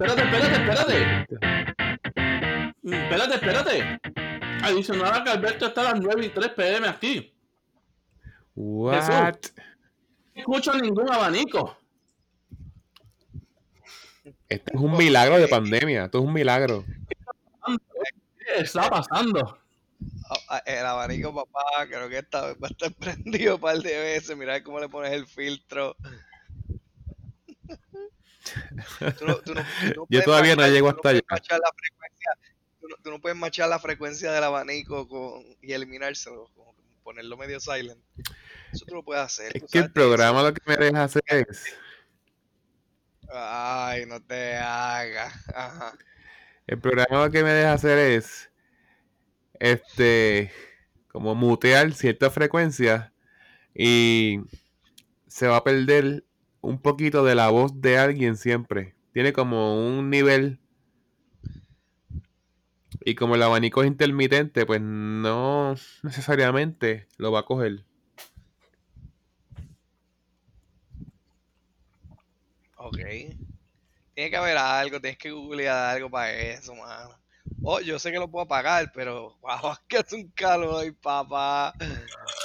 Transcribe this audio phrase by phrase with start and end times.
[0.00, 1.26] espérate, espérate, espérate.
[2.82, 4.00] Mm, Espérate, espérate.
[4.62, 7.34] Adicional a que Alberto está a las 9 y 3 pm aquí.
[8.54, 9.34] What?
[10.34, 11.76] No escucho ningún abanico.
[14.48, 16.06] Este es un milagro de pandemia.
[16.06, 16.84] Esto es un milagro.
[17.66, 19.58] ¿Qué está pasando?
[20.28, 23.78] Ah, ah, El abanico, papá, creo que esta vez va a estar prendido un par
[23.78, 24.36] de veces.
[24.36, 25.96] Mira cómo le pones el filtro.
[29.18, 31.20] Tú no- tú no- tú no Yo todavía no llego hasta allá.
[33.02, 36.50] tú no- puedes machar la frecuencia del abanico con, y eliminárselo,
[37.02, 38.00] ponerlo medio silent.
[38.72, 39.56] Eso tú lo puedes hacer.
[39.56, 41.64] Es que el programa lo que me deja hacer es.
[43.32, 45.32] Ay, no te hagas.
[45.54, 45.96] Ajá.
[46.66, 48.50] El programa lo que me deja hacer es.
[49.58, 50.52] Este.
[51.08, 53.12] Como mutear cierta frecuencia.
[53.74, 54.40] Y.
[55.26, 56.24] Se va a perder
[56.60, 58.94] un poquito de la voz de alguien siempre.
[59.12, 60.58] Tiene como un nivel.
[63.04, 67.84] Y como el abanico es intermitente, pues no necesariamente lo va a coger.
[72.76, 72.98] Ok.
[74.14, 77.14] Tiene que haber algo, tienes que googlear algo para eso, mano.
[77.62, 80.92] Oh, yo sé que lo puedo apagar, pero wow, es que hace un calor hoy,
[80.92, 81.74] papá.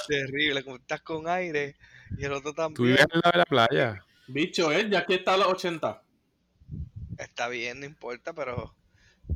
[0.08, 1.76] Terrible, como estás con aire
[2.16, 2.94] y el otro Tú también.
[2.94, 4.05] vives al lado de la playa.
[4.28, 6.02] Bicho, él ya aquí está a las 80.
[7.18, 8.74] Está bien, no importa, pero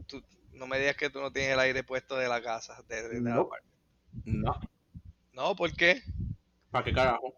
[0.06, 3.02] tú no me digas que tú no tienes el aire puesto de la casa, de,
[3.02, 3.48] de- de la No.
[3.48, 3.66] parte.
[4.24, 4.60] No.
[5.32, 6.02] No, ¿por qué?
[6.70, 7.34] ¿Para qué carajo?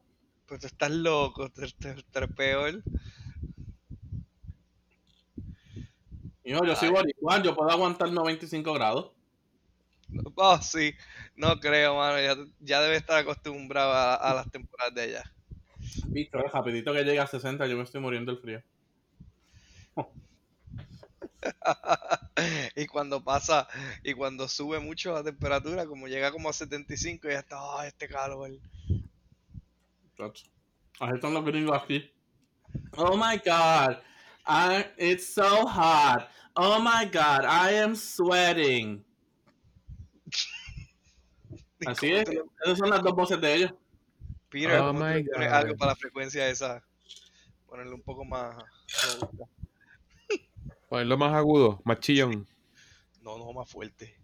[0.46, 2.82] Pues tú estás loco, tú tú eres peor.
[6.44, 9.12] Hijo, yo soy boricua, yo puedo aguantar 95 grados.
[10.34, 10.92] Oh, sí,
[11.36, 15.32] no creo, mano, ya, ya debe estar acostumbrado a, a las temporadas de allá.
[16.06, 18.62] Bicho, es rapidito que llega a 60, yo me estoy muriendo del frío.
[22.76, 23.68] y cuando pasa,
[24.02, 28.08] y cuando sube mucho la temperatura, como llega como a 75, ya está, "Ah, este
[28.08, 28.50] calor.
[31.00, 32.10] Así están los gringos aquí.
[32.96, 33.96] Oh my god.
[34.46, 36.28] I, it's so hot.
[36.56, 39.04] Oh my god, I am sweating.
[41.80, 42.28] ¿Y Así es.
[42.64, 43.72] Esas son las dos voces de ellos.
[44.52, 45.56] Peter, Oh ¿cómo tú le my pones God.
[45.56, 46.84] algo para la frecuencia esa?
[47.66, 48.54] Ponerle un poco más.
[50.90, 52.46] Ponerlo más agudo, más chillón.
[53.22, 54.14] No, no, más fuerte.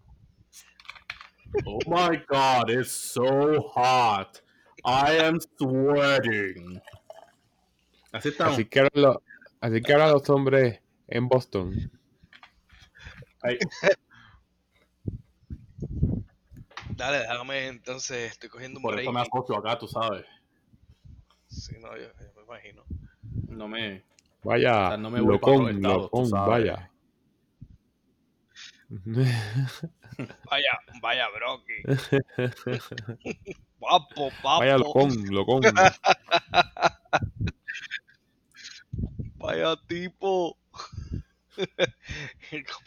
[1.65, 4.39] Oh my god, it's so hot.
[4.85, 6.79] I am sweating.
[8.11, 8.53] Así estamos.
[8.53, 9.17] Así que, los,
[9.59, 11.91] así que hablan los hombres en Boston.
[13.41, 13.57] Ay,
[16.99, 19.05] Dale, déjame entonces, estoy cogiendo un por break.
[19.05, 20.25] eso me asocio acá, tú sabes.
[21.47, 22.83] Sí, no, yo, yo me imagino.
[23.47, 24.03] No me.
[24.43, 26.91] Vaya, O sea, no me voy locón, estado, tú locón, vaya.
[30.49, 31.83] Vaya, vaya, Brocky.
[33.79, 34.59] Guapo, papo.
[34.59, 35.61] Vaya, locón, locón.
[39.37, 40.57] Vaya tipo.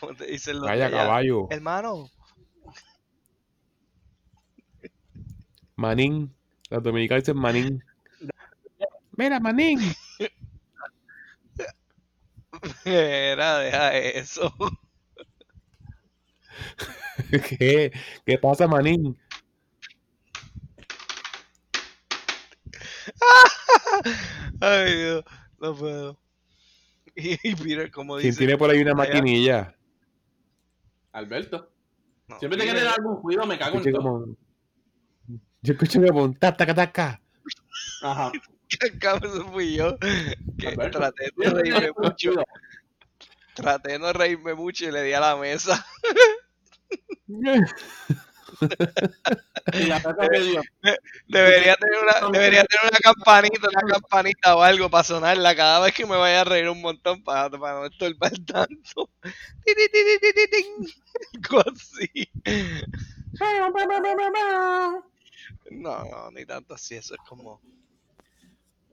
[0.01, 0.97] ¿Cómo te dicen los Vaya, allá?
[0.99, 1.47] caballo.
[1.49, 2.11] Hermano,
[5.83, 6.33] Manín.
[6.71, 7.85] Los dominicanos dicen manín.
[9.17, 9.81] Mira, manín.
[12.85, 14.55] era, deja eso.
[17.59, 17.93] ¿Qué?
[18.25, 19.19] ¿Qué pasa, manín?
[24.61, 25.25] Ay, Dios,
[25.59, 26.19] no puedo.
[27.15, 28.39] Y, Peter, como ¿Quién dice.
[28.39, 29.77] tiene por ahí una maquinilla?
[31.13, 31.71] Alberto.
[32.27, 34.03] No, Siempre te Peter, quieren dar algún ruido, me cago en todo.
[34.03, 34.37] como...
[35.63, 37.21] Yo escuché como un tac, tac, tac.
[38.03, 38.33] Ajá.
[39.01, 39.97] Cabrón, eso fui yo.
[40.59, 42.33] Que traté de reírme mucho.
[43.55, 45.85] Traté de no reírme mucho y le di a la mesa.
[47.29, 47.61] Que.
[51.29, 55.95] Debería tener una, debería tener una campanita, una campanita o algo para sonarla cada vez
[55.95, 59.11] que me vaya a reír un montón para, para no estorbar tanto.
[61.35, 62.29] Algo así.
[65.81, 67.61] No, no, ni tanto así, eso es como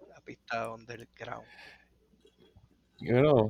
[0.07, 1.45] la pista underground.
[3.01, 3.49] Bueno,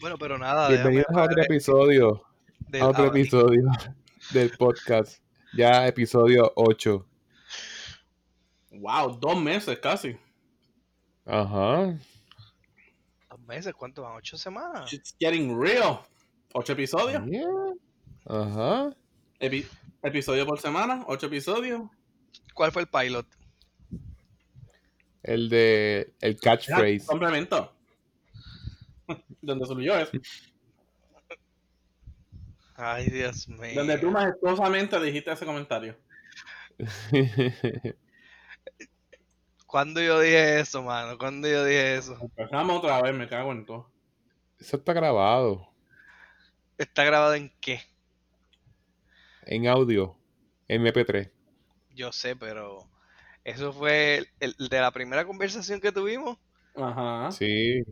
[0.00, 2.22] Bueno, pero nada, bienvenidos a otro episodio.
[2.68, 3.62] del A otro episodio
[4.32, 5.22] del podcast.
[5.54, 7.06] Ya episodio 8.
[8.72, 10.16] Wow, dos meses casi.
[11.26, 11.94] Ajá.
[13.30, 13.74] ¿Dos meses?
[13.74, 14.16] ¿Cuánto van?
[14.16, 14.92] ¿Ocho semanas?
[14.92, 16.00] It's getting real.
[16.54, 17.22] Ocho episodios.
[17.26, 17.46] Yeah.
[18.26, 18.90] Ajá.
[19.40, 19.66] Epi-
[20.02, 21.82] episodio por semana, ocho episodios.
[22.54, 23.26] ¿Cuál fue el pilot?
[25.22, 27.06] El de el catchphrase.
[27.06, 27.74] complemento.
[29.40, 30.12] Donde subió eso.
[32.74, 33.74] Ay, Dios mío.
[33.74, 35.96] Donde tú majestuosamente dijiste ese comentario.
[39.66, 41.16] ¿Cuándo yo dije eso, mano?
[41.16, 42.18] ¿Cuándo yo dije eso?
[42.20, 43.90] Empezamos otra vez, me cago en todo.
[44.58, 45.72] Eso está grabado
[46.78, 47.80] ¿Está grabado en qué?
[49.44, 50.16] en audio,
[50.68, 51.30] MP3.
[51.94, 52.90] Yo sé, pero
[53.44, 56.38] eso fue el, el de la primera conversación que tuvimos.
[56.74, 57.30] Ajá.
[57.30, 57.82] Sí.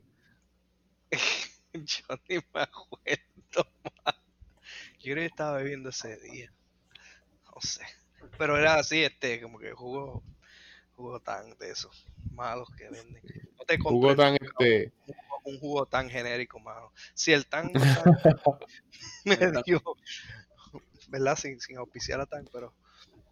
[1.72, 4.18] Yo ni me acuerdo, mano.
[4.98, 6.52] Yo creo que estaba bebiendo ese día.
[7.44, 7.84] No sé.
[8.38, 10.22] Pero era así, este, como que jugo,
[10.96, 13.22] jugo tan de esos malos que venden.
[13.58, 14.92] No te Jugo compres tan este.
[15.44, 16.92] un jugo tan genérico, mano.
[17.14, 17.70] Si el tan
[19.24, 19.82] me dio,
[21.08, 21.36] ¿verdad?
[21.36, 22.74] Sin, sin auspiciar a tan, pero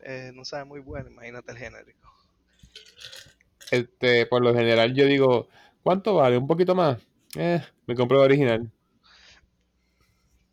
[0.01, 2.13] eh, no sabe muy bueno, imagínate el genérico.
[3.71, 5.49] Este, por lo general yo digo,
[5.83, 6.39] ¿cuánto vale?
[6.39, 6.99] ¿Un poquito más?
[7.37, 8.71] Eh, me compro el original.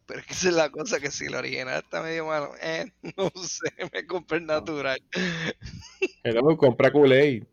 [0.06, 2.92] Pero es que esa es la cosa, que si el original está medio malo, eh,
[3.18, 5.01] no sé, me compré el natural.
[6.24, 7.44] Hello, compra Kool-Aid.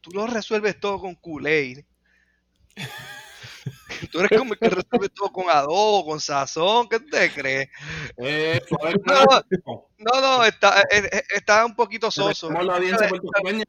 [0.00, 1.84] Tú lo resuelves todo con Kool-Aid.
[4.12, 7.68] Tú eres como el que resuelve todo con adobo, con sazón, ¿qué te crees?
[8.16, 8.60] Eh,
[9.06, 9.86] No.
[9.98, 12.48] No, no, está, eh, eh, está un poquito soso.
[12.48, 13.64] Somos la audiencia puertorriqueña.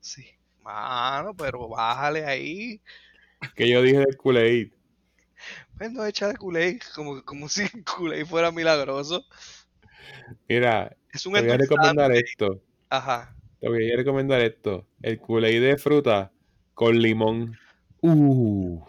[0.00, 0.24] Sí,
[0.62, 2.80] mano, pero bájale ahí.
[3.54, 4.72] Que yo dije del Kool-Aid.
[5.76, 9.24] Pues no echar Kool-Aid, como, como si Kool-Aid fuera milagroso.
[10.48, 12.62] Mira, Es un te voy a recomendar esto.
[12.88, 13.34] Ajá.
[13.60, 14.86] Te voy a recomendar esto.
[15.02, 16.30] El Kool-Aid de fruta
[16.74, 17.58] con limón.
[18.00, 18.80] Uh.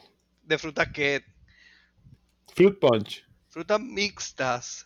[0.52, 1.24] De frutas que.
[2.54, 3.26] Fruit punch.
[3.48, 4.86] Frutas mixtas.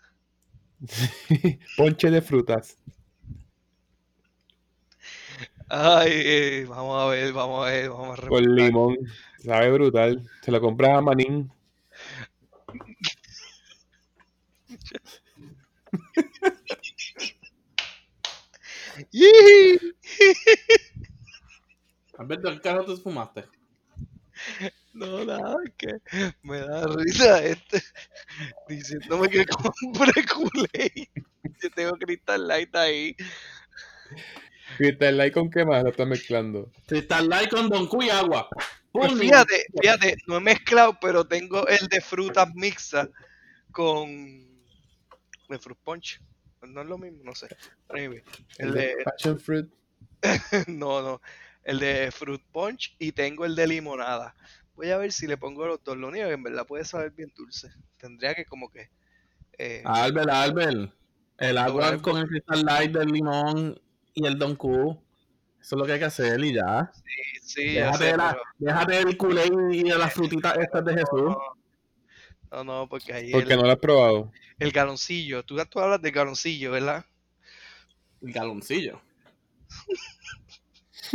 [1.76, 2.78] Ponche de frutas.
[5.68, 8.96] Ay, eh, vamos a ver, vamos a ver, vamos a Con limón.
[9.44, 10.30] Sabe brutal.
[10.44, 11.52] Se lo compras a Manín.
[22.20, 23.46] Alberto, ¿qué carro te fumaste?
[24.96, 27.84] No, nada, es que me da risa este
[28.70, 31.08] diciéndome que compre Kool-Aid.
[31.62, 33.14] Yo tengo Crystal Light ahí.
[34.78, 36.72] Crystal Light con qué más lo estás mezclando.
[36.88, 38.48] Crystal Light con Don Q y agua.
[38.94, 43.10] Pues fíjate, fíjate, no he mezclado, pero tengo el de frutas mixtas
[43.74, 44.08] con
[45.50, 46.22] de fruit punch.
[46.62, 47.50] No es lo mismo, no sé.
[47.90, 49.70] El de de, Passion Fruit.
[50.68, 51.22] no, no,
[51.66, 54.34] el de fruit punch y tengo el de limonada.
[54.76, 55.98] Voy a ver si le pongo los dos.
[55.98, 57.70] Lo único que en verdad puede saber bien dulce.
[57.98, 58.90] Tendría que como que
[59.58, 60.92] eh, Albert, Albert.
[61.38, 63.80] El agua con el Crystal Light del limón
[64.14, 65.02] y el Don Q.
[65.62, 66.92] Eso es lo que hay que hacer y ya.
[66.94, 70.58] sí, sí, ya Déjate, sé, de la- pero déjate del Kool-Aid y de las frutitas
[70.58, 71.36] estas de Jesús.
[72.52, 74.32] no, no, porque ahí Porque el, no lo has probado.
[74.60, 77.06] el galoncillo, tú, tú hablas de galoncillo, ¿verdad?
[78.22, 79.02] El galoncillo.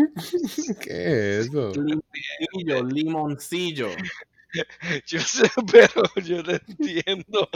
[0.82, 1.73] ¿Qué es eso?
[1.73, 3.88] Limoncillo, limoncillo.
[5.06, 7.49] Yo sé, pero yo te entiendo.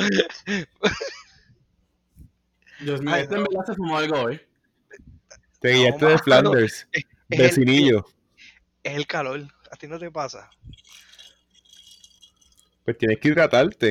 [2.81, 4.41] Dios mío, este verdad se fumó algo hoy.
[5.61, 6.19] Te No, guiaste de.
[6.19, 6.87] Flanders.
[6.93, 8.07] Es el, Vecinillo.
[8.83, 9.41] es el calor.
[9.73, 10.49] ¿A ti no te pasa?
[12.85, 13.89] Pues tienes que hidratarte.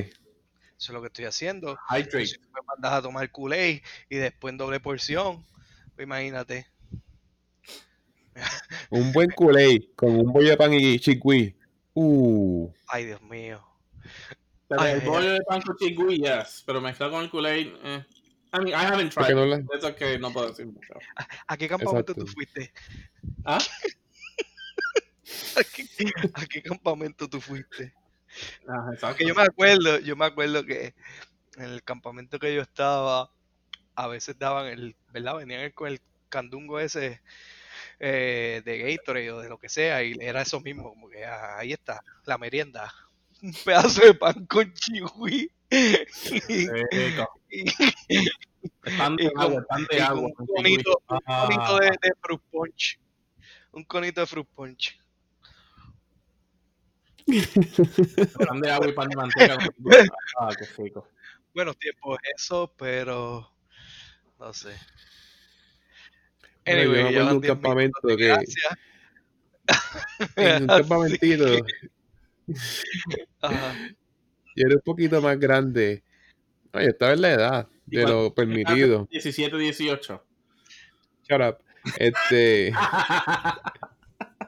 [0.78, 1.78] Eso es lo que estoy haciendo.
[1.90, 2.40] Hydrate.
[2.54, 5.46] Me mandas a tomar Kool-Aid y después en doble porción,
[5.96, 6.68] pues imagínate.
[8.90, 11.54] Un buen Kool-Aid con un bollo de pan y chickpea.
[11.94, 12.72] Uh.
[12.88, 13.64] Ay, Dios mío.
[14.68, 16.64] Pero Ay, el bollo de pan con chigui, yes.
[16.66, 18.06] Pero mezclado con el Kool-Aid, eh.
[18.56, 19.34] I mean, I haven't tried.
[19.34, 20.94] no la- que no puedo decir mucho.
[21.48, 22.26] ¿A qué campamento Exacto.
[22.26, 22.72] tú fuiste?
[23.46, 23.60] ¿Ah?
[25.56, 27.94] ¿A qué, a qué campamento tú fuiste?
[28.62, 29.08] Exacto.
[29.08, 30.94] Porque yo me acuerdo, yo me acuerdo que
[31.58, 33.32] en el campamento que yo estaba,
[33.96, 35.38] a veces daban el, ¿verdad?
[35.38, 36.00] Venían con el
[36.30, 37.22] candungo ese
[38.00, 41.58] eh, de Gatorade o de lo que sea, y era eso mismo, como que ah,
[41.60, 42.92] ahí está, la merienda.
[43.42, 45.50] Un pedazo de pan con chihui.
[48.98, 50.28] Pan de agua, pan y de con agua.
[50.28, 50.96] un con conito, chigui.
[51.10, 51.80] un conito Ah.
[51.82, 53.00] de, de fruit punch.
[53.74, 54.98] Un conito de fruit punch.
[58.48, 59.58] Pan de agua y pan de manteca.
[60.40, 61.08] Ah, qué rico.
[61.54, 63.50] Buenos tiempos eso, pero
[64.40, 64.76] no sé.
[66.66, 66.74] Yo
[67.10, 68.78] llevan un 10 campamento que- gracia.
[70.36, 71.46] En un campamentito.
[73.48, 76.04] Yo era un poquito más grande.
[76.74, 79.08] No, yo estaba en la edad ¿Y de lo permitido.
[79.12, 80.24] 17, 18.
[81.30, 81.58] Shut up.
[81.98, 82.74] Este,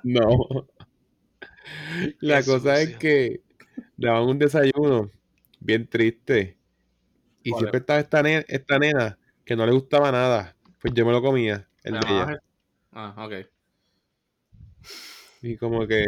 [0.03, 0.67] no.
[2.19, 3.41] La Qué cosa es que
[3.97, 5.11] daban un desayuno
[5.59, 6.57] bien triste.
[7.43, 10.55] Y ¿Cuál siempre estaba esta, ne- esta nena que no le gustaba nada.
[10.81, 12.39] Pues yo me lo comía, el ¿Se de llamaba ella.
[12.41, 12.41] Je-
[12.97, 13.33] Ah, ok.
[15.41, 16.05] Y como que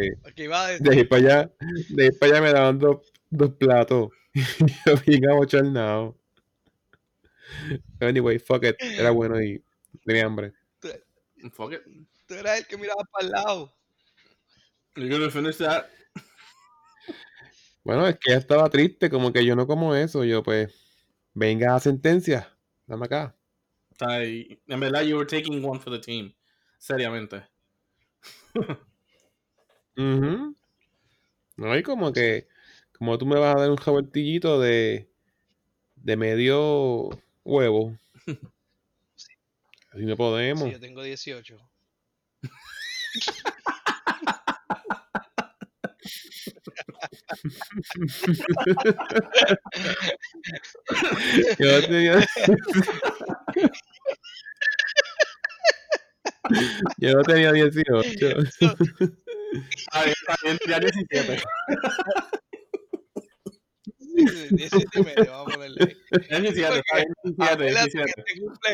[0.79, 1.51] de ahí para allá,
[1.89, 4.09] de ahí para allá me daban dos, dos platos.
[4.33, 4.33] Y
[4.85, 6.17] yo bien abochornado.
[7.99, 8.75] Anyway, fuck it.
[8.79, 9.61] Era bueno y
[10.05, 10.53] tenía hambre.
[11.51, 11.81] Fuck it.
[12.25, 13.73] tú eras el que miraba para el lado.
[14.95, 15.85] You're gonna finish that?
[17.83, 20.23] Bueno, es que ella estaba triste, como que yo no como eso.
[20.23, 20.73] Yo, pues,
[21.33, 22.53] venga a sentencia.
[22.85, 23.35] Dame acá.
[23.99, 26.33] Sea, y- en verdad, you were taking one for the team.
[26.79, 27.43] Seriamente.
[31.57, 32.47] No, y como que,
[32.97, 35.09] como tú me vas a dar un jabontillito de,
[35.95, 37.09] de medio
[37.45, 37.97] huevo.
[39.91, 40.63] Así no podemos.
[40.63, 41.57] Sí, yo tengo 18.
[51.59, 52.27] Yo tenía...
[56.97, 57.91] Yo no tenía 18.
[59.91, 61.41] Ah, está bien, ya 17.
[64.49, 65.83] 17 y medio, vamos a ponerle.
[65.83, 65.97] ahí.
[66.29, 68.13] Ya 17, está bien, 17, Acuérdate que 17.
[68.17, 68.71] este cumple,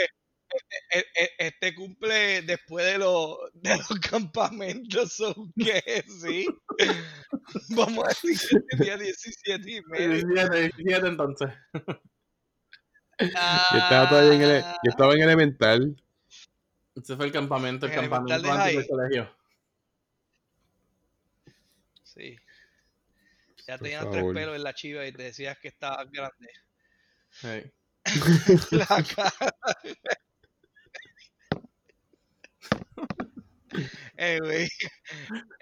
[0.53, 0.77] este,
[1.15, 6.45] este- este cumple después de, los de los campamentos, son que sí.
[7.69, 8.37] Vamos a decir
[8.69, 10.09] que tenía 17 y medio.
[10.09, 11.49] 17, 17 entonces.
[13.31, 16.03] Yo estaba todavía en ele- yo estaba en elemental.
[16.95, 19.35] Ese fue el campamento, el campamento de antes del colegio.
[22.03, 22.37] Sí.
[23.65, 26.49] Ya Por tenías tres pelos en la chiva y te decías que estabas grande.
[27.41, 27.71] Hey.
[28.71, 29.33] La cara.
[34.17, 34.69] Anyway,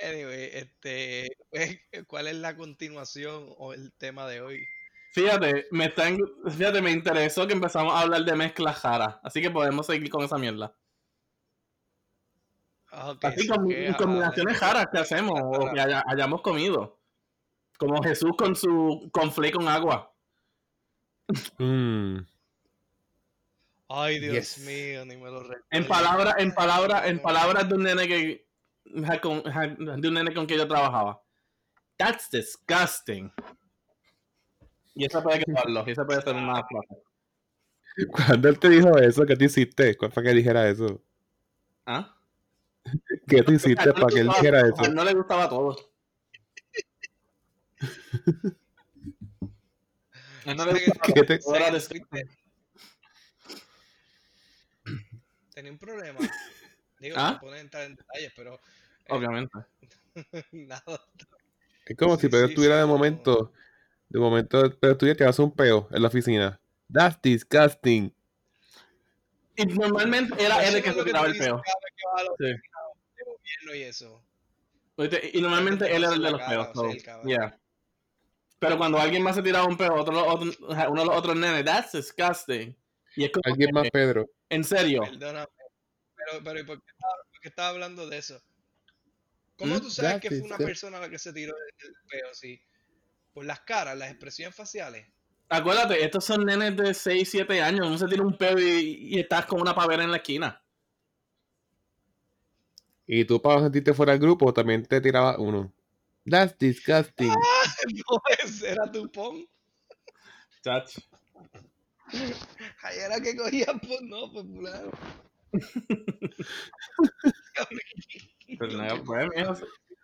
[0.03, 4.67] anyway, este, pues, ¿cuál es la continuación o el tema de hoy?
[5.11, 9.19] Fíjate, me está en- fíjate, me interesó que empezamos a hablar de mezcla jara.
[9.23, 10.73] Así que podemos seguir con esa mierda.
[12.91, 16.03] Ah, ok, Así so con que, ah, combinaciones la- jaras que hacemos o que haya-
[16.07, 16.97] hayamos comido.
[17.77, 20.13] Como Jesús con su conflé con agua.
[21.57, 22.17] Mm.
[23.89, 24.65] Ay, Dios Yes.
[24.65, 25.65] mío, ni me lo recuerdo.
[25.71, 28.47] En palabras, en palabras, en palabras de un nene que
[29.21, 31.21] con, de un nene con que yo trabajaba.
[31.97, 33.31] That's disgusting.
[34.93, 37.03] Y eso puede quedarlo, y eso puede ser una frase.
[38.09, 39.97] Cuando él te dijo eso, ¿qué te hiciste?
[39.97, 41.01] ¿Cuál fue que dijera eso?
[41.85, 42.17] ¿Ah?
[43.27, 44.85] ¿Qué te A hiciste no para que él dijera A eso?
[44.85, 45.75] él no le gustaba todo.
[50.45, 51.39] A él no le gustaba ¿Qué te-
[55.53, 56.19] Tenía un problema.
[56.99, 57.33] Digo, ¿Ah?
[57.33, 58.59] no puedo entrar en detalles, pero eh,
[59.09, 59.57] Obviamente.
[60.51, 61.01] nada.
[61.85, 63.53] Es como Sí, si Pedro sí, estuviera sí, de momento,
[64.11, 66.59] de momento, estuviera que hace un peo en la oficina.
[66.91, 68.13] That's disgusting.
[69.55, 71.61] Y normalmente era él el que se tiraba el peo.
[72.39, 72.55] Sí.
[74.97, 75.37] y.
[75.37, 76.69] Y normalmente te él era el de los peos.
[76.73, 77.57] so, el yeah.
[78.59, 80.51] Pero cuando alguien más se tiraba un peo, otro, otro-
[80.89, 82.75] uno de los otros nenes, that's disgusting.
[83.15, 84.29] Y es como Alguien que, más, Pedro.
[84.49, 85.01] en serio.
[85.03, 85.47] Perdóname.
[86.15, 88.41] Pero, pero ¿y por qué estaba, por qué estaba hablando de eso?
[89.57, 89.79] ¿Cómo ¿Mm?
[89.81, 92.61] tú sabes que fue una persona la que se tiró el, el peo así?
[93.33, 95.07] Por las caras, las expresiones faciales.
[95.49, 97.87] Acuérdate, estos son nenes de 6, 7 años.
[97.87, 100.61] Uno se tira un peo y, y estás con una pavera en la esquina.
[103.05, 105.73] Y tú para sentirte fuera del grupo también te tiraba uno.
[106.25, 107.27] That's disgusting.
[107.29, 109.45] no, ese era tu pon.
[110.63, 110.97] Chach.
[112.83, 114.91] Ahí era que cogía pon, no, pues fulano.
[118.59, 119.29] Pero no, pues,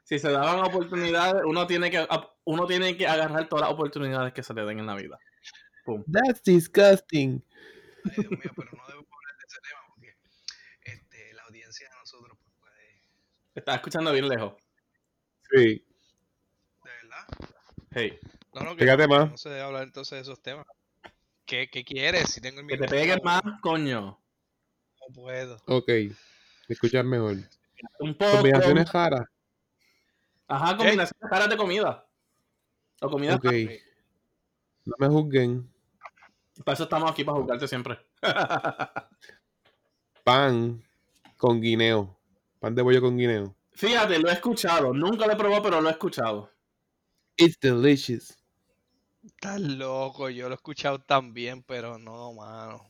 [0.08, 2.08] si se daban oportunidades, uno tiene que
[2.46, 5.20] uno tiene que agarrar todas las oportunidades que se le den en la vida.
[6.10, 7.44] That's disgusting.
[8.06, 10.16] Ay, Dios mío, pero no debo hablar de ese tema porque
[10.84, 13.02] este, la audiencia de nosotros pues, puede.
[13.54, 14.54] Estás escuchando bien lejos.
[15.52, 15.86] Sí.
[16.86, 17.28] ¿De verdad?
[17.92, 18.18] Hey,
[18.54, 19.32] No, no, que Pégate no, más.
[19.32, 20.66] no se debe hablar entonces de esos temas.
[21.46, 22.30] ¿Qué, qué quieres?
[22.32, 24.22] Si tengo el que te micrófono, peguen más, coño.
[25.02, 25.58] No puedo.
[25.66, 25.90] Ok.
[25.90, 26.16] Me
[26.70, 27.36] escuchas mejor.
[28.00, 28.32] Un poco.
[28.38, 29.26] Combinaciones raras.
[30.48, 32.08] Ajá, combinaciones caras de comida.
[33.02, 33.36] O comida.
[33.36, 33.46] Ok.
[34.86, 35.70] No me juzguen.
[36.64, 38.00] Para eso estamos aquí, para jugarte siempre.
[40.24, 40.84] Pan
[41.38, 42.18] con guineo.
[42.60, 43.56] Pan de bollo con guineo.
[43.74, 44.94] Fíjate, lo he escuchado.
[44.94, 46.50] Nunca lo he probado, pero lo he escuchado.
[47.36, 48.36] It's delicious.
[49.24, 52.88] Estás loco, yo lo he escuchado también, pero no, mano.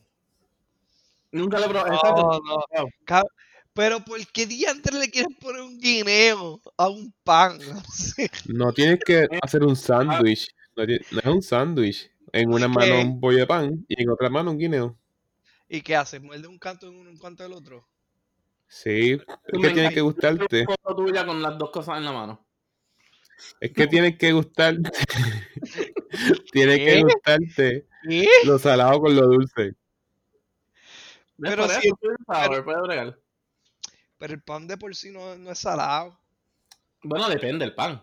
[1.32, 2.40] Nunca lo he probado.
[2.44, 3.22] No, no.
[3.78, 7.60] Pero ¿por qué diantre le quieren poner un guineo a un pan?
[8.52, 10.48] No tienes que hacer un sándwich.
[10.74, 12.10] No, no es un sándwich.
[12.32, 13.02] En una ¿Y mano qué?
[13.04, 14.98] un bollo de pan y en otra mano un guineo.
[15.68, 16.18] ¿Y qué hace?
[16.18, 17.86] ¿Muerde un canto en uno, un canto del otro?
[18.66, 20.64] Sí, es que tiene que gustarte.
[20.64, 22.44] Foto tuya con las dos cosas en la mano.
[23.60, 24.90] Es que tiene que gustarte.
[26.52, 28.26] tiene que gustarte ¿Qué?
[28.44, 29.76] lo salado con lo dulce.
[31.36, 31.50] ¿Ves?
[31.50, 33.18] Pero Por si- eso, Sweet and Sour, puede bregar.
[34.18, 36.18] Pero el pan de por sí no, no es salado.
[37.02, 38.02] Bueno, depende del pan.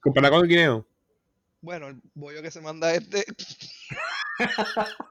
[0.00, 0.86] Comparado con el guineo.
[1.60, 3.24] Bueno, el bollo que se manda este.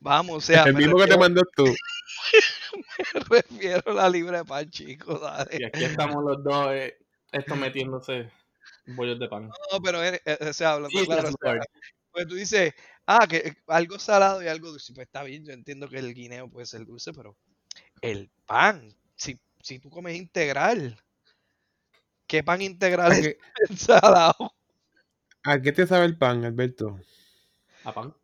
[0.00, 1.64] Vamos, o sea, el mismo que te mandas tú.
[3.30, 5.56] me refiero a la libre de pan, chicos, dale.
[5.58, 6.98] Y aquí estamos los dos, eh,
[7.32, 8.30] estos metiéndose
[8.86, 9.48] bollos de pan.
[9.72, 11.30] No, pero eh, o sea, hablando claro,
[12.10, 12.74] pues tú dices,
[13.06, 14.92] ah, que algo salado y algo dulce.
[14.92, 17.36] Pues está bien, yo entiendo que el guineo puede ser dulce, pero
[18.00, 20.96] el pan, si, si tú comes integral,
[22.26, 23.16] ¿qué pan integral ¿A
[23.68, 23.90] es
[25.42, 27.00] a qué te sabe el pan, Alberto?
[27.84, 28.14] A pan.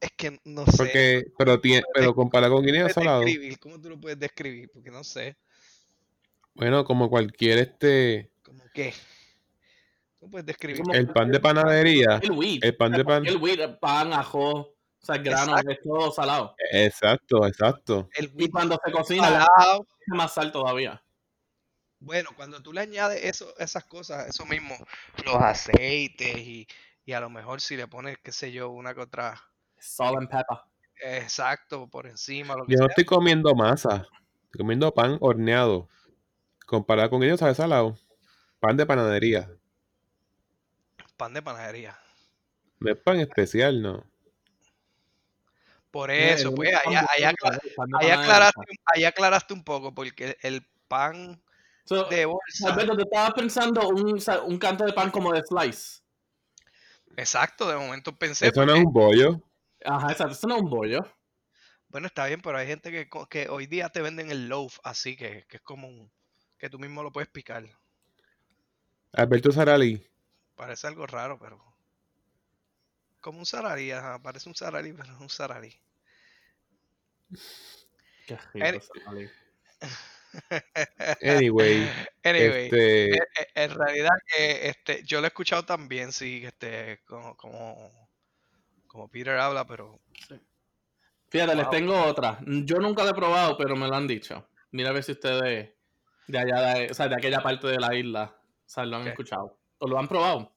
[0.00, 0.76] Es que no sé.
[0.76, 3.20] Porque, pero tiene, pero comparado con guineo ¿Cómo puedes salado.
[3.20, 3.58] describir?
[3.58, 4.70] ¿Cómo tú lo puedes describir?
[4.72, 5.36] Porque no sé.
[6.54, 8.92] Bueno, como cualquier este, ¿Cómo qué?
[10.18, 10.82] ¿Cómo puedes describir?
[10.92, 12.64] El pan de panadería, El wheat.
[12.64, 13.26] el pan de pan.
[13.26, 14.73] El wheat, el pan, ajo,
[15.04, 15.70] o sea, el grano, Exacto.
[15.70, 16.56] es todo salado.
[16.72, 18.08] Exacto, exacto.
[18.16, 19.86] El Y cuando se cocina, salado.
[20.00, 21.04] es más sal todavía.
[22.00, 24.74] Bueno, cuando tú le añades eso, esas cosas, eso mismo,
[25.26, 26.66] los aceites y,
[27.04, 29.38] y a lo mejor si le pones, qué sé yo, una que otra,
[29.78, 30.56] Salt and pepper.
[31.02, 34.06] exacto, por encima, lo que Yo no estoy comiendo masa,
[34.44, 35.90] estoy comiendo pan horneado.
[36.66, 37.98] Comparado con guineo, sabe salado.
[38.58, 39.50] Pan de panadería.
[41.18, 41.98] Pan de panadería.
[42.80, 43.92] No es pan especial, no.
[43.98, 46.98] Por Eh, eso, el pues, único allá, pan allá, bueno acla- es el pan de
[46.98, 47.34] allá
[47.76, 48.20] panadería.
[48.20, 51.40] aclaraste, aclaraste un poco, porque el pan
[51.86, 56.00] So, de bolsa, Alberto, te estabas pensando un, canto de pan como de slice.
[57.16, 59.42] exacto, de momento pensé, Eso no es un bollo.
[59.84, 60.32] Ajá, exacto.
[60.32, 61.00] Eso no es un bollo.
[61.88, 62.90] bueno, está bien, pero hay gente
[63.28, 66.10] que hoy día te venden el loaf, así que, que es como un,
[66.58, 67.64] que tú mismo lo puedes picar.
[69.12, 70.02] Alberto Sarali.
[70.54, 71.73] Parece algo raro, pero.
[73.24, 75.74] Como un saralí, ajá, parece un saralí, pero no es un saralí.
[78.26, 78.86] Qué Any- rico.
[81.22, 81.88] Anyway,
[82.22, 87.00] Anyway, este, eh, eh, en realidad que este, yo lo he escuchado también, sí, este,
[87.06, 87.90] como, como,
[88.86, 89.98] como Peter habla, pero
[91.30, 92.40] Fíjate, les tengo otra.
[92.44, 94.50] Yo nunca lo he probado, pero me lo han dicho.
[94.70, 95.74] Mira a ver si ustedes
[96.26, 99.08] de allá, de, o sea, de aquella parte de la isla, o sea, lo han
[99.08, 99.58] escuchado.
[99.78, 100.54] ¿O lo han probado?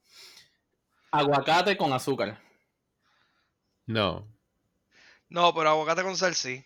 [1.11, 2.46] Aguacate con azúcar.
[3.87, 4.27] No.
[5.29, 6.63] no, pero aguacate con sal sí.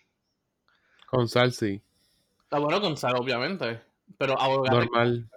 [1.06, 1.80] Con sal sí.
[2.44, 3.80] Está bueno con sal, obviamente.
[4.18, 5.30] Pero aguacate Normal.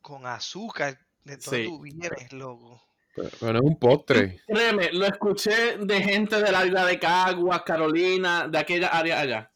[0.00, 1.64] Con azúcar, de todo Sí.
[1.66, 2.82] tú vienes, loco.
[3.14, 4.40] Pero, es un postre.
[4.46, 9.52] Créeme, lo escuché de gente de la isla de Caguas, Carolina, de aquella área allá.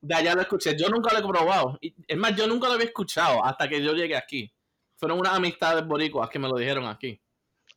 [0.00, 0.76] De allá lo escuché.
[0.78, 1.78] Yo nunca lo he probado.
[1.80, 4.52] Y- Es más, yo nunca lo había escuchado hasta que yo llegué aquí.
[4.96, 7.20] Fueron unas amistades boricuas que me lo dijeron aquí.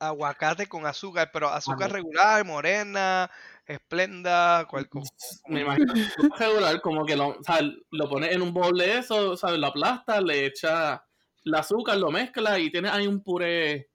[0.01, 1.93] Aguacate con azúcar, pero azúcar Ajá.
[1.93, 3.29] regular, morena,
[3.67, 5.05] esplenda, cual, como-
[5.47, 7.59] Me imagino que es regular, como que lo, o sea,
[7.91, 9.59] lo pones en un bowl de eso, ¿sabes?
[9.59, 10.99] Lo aplastas, le echas
[11.45, 13.89] el azúcar, lo mezclas y tienes ahí un puré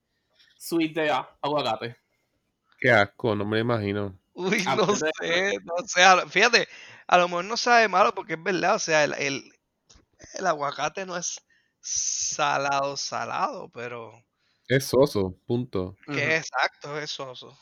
[0.57, 1.97] sweet de a- aguacate.
[2.79, 4.17] Qué asco, no me lo imagino.
[4.33, 5.11] Uy, Ah, no sé,
[5.63, 6.29] no sé.
[6.29, 6.67] Fíjate,
[7.07, 9.51] a lo mejor no sabe malo porque es verdad, o sea, el, el,
[10.35, 11.41] el aguacate no es
[11.81, 14.23] salado, salado, pero
[14.67, 15.95] Es soso, punto.
[16.05, 16.19] que Ujú.
[16.19, 17.57] es exacto, es soso.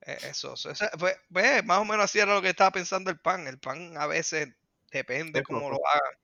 [0.00, 0.70] Es, es soso.
[0.98, 3.46] Pues, pues, más o menos así era lo que estaba pensando el pan.
[3.46, 4.48] El pan a veces
[4.90, 6.14] depende Es cómo lo hagan.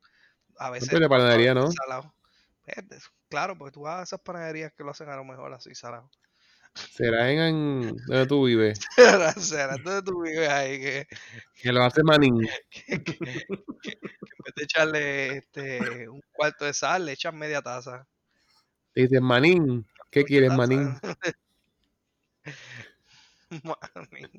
[0.58, 1.70] A veces de panadería, ¿no?
[1.70, 2.14] salado.
[2.64, 5.74] Pues, Claro, porque tú vas a esas panaderías que lo hacen a lo mejor así
[5.74, 6.10] salado.
[6.74, 8.80] Será en, en donde tú vives.
[9.38, 11.08] Será entonces tú vives ahí que,
[11.54, 12.38] Que lo hace Manín.
[12.70, 17.60] que, que- que en vez de echarle este, un cuarto de sal, le echas media
[17.62, 18.06] taza.
[18.92, 20.52] Te dices, Manín, ¿qué quieres.
[20.52, 20.90] Manín?
[23.64, 24.30] Manín.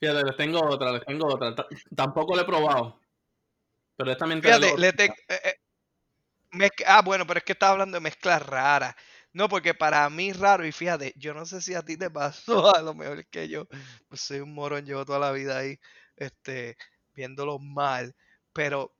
[0.00, 1.54] Fíjate, les tengo otra, les tengo otra.
[1.54, 3.00] Ta- Tampoco lo he probado.
[3.96, 5.54] Pero esta mentira Fíjate, le te- eh,
[6.60, 8.94] eh, ah, bueno, pero es que estaba hablando de mezclas raras.
[9.32, 12.74] No, porque para mí raro, y fíjate, yo no sé si a ti te pasó,
[12.76, 13.66] a lo mejor es que yo
[14.08, 15.78] pues soy un morón, llevo toda la vida ahí,
[16.16, 16.76] este,
[17.14, 18.14] viéndolo mal,
[18.52, 18.94] pero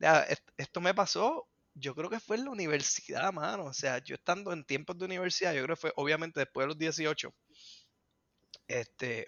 [0.00, 3.98] ya, est- esto me pasó, yo creo que fue en la universidad, mano, o sea,
[3.98, 7.34] yo estando en tiempos de universidad, yo creo que fue obviamente después de los 18,
[8.68, 9.26] este,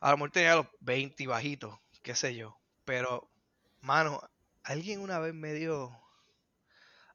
[0.00, 3.28] a lo mejor tenía los 20 bajitos, qué sé yo, pero
[3.80, 4.20] Mano,
[4.62, 5.90] alguien una vez me dio.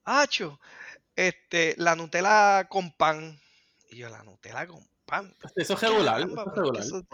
[0.04, 0.60] Acho,
[1.16, 3.40] este, la Nutella con pan.
[3.90, 5.34] Y yo, la Nutella con pan.
[5.56, 6.16] Eso es regular.
[6.22, 6.84] Caramba, Eso es pero regular.
[6.84, 7.08] eso-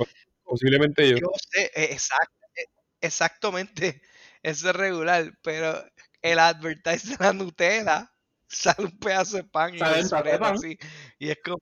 [0.43, 1.17] Posiblemente yo.
[1.17, 2.65] yo sé, eh, exact- eh,
[2.99, 4.01] exactamente,
[4.43, 5.85] eso es regular, pero
[6.23, 8.11] el advertise de la Nutella
[8.47, 10.77] sale un pedazo de pan y lo así.
[11.19, 11.59] Y es como.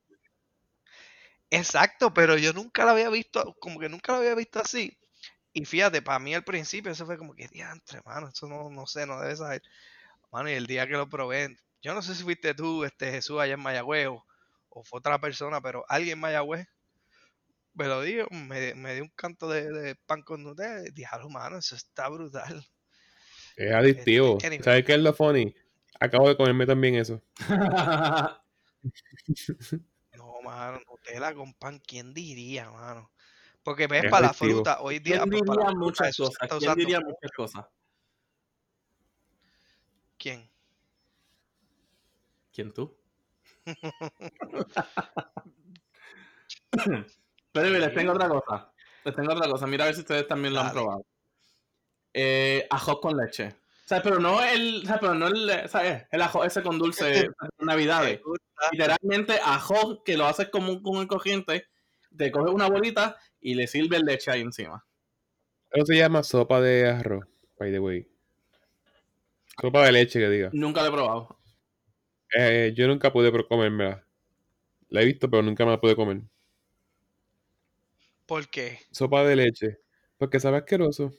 [1.50, 4.98] Exacto, pero yo nunca lo había visto, como que nunca lo había visto así.
[5.54, 8.88] Y fíjate, para mí al principio eso fue como que diantre, mano, eso no, no
[8.88, 9.62] sé, no debe saber.
[10.32, 13.40] Mano, y el día que lo probé, yo no sé si fuiste tú, este Jesús
[13.42, 14.26] allá en Mayagüez, o,
[14.70, 16.68] o fue otra persona, pero alguien en Mayagüez
[17.74, 21.10] me lo dijo, me, me dio un canto de, de pan con Nutella y dije,
[21.12, 22.66] "Ah, mano, eso está brutal.
[23.56, 24.38] Es adictivo.
[24.42, 24.64] Este.
[24.64, 25.54] ¿Sabes qué es lo funny?
[26.00, 27.22] Acabo de comerme también eso.
[30.18, 33.12] No, mano, Nutella con pan, ¿quién diría, mano?
[33.64, 36.38] Porque ves, Es para la fruta, hoy día, ¿Quién pues, para diría fruta muchas cosas?
[36.40, 36.76] ¿Quién usando.
[36.76, 37.66] diría muchas cosas?
[40.18, 40.50] ¿Quién?
[42.52, 42.98] ¿Quién tú?
[47.52, 48.74] Pero mira, les tengo otra cosa.
[49.04, 49.68] Les tengo otra cosa.
[49.68, 51.06] Mira a ver si ustedes también lo han probado.
[52.14, 53.48] Eh, ajo con leche.
[53.86, 56.04] O sea, pero no el, o sea, pero no el, ¿sabes?
[56.12, 58.22] El ajo ese con dulce navidades.
[58.72, 61.68] Literalmente ajo que lo haces como un, con el corriente,
[62.16, 64.86] te coges una bolita y le sirves leche ahí encima.
[65.72, 67.26] Eso se llama sopa de arroz,
[67.60, 68.08] by the way.
[69.60, 70.50] Sopa de leche, que diga.
[70.54, 71.38] Nunca lo he probado.
[72.38, 74.06] Eh, yo nunca pude pro- comérmela.
[74.90, 76.22] La he visto, pero nunca me la pude comer.
[78.26, 78.80] ¿Por qué?
[78.92, 79.80] Sopa de leche.
[80.18, 81.14] Porque sabe asqueroso.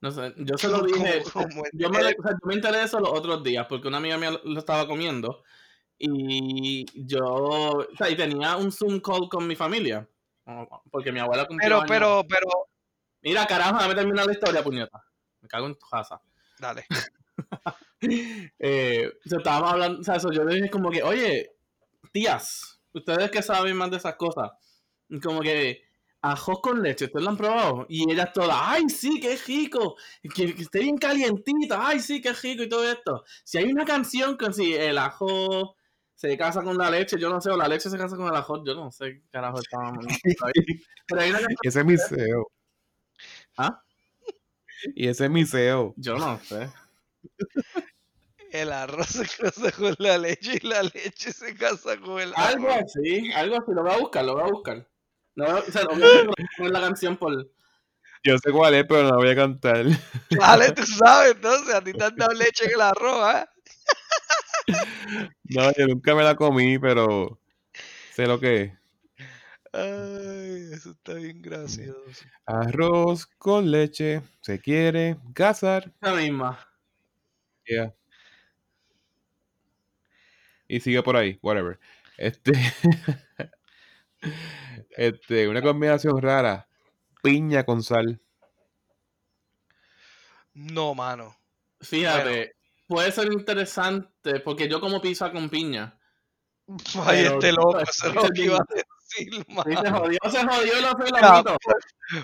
[0.00, 1.22] No sé, yo se lo dije.
[1.32, 3.66] ¿Cómo- cómo es Yo me, o sea, yo me enteré de eso los otros días
[3.68, 5.42] porque una amiga mía lo, lo estaba comiendo
[5.98, 10.08] y yo, o sea, y tenía un Zoom call con mi familia
[10.90, 11.88] porque mi abuela cumplió Pero, años.
[11.90, 12.48] pero, pero,
[13.20, 15.04] Mira, carajo, déjame terminar la historia, puñeta.
[15.40, 16.20] Me cago en tu casa.
[16.58, 16.84] dale.
[18.00, 21.50] Eh, o sea, estábamos hablando, o sea, eso, yo le dije como que, oye,
[22.12, 24.50] tías, ustedes que saben más de esas cosas,
[25.22, 25.82] como que
[26.22, 27.86] ajo con leche, ¿ustedes lo han probado?
[27.88, 29.96] Y ellas todas, ay, sí, qué rico,
[30.34, 33.24] que, que esté bien calientita, ay, sí, qué rico y todo esto.
[33.44, 35.76] Si hay una canción con si el ajo
[36.14, 38.34] se casa con la leche, yo no sé, o la leche se casa con el
[38.36, 40.04] ajo, yo no sé qué carajo estábamos.
[41.06, 42.50] Pero hay una canción, Ese es miseo.
[43.56, 43.82] ¿Ah?
[44.94, 45.94] Y ese es miseo.
[45.96, 46.70] yo no sé.
[48.50, 52.68] El arroz se casa con la leche y la leche se casa con el Algo
[52.68, 52.84] arroz.
[52.84, 54.88] así, algo así, lo voy a buscar, lo voy a buscar.
[55.38, 57.48] No, o sea, no voy a poner la canción por...
[58.24, 59.86] Yo sé cuál es, pero no la voy a cantar.
[60.30, 63.48] Dale, tú sabes, entonces, a ti te han dado leche en el arroz, ¿ah?
[65.44, 67.38] No, yo nunca me la comí, pero
[68.14, 68.72] sé lo que es.
[69.72, 72.26] Ay, eso está bien gracioso.
[72.44, 74.22] Arroz con leche.
[74.40, 75.92] Se quiere casar.
[76.00, 76.58] La misma.
[77.64, 77.94] Yeah.
[80.66, 81.78] Y sigue por ahí, whatever.
[82.16, 82.52] Este.
[84.98, 86.68] este, una combinación rara.
[87.22, 88.20] Piña con sal.
[90.54, 91.36] No, mano.
[91.80, 92.56] Fíjate,
[92.86, 95.96] puede ser interesante porque yo como pizza con piña.
[97.04, 99.98] Ay, este loco, eso es lo que iba a decir, Sí, se mano.
[100.00, 101.58] jodió, se jodió y lo.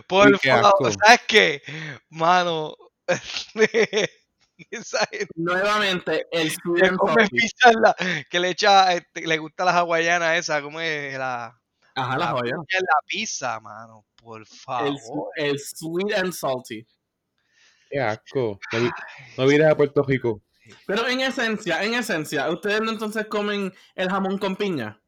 [0.06, 0.92] Por favor.
[1.02, 1.62] ¿sabes qué?
[2.10, 2.76] Mano,
[4.70, 7.96] esa gente Nuevamente, el que come pizza la-
[8.28, 11.58] que le echa, este, le gusta la hawaiana esa, como es la,
[11.94, 12.56] Ajá, la la joya.
[12.56, 15.28] la pizza, mano, por El, favor.
[15.36, 16.86] el sweet and salty.
[17.90, 18.58] Qué asco.
[18.72, 18.90] No, vi-
[19.38, 20.42] no vienes a Puerto Rico.
[20.86, 24.98] Pero en esencia, en esencia, ¿ustedes no entonces comen el jamón con piña?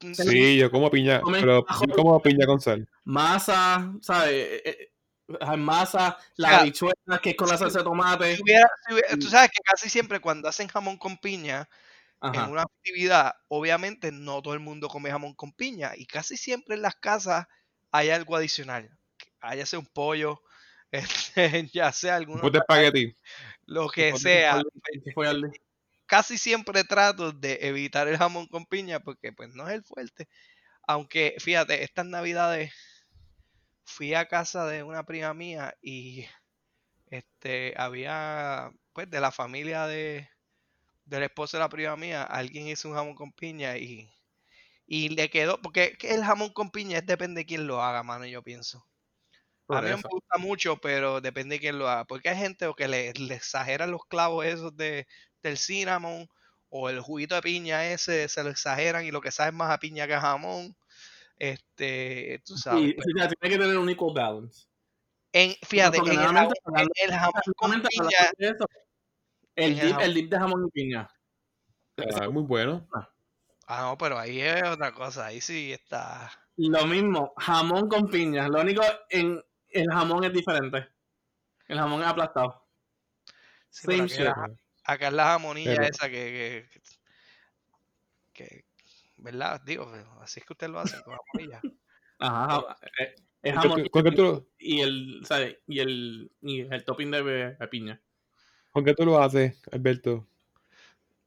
[0.00, 2.86] Sí, yo como piña, pero yo como piña con sal.
[3.04, 4.30] Masa, ¿sabes?
[4.32, 4.92] Eh, eh,
[5.28, 8.36] eh, masa, la sea, habichuela que es con la salsa de tomate.
[8.36, 11.68] Si hubiera- si hubiera- tú sabes que casi siempre cuando hacen jamón con piña
[12.32, 16.74] en una actividad, obviamente no todo el mundo come jamón con piña y casi siempre
[16.76, 17.46] en las casas
[17.92, 18.90] hay algo adicional.
[19.40, 20.42] Hay sea un pollo,
[20.90, 23.16] este, ya sea Después de espagueti.
[23.66, 24.54] lo que Después sea.
[24.54, 24.64] al-
[26.06, 30.28] Casi siempre trato de evitar el jamón con piña porque pues no es el fuerte.
[30.86, 32.72] Aunque fíjate, estas navidades
[33.84, 36.26] fui a casa de una prima mía y
[37.08, 40.30] este había pues de la familia de
[41.06, 44.10] del esposo de la prima mía, alguien hizo un jamón con piña y
[44.86, 48.02] y le quedó porque que el jamón con piña es depende de quién lo haga,
[48.02, 48.86] mano, yo pienso.
[49.66, 49.96] por A mí eso.
[49.96, 52.04] me gusta mucho, pero depende de quién lo haga.
[52.04, 55.06] Porque hay gente o que le, le exageran los clavos esos de,
[55.42, 56.28] del cinnamon
[56.68, 59.70] o el juguito de piña ese, se lo exageran y lo que sabe es más
[59.72, 60.76] a piña que a jamón.
[61.38, 62.82] Este, tú sabes.
[62.82, 62.96] Sí,
[63.40, 64.66] tiene que tener un equal balance.
[65.32, 68.66] En, fíjate, en el jamón, en el jamón con piña, eso,
[69.56, 71.08] El dip, el dip de jamón y piña.
[72.14, 72.86] Ah, muy bueno.
[73.66, 75.26] Ah, no, pero ahí es otra cosa.
[75.26, 76.30] Ahí sí está.
[76.56, 78.48] Lo mismo, jamón con piña.
[78.48, 80.86] Lo único en el jamón es diferente.
[81.66, 82.68] El jamón es aplastado.
[83.70, 84.26] Sí, Same shit.
[84.84, 86.66] acá es la jamonilla Pero- esa que,
[88.32, 88.64] que, que-
[89.18, 89.60] ¿Verdad?
[89.64, 89.90] Digo,
[90.20, 91.60] así es que usted lo hace con jamonilla.
[92.18, 93.62] Ajá, ja- eh, es ¿Con
[94.04, 95.58] qué jamón y el, ¿sabes?
[95.66, 97.22] Y el, y el topping de,
[97.56, 98.00] de piña.
[98.76, 100.26] Con qué tú lo haces, Alberto?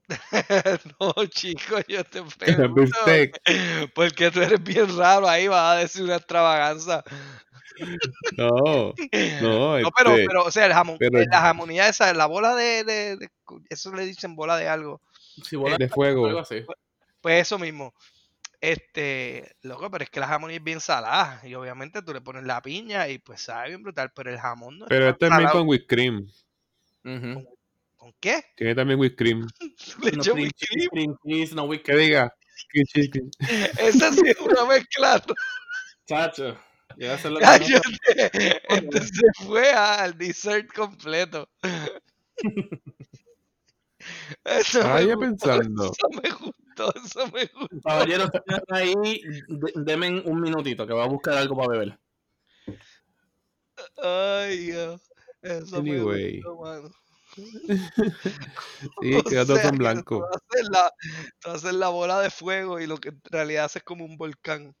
[1.00, 2.96] no, chico, yo te pregunto.
[3.92, 7.02] Porque tú eres bien raro ahí, vas a decir una extravaganza.
[8.36, 8.94] No,
[9.42, 12.26] no, No, pero, este, pero, o sea, el jamón, pero- eh, la jamonilla esa, la
[12.26, 13.30] bola de, de- de-
[13.68, 15.00] Eso le dicen bola de algo.
[15.42, 16.26] Si bola de fuego.
[16.26, 16.64] algo así.
[17.20, 17.92] Pues eso mismo.
[18.60, 21.40] Este, loco, pero es que la jamonilla es bien salada.
[21.44, 24.12] Y obviamente tú le pones la piña y pues sabe bien brutal.
[24.14, 26.28] Pero el jamón no Pero es este es con whipped cream.
[27.04, 27.46] Ujú.
[27.96, 28.42] ¿Con qué?
[28.56, 29.46] Tiene también whipped cream.
[30.02, 31.54] Le No cream whipped cream.
[31.54, 32.34] no whipped Que diga.
[32.70, 33.30] cream cheese, cream-
[33.78, 35.22] Esa sí es una mezcla.
[36.06, 36.58] Chacho.
[36.96, 38.60] Yo voy a hacer lo que.
[38.68, 41.48] Este se fue al dessert completo.
[44.44, 45.84] Eso Estaba me gustó, pensando.
[45.92, 47.80] Eso me gustó, eso me gustó.
[47.84, 48.30] Caballeros,
[48.70, 48.94] ahí,
[49.48, 51.98] de- denme un minutito que voy a buscar algo para beber.
[54.02, 55.09] Ay, Dios.
[55.42, 56.42] Eso Anyway.
[59.00, 60.20] Sí, O que los dos sea, son que blancos.
[60.30, 60.92] Tú haces, la,
[61.40, 64.74] tú haces la bola de fuego y lo que en realidad haces como un volcán.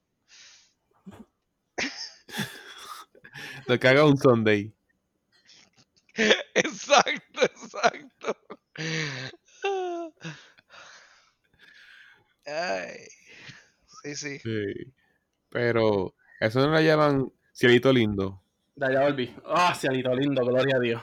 [3.66, 4.72] Lo que haga un Sunday.
[6.54, 8.36] Exacto, exacto.
[12.46, 13.06] Ay.
[14.02, 14.38] Sí, sí.
[14.38, 14.94] Sí.
[15.50, 18.39] Pero eso no lo llaman cielito lindo.
[18.80, 19.34] De allá volví.
[19.44, 21.02] Ah, cielito lindo, gloria a Dios.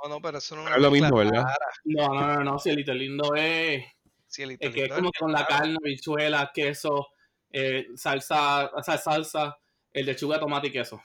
[0.00, 1.44] No, no, pero eso no Es lo mismo, ¿verdad?
[1.84, 3.84] No, no, no, no, cielito lindo es.
[4.28, 5.62] Cielito Es que es como es con la claro.
[5.64, 7.08] carne, bichuela, queso,
[7.50, 9.56] eh, salsa, o sea, salsa,
[9.92, 11.02] el lechuga, tomate y queso.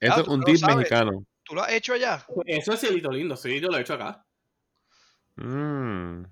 [0.00, 0.76] Eso Ah, es un sabes.
[0.76, 1.26] mexicano.
[1.44, 2.24] ¿Tú lo has hecho allá?
[2.46, 4.24] Eso es cielito lindo, sí, yo lo he hecho acá.
[5.36, 6.24] Mm.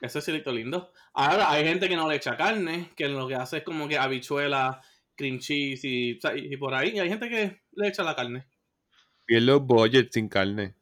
[0.00, 0.90] Eso es cielito lindo.
[1.12, 3.98] Ahora, hay gente que no le echa carne, que lo que hace es como que
[3.98, 4.80] habichuela,
[5.20, 6.92] cream cheese y, o sea, y por ahí.
[6.94, 8.46] Y hay gente que le echa la carne.
[9.28, 10.74] Y los budget sin carne.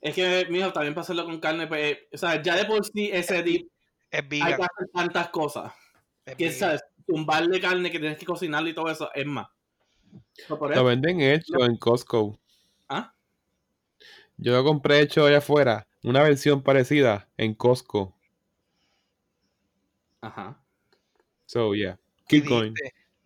[0.00, 3.08] Es que, mijo, también para hacerlo con carne, pues, o sea, ya de por sí
[3.10, 3.68] ese dip
[4.10, 5.72] Es hay que hacer tantas cosas.
[6.26, 6.52] es Que.
[6.52, 6.82] ¿sabes?
[7.06, 9.48] Tumbarle carne que tienes que cocinarle y todo eso es más.
[10.46, 12.38] Por Lo venden hecho en Costco.
[12.88, 13.14] ¿Ah?
[14.36, 15.88] Yo lo compré hecho allá afuera.
[16.02, 18.14] Una versión parecida en Costco.
[20.20, 20.60] Ajá.
[21.46, 21.98] So, yeah.
[22.28, 22.74] Keep going.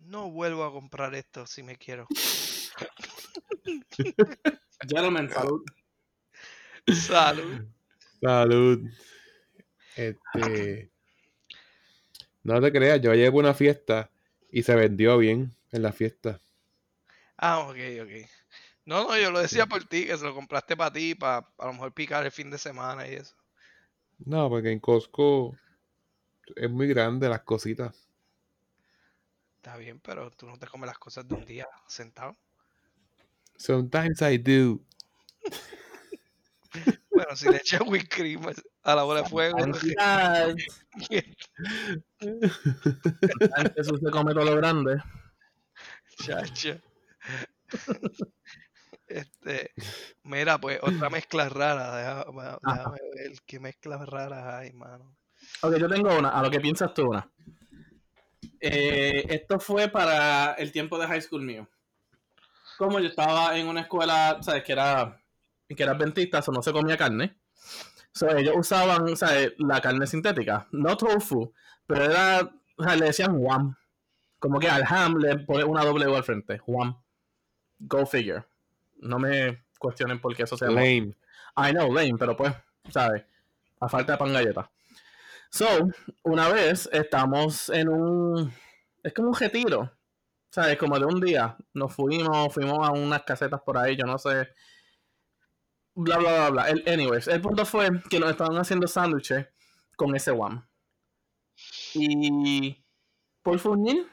[0.07, 2.07] No vuelvo a comprar esto si me quiero.
[4.81, 5.65] Gentlemen, salud.
[6.87, 7.65] Salud.
[8.21, 8.89] Salud.
[9.95, 10.89] Este.
[12.43, 14.09] No te creas, yo llevo una fiesta
[14.49, 16.39] y se vendió bien en la fiesta.
[17.37, 18.11] Ah, ok, ok.
[18.85, 21.65] No, no, yo lo decía por ti, que se lo compraste para ti, para a
[21.65, 23.35] lo mejor picar el fin de semana y eso.
[24.19, 25.57] No, porque en Costco
[26.55, 28.06] es muy grande las cositas.
[29.67, 32.37] Está bien, pero tú no te comes las cosas de un día sentado.
[33.57, 34.79] Sometimes I do.
[37.11, 38.41] Bueno, si le echas whipped cream
[38.83, 39.57] a la bola de fuego.
[43.57, 45.01] Antes usted come todo lo grande.
[46.23, 46.79] chacho.
[49.07, 49.71] Este,
[50.23, 51.95] mira, pues otra mezcla rara.
[51.97, 55.17] Déjame, déjame ver qué mezclas raras hay, mano.
[55.61, 56.29] Ok, yo tengo una.
[56.29, 57.27] A lo que piensas tú una.
[58.59, 61.67] Eh, esto fue para el tiempo de high school mío.
[62.77, 64.63] Como yo estaba en una escuela, ¿sabes?
[64.63, 65.21] Que era,
[65.67, 67.37] que era adventista, o no se comía carne.
[68.11, 69.53] So, ellos usaban, ¿sabes?
[69.57, 70.67] La carne sintética.
[70.71, 71.53] No tofu,
[71.85, 73.75] pero era, o sea, le decían wham.
[74.39, 76.61] Como que al ham le pone una W al frente.
[76.65, 76.95] Wham.
[77.79, 78.43] Go figure.
[78.97, 80.81] No me cuestionen por qué eso se llama.
[80.81, 81.15] Lame.
[81.57, 82.53] I know, lame, pero pues,
[82.89, 83.23] ¿sabes?
[83.79, 84.69] A falta de pan galleta.
[85.49, 85.65] So,
[86.23, 88.53] una vez estamos en un.
[89.03, 89.91] Es como un retiro.
[90.49, 90.77] ¿Sabes?
[90.77, 91.57] Como de un día.
[91.73, 94.49] Nos fuimos, fuimos a unas casetas por ahí, yo no sé.
[95.95, 96.69] Bla, bla, bla, bla.
[96.69, 99.47] El, anyways, el punto fue que nos estaban haciendo sándwiches
[99.95, 100.67] con ese wham.
[101.93, 102.83] Y.
[103.41, 104.07] Por fuñir.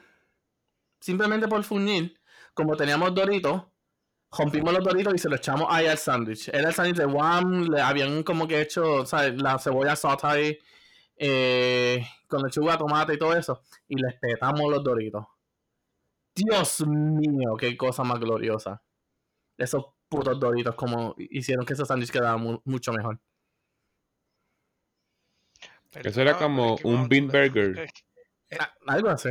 [1.01, 2.19] Simplemente por fuñir.
[2.55, 3.65] Como teníamos doritos,
[4.31, 6.49] rompimos los doritos y se los echamos ahí al sándwich.
[6.49, 9.41] Era el sándwich de Wham, le habían como que hecho, ¿sabes?
[9.43, 10.61] La cebolla sauté
[11.17, 13.63] eh, con lechuga, tomate y todo eso.
[13.89, 15.27] Y les petamos los doritos.
[16.35, 18.83] Dios mío, qué cosa más gloriosa.
[19.57, 23.19] esos putos doritos como hicieron que esos sándwiches quedaran mu- mucho mejor.
[25.93, 27.89] Eso era como es que un bean burger.
[28.87, 29.31] Algo así.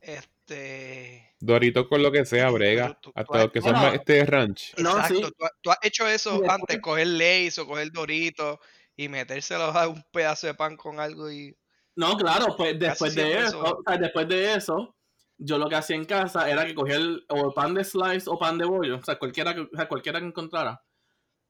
[0.00, 1.21] Este.
[1.44, 2.94] Dorito con lo que sea, brega.
[3.00, 3.86] Tú- tú- Hasta los que son Bueno.
[3.88, 4.74] más este ranch.
[4.78, 5.32] No, Exacto, sí.
[5.36, 8.58] tú, ha- tú has hecho eso antes, coger Lays o coger Doritos
[8.96, 11.56] y metérselos a un pedazo de pan con algo y.
[11.96, 14.96] No, claro, pues después de eso- o sea, después de eso,
[15.36, 18.38] yo lo que hacía en casa era que cogía el, o pan de slice o
[18.38, 20.80] pan de bollo, o sea, cualquiera que, o sea, cualquiera que encontrara.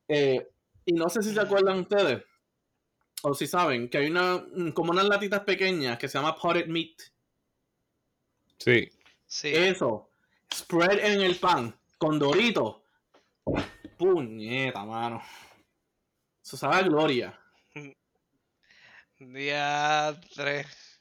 [0.08, 0.48] Eh,
[0.86, 2.24] y no sé si se acuerdan ustedes,
[3.22, 6.66] o si saben, que hay una, mm, como unas latitas pequeñas que se llama potted
[6.66, 6.96] meat.
[8.58, 8.90] Sí.
[9.32, 9.50] Sí.
[9.54, 10.10] Eso,
[10.54, 12.84] spread en el pan, con dorito.
[13.96, 15.22] Puñeta, mano.
[16.44, 17.40] Eso sabe a gloria.
[19.18, 21.00] Día 3.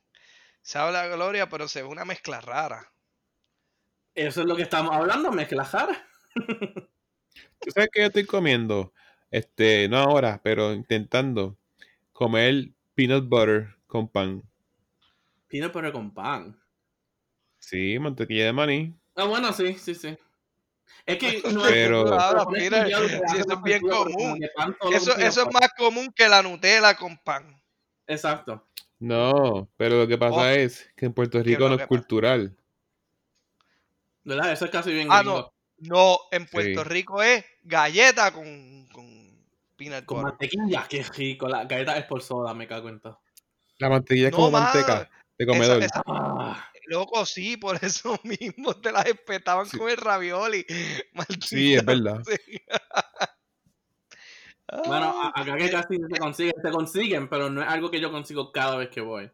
[0.61, 2.89] Se habla de gloria, pero se ve una mezcla rara.
[4.15, 6.07] Eso es lo que estamos hablando, mezcla jara.
[7.59, 8.93] ¿Tú sabes que yo estoy comiendo?
[9.29, 11.57] Este, no ahora, pero intentando
[12.13, 14.41] comer peanut butter con pan.
[15.49, 16.60] Peanut butter con pan.
[17.61, 18.93] Sí, mantequilla de maní.
[19.15, 20.17] Ah, bueno, sí, sí, sí.
[21.05, 24.43] Es que no Pero- es Ahora, mira, si eso es bien común.
[24.91, 25.53] Eso, eso es pan.
[25.53, 27.61] más común que la Nutella con pan.
[28.07, 28.67] Exacto.
[28.99, 30.45] No, pero lo que pasa Oh.
[30.45, 32.55] es que en Puerto ¿Qué es Rico no es cultural.
[34.23, 34.51] ¿Verdad?
[34.51, 35.53] Eso es casi bien Ah, gringo.
[35.79, 36.89] No, en Puerto Sí.
[36.89, 39.07] Rico es galleta con, con
[39.75, 40.31] peanut Con butter.
[40.33, 41.47] mantequilla, qué rico.
[41.47, 43.19] La galleta es por soda, me cago en todo.
[43.79, 45.83] La mantequilla es No, como manteca de Esa- comedor.
[45.83, 49.77] esa- Ah, loco, sí, por eso mismo te las espetaban Sí.
[49.77, 50.65] con el ravioli.
[51.41, 52.23] Sí, es Maldita verdad.
[52.23, 52.37] sea.
[54.87, 58.11] bueno, acá que casi no se consiguen, se consiguen, pero no es algo que yo
[58.11, 59.31] consigo cada vez que voy.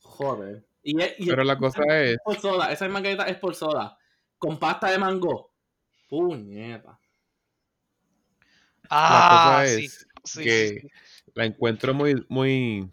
[0.00, 0.64] Joder.
[0.82, 3.96] Y, es- y Pero la cosa es, por soda, esa misma galleta es por soda.
[4.38, 5.52] Con pasta de mango.
[6.08, 6.98] Puñeta.
[8.90, 10.88] ah, cosa sí, es sí, que sí, sí.
[11.34, 12.90] la encuentro muy, muy,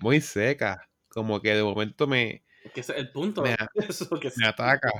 [0.00, 0.87] muy seca.
[1.18, 3.42] Como que de momento me, Es que ese es el punto.
[3.42, 3.56] Me-
[3.88, 4.90] Eso que me ataca.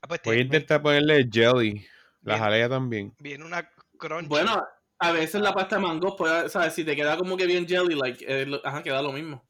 [0.00, 1.86] Ah, pues Voy a tiene- intentar ponerle jelly.
[2.22, 3.14] La jalea también.
[3.18, 4.26] viene una crunchy.
[4.28, 4.60] Bueno,
[4.98, 6.72] a veces la pasta de mango puede, ¿sabes?
[6.74, 9.44] Si te queda como que bien jelly, like, eh, lo- ajá, queda lo mismo.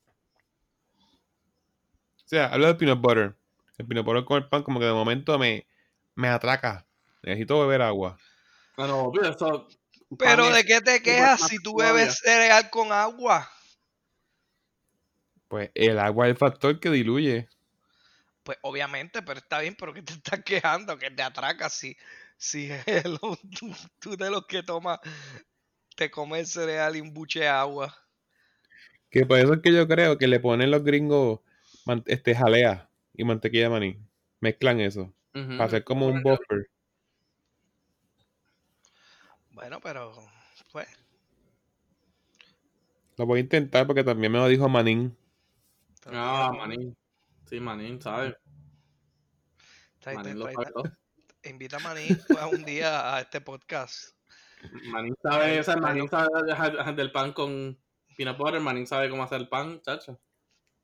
[2.24, 3.36] O sea, hablo del peanut butter.
[3.78, 5.66] El peanut butter con el pan como que de momento me,
[6.16, 6.84] me atraca.
[7.22, 8.18] Necesito beber agua.
[8.76, 9.68] Pero eso.
[10.18, 13.48] Pero ¿de qué te quejas si tú bebes cereal con agua?
[15.48, 17.48] Pues el agua es el factor que diluye.
[18.42, 20.98] Pues obviamente, pero está bien, pero ¿qué te estás quejando?
[20.98, 21.96] Que te atraca si,
[22.36, 25.00] si hello, tú, tú de los que tomas,
[25.96, 27.96] te comes cereal y un buche de agua.
[29.10, 31.40] Que por eso es que yo creo que le ponen los gringos
[32.06, 33.98] este, jalea y mantequilla de maní.
[34.40, 35.12] Mezclan eso.
[35.32, 36.70] Para hacer como un buffer.
[39.50, 40.14] Bueno, pero
[40.72, 40.88] pues,
[43.16, 45.16] Lo voy a intentar porque también me lo dijo Manín.
[46.06, 46.96] Ah, manín.
[47.48, 48.34] Sí, manín, ¿sabes?
[50.14, 50.84] Manín lo sabe todo.
[51.42, 54.14] invita a Manín pues, un día a este podcast.
[54.90, 57.76] Manín sabe, o sea, Manín sabe dejar- del pan con
[58.16, 60.20] peanut butter, Manín sabe cómo hacer el pan, chacho.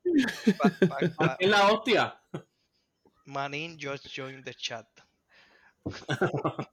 [1.39, 2.21] Es la hostia.
[3.25, 4.87] Manín just joined the chat.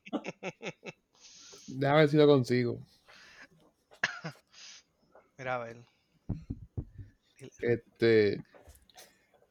[1.69, 2.81] Déjame ver si lo consigo.
[5.39, 5.85] Mira, a ver.
[7.61, 8.43] Este.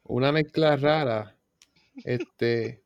[0.04, 1.36] Una mezcla rara.
[2.04, 2.82] Este.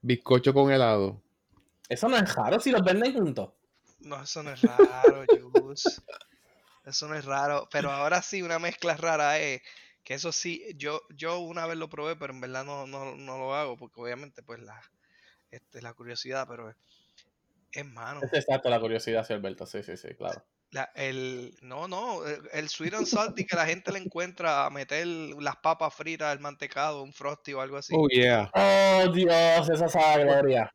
[0.00, 1.22] Bizcocho con helado.
[1.88, 3.52] Eso no es raro si los venden juntos.
[4.00, 6.02] No, eso no es raro, Jus.
[6.84, 7.68] Eso no es raro.
[7.70, 9.60] Pero ahora sí, una mezcla rara es
[10.04, 13.38] que eso sí, yo, yo una vez lo probé, pero en verdad no, no, no
[13.38, 14.80] lo hago, porque obviamente, pues la,
[15.50, 16.74] este, la curiosidad, pero
[17.72, 18.20] es mano.
[18.22, 19.66] Es exacto la curiosidad, sí, Alberto.
[19.66, 20.42] Sí, sí, sí, claro.
[20.70, 24.70] La- el, no, no, el, el sweet and salty que la gente le encuentra a
[24.70, 27.94] meter las papas fritas, el mantecado, un frosty o algo así.
[27.96, 28.50] Oh, yeah.
[28.54, 30.74] Oh, Dios, esa sabe a gloria.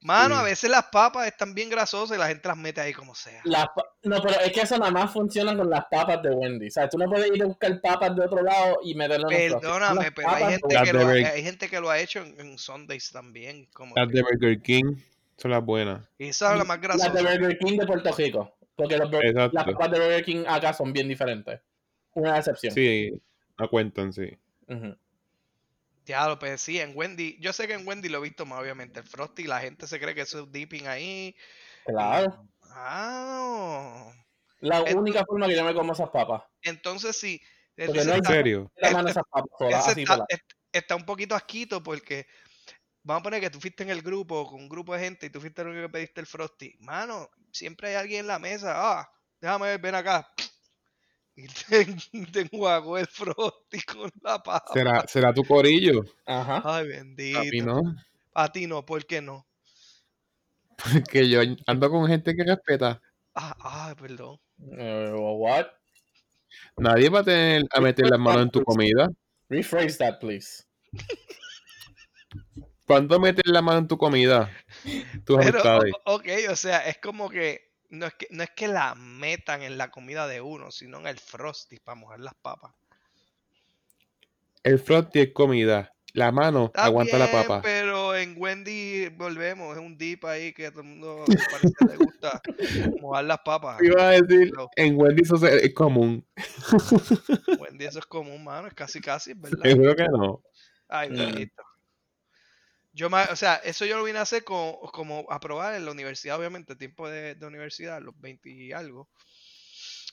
[0.00, 3.14] Mano, a veces las papas están bien grasosas y la gente las mete ahí como
[3.14, 3.40] sea.
[3.44, 6.68] Las pa- no, pero es que eso nada más funciona con las papas de Wendy.
[6.68, 9.34] O sea, tú no puedes ir a buscar papas de otro lado y meterlo en
[9.44, 9.66] un frosty.
[9.66, 12.38] Perdóname, Las pero hay gente, Las que lo hay gente que lo ha hecho en,
[12.38, 13.66] en Sundays también.
[13.72, 14.96] Como Las que- de Burger King
[15.38, 16.04] son las buenas.
[16.18, 17.22] y esa es la más Las de.
[17.22, 18.54] Burger King de Puerto Rico.
[18.76, 19.10] Porque los
[19.52, 21.60] las papas de Burger King acá son bien diferentes.
[22.14, 22.74] Una excepción.
[22.74, 23.12] Sí,
[23.58, 24.36] no cuentan, sí.
[24.68, 24.96] Ujú.
[26.06, 29.00] Diablo, pues sí, en Wendy, yo sé que en Wendy lo he visto más, obviamente.
[29.00, 31.34] El Frosty, la gente se cree que eso es dipping ahí.
[31.86, 32.46] Claro.
[32.64, 34.12] Ah.
[34.60, 36.42] La Esto- única forma que yo me como esas papas.
[36.62, 37.16] Entonces,
[37.76, 38.72] Ese Porque no hay ¿En está, serio?
[38.76, 40.26] la mano esas papas solas, ese así está- la-
[40.72, 42.26] está un poquito asquito porque
[43.04, 45.30] vamos a poner que tú fuiste en el grupo con un grupo de gente y
[45.30, 46.74] tú fuiste el único que pediste el frosty.
[46.80, 48.72] Mano, siempre hay alguien en la mesa.
[48.74, 49.08] Ah,
[49.40, 50.28] déjame ver, ven acá.
[51.36, 51.84] Y te,
[52.32, 54.72] te enjuagó el frosty con la papa.
[54.72, 56.04] ¿Será, será tu corillo?
[56.24, 56.62] Ajá.
[56.64, 57.64] Ay, A mí bendito.
[57.66, 57.82] no.
[58.34, 59.44] A ti no, ¿por qué no?
[60.76, 63.02] Porque yo ando con gente que respeta.
[63.34, 64.38] Ah, ah, perdón.
[64.78, 65.66] Eh, what?
[66.76, 69.08] Nadie va a tener a meter las manos en tu comida.
[69.48, 70.64] Rephrase that, please.
[72.86, 74.50] ¿Cuándo metes la mano en tu comida?
[75.24, 75.94] Tus Pero, amistades.
[76.04, 79.78] ok, o sea, es como que no es que no es que la metan en
[79.78, 82.72] la comida de uno, sino en el frosty para mojar las papas.
[84.62, 85.90] El frosty es comida.
[86.14, 87.60] La mano Está aguanta la papa.
[87.60, 91.84] Pero en Wendy volvemos, es un dip ahí que a todo el mundo parece que
[91.86, 92.40] le gusta
[93.00, 93.82] mojar las papas.
[93.82, 94.68] Iba a decir, No.
[94.76, 96.24] en Wendy's eso es común.
[97.58, 99.62] Wendy eso es común, mano, es casi casi, es ¿verdad?
[99.64, 100.42] Seguro que no.
[100.88, 101.50] Ay, Mm.
[102.94, 105.90] Yo o sea, eso yo lo vine a hacer como, como a probar en la
[105.90, 109.10] universidad, obviamente, tiempo de, de universidad, los 20 y algo.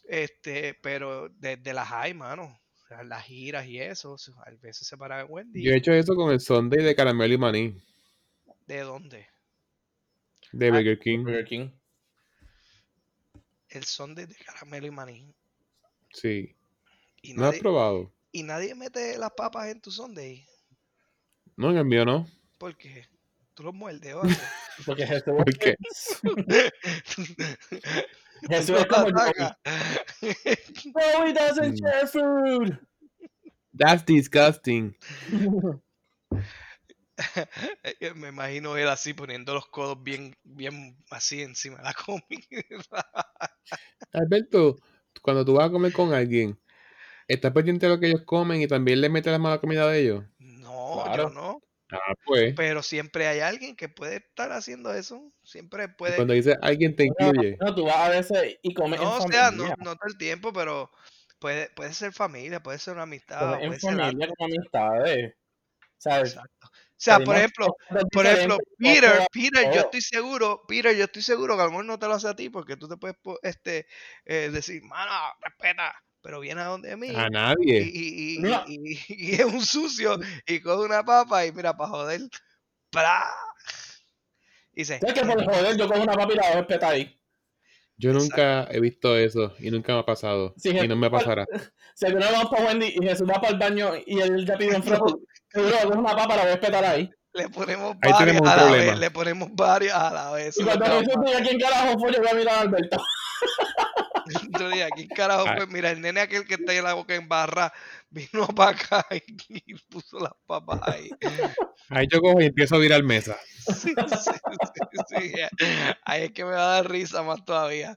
[0.08, 2.60] Este, pero desde las high, mano.
[2.84, 5.64] O sea, las giras y eso, o sea, a veces se paraba en Wendy.
[5.64, 7.82] Yo he hecho eso con el Sunday de caramelo y maní
[8.66, 9.28] ¿De dónde?
[10.52, 11.24] de Ah, Burger King.
[11.24, 11.70] Burger King.
[13.70, 15.36] El son de caramelo y maní.
[16.14, 16.56] Sí.
[17.22, 18.12] Y ¿No has nadie, probado?
[18.32, 20.46] y nadie mete las papas en tu sundae.
[21.56, 22.28] No, en el mío no.
[22.66, 23.06] ¿Por qué?
[23.54, 24.36] Tú los muerdes, ¿o algo?
[24.86, 25.76] Porque Jesús, ¿Por qué?
[28.50, 29.08] Jesús Tú es como.
[30.96, 31.78] No, he doesn't Mm.
[31.78, 32.80] share food.
[33.74, 34.96] That's disgusting.
[37.84, 43.06] Eh, Me imagino él así poniendo los codos bien, bien así encima de la comida.
[44.14, 44.78] Alberto,
[45.22, 46.58] cuando tú vas a comer con alguien,
[47.28, 49.62] ¿estás pendiente de lo que ellos comen y también le metes la mano a la
[49.62, 50.24] comida de ellos?
[50.40, 51.30] No, Claro.
[51.30, 51.60] yo no.
[51.92, 52.54] Ah, pues.
[52.56, 55.32] Pero siempre hay alguien que puede estar haciendo eso.
[55.44, 56.16] Siempre puede.
[56.16, 57.58] Cuando dice alguien te incluye.
[57.60, 59.76] No, tú vas a veces y comes No, o sea, no, familia.
[59.80, 60.90] no todo el tiempo, pero
[61.40, 63.58] puede, puede ser familia, puede ser una amistad.
[63.58, 64.04] Puede en ser algo.
[64.04, 65.36] familia como amistades.
[65.98, 66.34] ¿Sabes?
[66.34, 66.68] Exacto.
[66.68, 67.76] O sea, por ejemplo,
[68.12, 71.86] por ejemplo, Peter, Peter, yo estoy seguro, Peter, yo estoy seguro que a lo mejor
[71.86, 73.88] no te lo hace a ti porque tú te puedes este,
[74.26, 75.12] eh, decir, mano,
[75.42, 77.82] respeta, pero viene a donde mí A nadie.
[77.94, 78.64] y, y- No.
[78.68, 82.22] y- y es un sucio y coge una papa y mira, para joder,
[82.92, 83.24] ¡pra!
[84.74, 87.18] Y dice, ¿Sabes que por joder yo cojo una papi y la dejo espetar ahí?
[87.98, 90.54] Yo nunca he visto eso y nunca me ha pasado.
[90.58, 91.46] Sí, y no me pasará.
[91.94, 94.58] Si alguna vez vamos para Wendy y Jesús va para el baño y él ya
[94.58, 95.14] pidió en frente,
[95.52, 97.10] seguro cojo una papa y la voy a espetar ahí.
[97.34, 98.92] le ponemos Ahí varias tenemos un a la problema.
[98.92, 100.58] vez, le ponemos varias a la vez.
[100.60, 102.98] Y cuando Jesús diga quién carajo fue, yo voy a mirar a Alberto.
[104.62, 105.54] Yo dije, ¿quién carajo Ah.
[105.58, 105.68] fue?
[105.68, 107.72] Mira, el nene aquel que está en la boca en barra
[108.10, 109.22] vino para acá y,
[109.66, 111.10] y puso las papas ahí.
[111.90, 113.38] Ahí yo cojo y empiezo a virar mesa.
[113.66, 114.32] Sí, sí,
[114.92, 115.34] sí, sí.
[116.06, 117.96] Ahí es que me va a dar risa más todavía.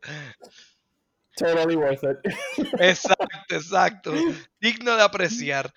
[1.37, 2.33] Totally worth it.
[2.79, 4.13] Exacto, exacto.
[4.61, 5.73] Digno de apreciar.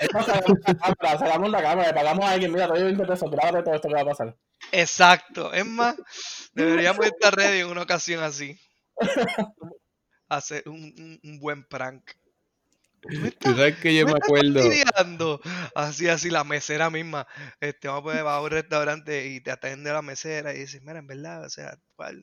[0.00, 2.82] Es más, sacamos la cámara, sacamos la cámara, le pagamos a alguien, mira, te doy
[2.84, 4.36] 20 pesos, grábate todo esto que va a pasar.
[4.72, 5.52] Exacto.
[5.52, 5.94] Es más,
[6.54, 8.58] deberíamos estar ready en una ocasión así.
[10.28, 12.10] Hacer un, un- un buen prank.
[13.00, 15.40] ¿Tú estás, sabes que yo me estás acuerdo.
[15.74, 17.26] Así, así, la mesera misma.
[17.60, 20.82] Este, vamos a poner, vas a un restaurante y te atiende la mesera y dices,
[20.82, 22.14] mira, en verdad, o sea, par,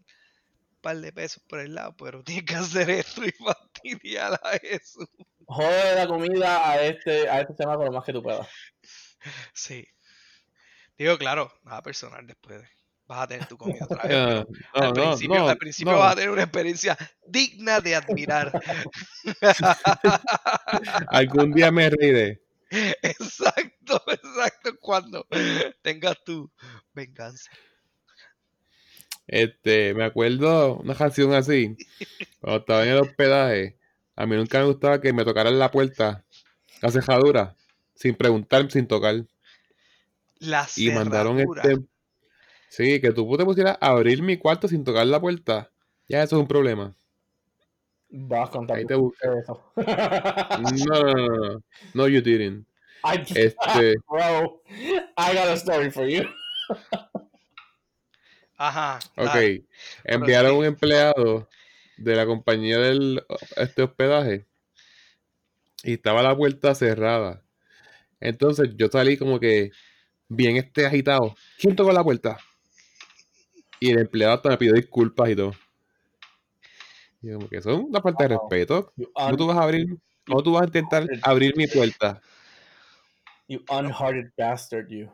[0.82, 5.08] par de pesos por el lado, pero tienes que hacer esto y fastidiar a eso.
[5.46, 8.48] Jode la comida a este, a este tema con lo más que tú puedas.
[9.54, 9.88] Sí.
[10.98, 12.62] Digo, claro, nada personal después.
[13.14, 14.46] Vas a tener tu comida otra vez.
[14.74, 16.00] Pero no, al principio, no, al principio no.
[16.00, 16.98] vas a tener una experiencia
[17.28, 18.60] digna de admirar.
[21.10, 22.42] Algún día me reiré.
[23.04, 24.72] exacto, exacto.
[24.80, 25.28] Cuando
[25.84, 26.50] tengas tu
[26.96, 27.52] venganza.
[29.28, 31.78] Este, me acuerdo una canción así.
[32.40, 33.78] Cuando estaba en el hospedaje,
[34.16, 36.26] a mí nunca me gustaba que me tocaran la puerta,
[36.82, 37.56] la cejadura,
[37.94, 39.24] sin preguntar, sin tocar.
[40.40, 41.62] La Y mandaron cerradura.
[41.62, 41.93] este.
[42.74, 45.70] Sí, que tú te pusieras a abrir mi cuarto sin tocar la puerta.
[46.08, 46.96] Ya eso es un problema.
[48.10, 49.28] Vas a contar Ahí te busqué.
[49.44, 49.64] eso.
[49.76, 51.64] No, no, no, no.
[51.94, 52.66] No, you didn't.
[53.04, 54.64] I, Este, bro,
[55.16, 56.24] I got a story for you.
[58.58, 58.98] Ajá.
[59.18, 59.26] ok.
[59.26, 59.66] dale.
[60.04, 61.48] Enviaron un empleado
[61.98, 63.24] de la compañía del
[63.56, 64.48] este hospedaje
[65.84, 67.44] y estaba la puerta cerrada.
[68.20, 69.70] Entonces yo salí como que
[70.28, 71.36] bien este agitado.
[71.60, 72.40] ¿Quién tocó la puerta?
[73.84, 75.54] Y el empleado hasta me pidió disculpas y todo.
[77.22, 78.94] Y yo como que son una falta de respeto.
[78.96, 82.22] You ¿Cómo tú vas a abrir ¿Cómo tú vas a intentar abrir mi puerta?
[83.50, 85.12] You unhearted bastard, you.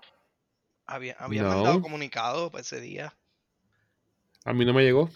[0.86, 1.50] Había, había No.
[1.50, 3.18] mandado comunicado para ese día.
[4.46, 5.10] A mí no me llegó.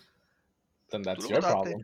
[0.89, 1.83] Then that's your problem.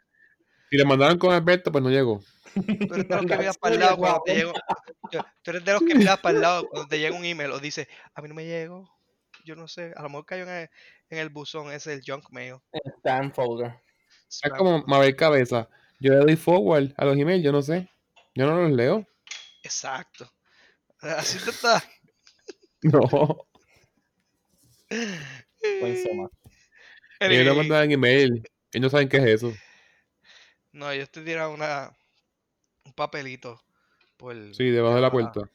[0.72, 2.20] Si le mandaron con Alberto, pues no llegó.
[2.56, 4.54] Tú eres de los que miras para el lado cuando te llega.
[5.44, 7.60] Tú eres de los que miras para el lado cuando te llega un email o
[7.60, 8.92] dice, a mí no me llegó.
[9.46, 10.70] Yo no sé, a lo mejor cayó en el,
[11.10, 12.58] en el buzón, es el junk mail.
[12.98, 13.80] Spam folder.
[14.28, 14.88] Es spam como folder.
[14.88, 15.70] Mabel Cabeza.
[16.00, 17.90] Yo le doy forward a los emails, yo no sé.
[18.36, 19.06] Yo no los leo.
[19.64, 20.32] Exacto.
[21.02, 21.84] Así te está.
[22.82, 23.46] No.
[24.88, 26.32] Thanks so much.
[27.20, 28.50] Ellos no Anyway, mandan email.
[28.72, 29.54] Ellos no saben qué es eso.
[30.72, 31.94] No, ellos te tiran una,
[32.86, 33.62] un papelito.
[34.16, 35.52] Por, Sí, debajo de la puerta.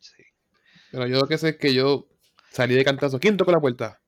[0.00, 0.24] Sí.
[0.90, 2.09] Pero yo lo que sé es que yo
[2.50, 3.18] salí de cantazo.
[3.20, 4.00] ¿Quién tocó la puerta?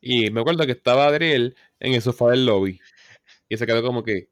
[0.00, 2.80] Y me acuerdo que estaba Adriel en el sofá del lobby.
[3.48, 4.28] Y se quedó como que.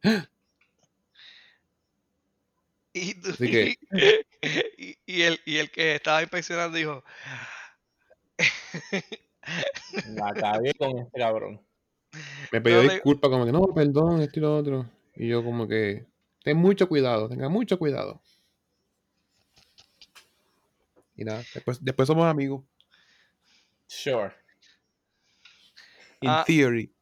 [2.93, 3.77] Y, tú- Así que-
[4.79, 7.05] y, y el, y el que estaba inspeccionando dijo,
[10.15, 11.61] La cagué con este cabrón.
[12.53, 14.91] Me pidió No disculpas, como que no, perdón, esto y lo otro.
[15.15, 16.07] Y yo, como que.
[16.43, 18.21] Ten mucho cuidado, tenga mucho cuidado.
[21.17, 22.63] Y nada, después, después somos amigos.
[23.89, 24.33] Sure.
[26.21, 26.45] In Ah.
[26.47, 26.93] theory.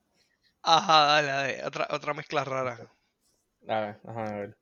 [0.62, 2.90] ajá, dale, dale, otra, otra mezcla rara.
[3.68, 4.56] A ver, déjame ver.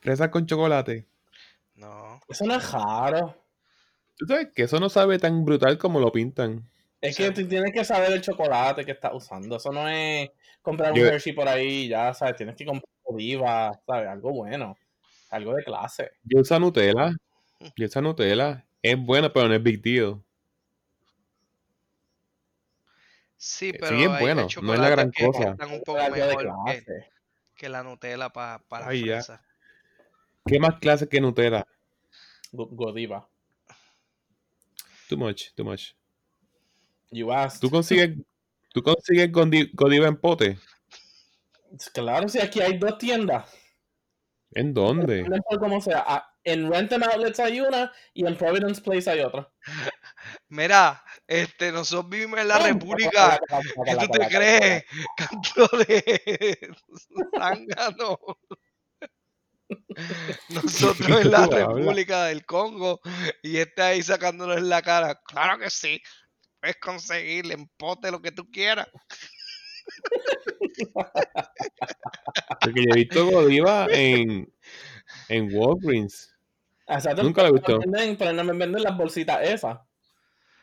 [0.00, 1.06] Fresas con chocolate.
[1.74, 2.20] No.
[2.28, 3.36] Eso no es raro.
[4.16, 6.68] Tú sabes que eso no sabe tan brutal como lo pintan.
[7.00, 7.22] Es Sí.
[7.22, 9.56] que tú tienes que saber el chocolate que estás usando.
[9.56, 10.30] Eso no es
[10.62, 12.36] comprar un Yo- Hershey por ahí y ya, ¿sabes?
[12.36, 14.08] Tienes que comprar Viva, ¿sabes?
[14.08, 14.76] Algo bueno.
[15.30, 16.10] Algo de clase.
[16.24, 17.12] Yo uso Nutella.
[17.76, 18.66] Yo uso Nutella.
[18.82, 20.22] Es bueno, pero no es big deal.
[23.40, 25.50] Sí, sí, pero es bueno, no es la gran que cosa.
[25.50, 26.48] están un poco Algo de mejor
[27.56, 29.14] que, la Nutella pa- para Ay, ya.
[29.16, 29.44] fresa.
[30.44, 31.64] ¿Qué más clase que Nutella?
[32.50, 33.28] Go- Godiva.
[35.08, 35.92] Too much, too much.
[37.10, 37.60] You asked.
[37.60, 38.16] ¿Tú consigues,
[38.74, 40.58] tú consigues Godiva en pote?
[41.94, 43.48] Claro, si aquí hay dos tiendas.
[44.52, 45.22] ¿En dónde?
[45.22, 46.02] No importa cómo sea.
[46.06, 49.50] Ah, En Rentham Outlets hay una y en Providence Place hay otra.
[50.50, 52.58] Mira, este, nosotros vivimos en la.
[52.58, 53.38] República.
[53.84, 54.84] ¿Qué tú te crees?
[55.16, 56.70] Canto de
[57.36, 58.18] zángano.
[60.48, 61.46] Nosotros en la.
[61.46, 63.00] República del Congo
[63.42, 65.20] y este ahí sacándonos en la cara.
[65.26, 66.00] Claro que sí.
[66.60, 68.88] Puedes conseguirle en pote lo que tú quieras.
[72.60, 74.50] Porque yo he visto Godiva en,
[75.28, 76.34] en Walgreens.
[76.86, 77.78] Exacto, Nunca lo he visto.
[78.18, 79.78] Pero no me venden las bolsitas esas.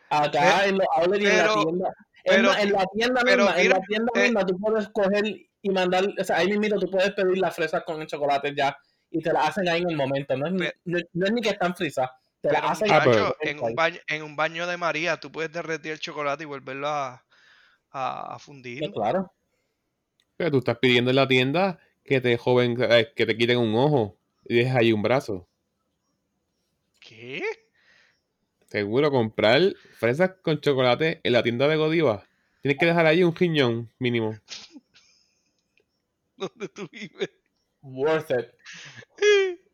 [0.10, 1.93] Acá en los outlets y en la tienda.
[2.28, 5.26] Pero- en la tienda pero misma, en la tienda eh, misma tú puedes coger
[5.62, 8.76] y mandar, o sea, ahí mismo tú puedes pedir las fresas con el chocolate ya
[9.12, 10.36] y te las hacen ahí en el momento.
[10.36, 12.10] No es, ni, Pe- no, no es ni que están frisas,
[12.41, 13.08] te las hacen ahí.
[13.08, 16.47] muchacho, en, un baño, en un baño de María tú puedes derretir el chocolate y
[16.47, 17.24] volverlo a,
[17.91, 18.80] a, a fundir.
[18.84, 19.32] Sí, claro.
[20.38, 23.76] Pero tú estás pidiendo en la tienda que te joven, eh, que te quiten un
[23.76, 25.47] ojo y dejes ahí un brazo.
[26.99, 27.43] ¿Qué?
[28.66, 29.61] Seguro, comprar
[29.97, 32.28] fresas con chocolate en la tienda de Godiva.
[32.61, 34.38] Tienes que dejar ahí un riñón mínimo.
[36.38, 37.30] ¿Dónde tú vives?
[37.82, 38.47] Worth it.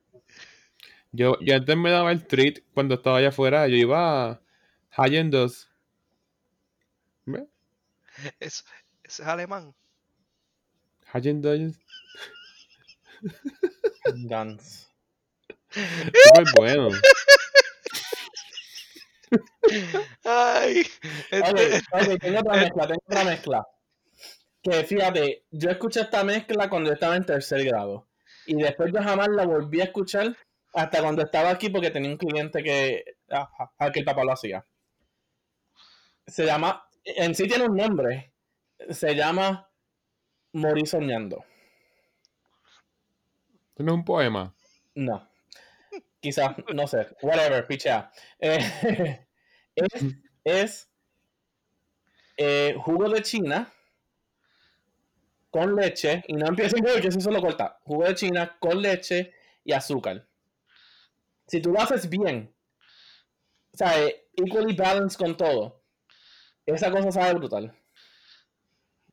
[1.13, 3.67] Yo, yo antes me daba el treat cuando estaba allá afuera.
[3.67, 4.41] Yo iba a.
[8.39, 8.63] Eso,
[9.03, 9.75] eso es alemán.
[11.11, 11.77] Hayendos.
[14.23, 14.89] Guns.
[15.69, 16.89] Súper bueno.
[20.23, 20.83] Ay,
[21.31, 23.67] este, ok, tengo otra mezcla, tengo otra mezcla.
[24.61, 28.07] Que fíjate, yo escuché esta mezcla cuando yo estaba en tercer grado.
[28.45, 30.35] Y después yo jamás la volví a escuchar
[30.73, 33.49] hasta cuando estaba aquí porque tenía un cliente que, ah,
[33.79, 34.65] ah, que el papá lo hacía.
[36.27, 38.33] Se llama, en sí tiene un nombre.
[38.89, 39.69] Se llama
[40.53, 41.43] Morir Soñando.
[43.77, 44.53] No es un poema.
[44.95, 45.27] No.
[46.19, 47.07] Quizás, no sé.
[47.21, 48.11] Whatever, pichea.
[48.39, 48.59] Eh,
[49.75, 50.89] es es
[52.37, 53.71] eh, jugo de China
[55.51, 56.23] con leche.
[56.27, 57.79] Y no empiecen que eso solo corta.
[57.83, 60.27] Jugo de China con leche y azúcar.
[61.47, 62.55] Si tú lo haces bien,
[63.73, 65.83] o sea, eh, equally balanced con todo,
[66.65, 67.75] esa cosa sabe brutal.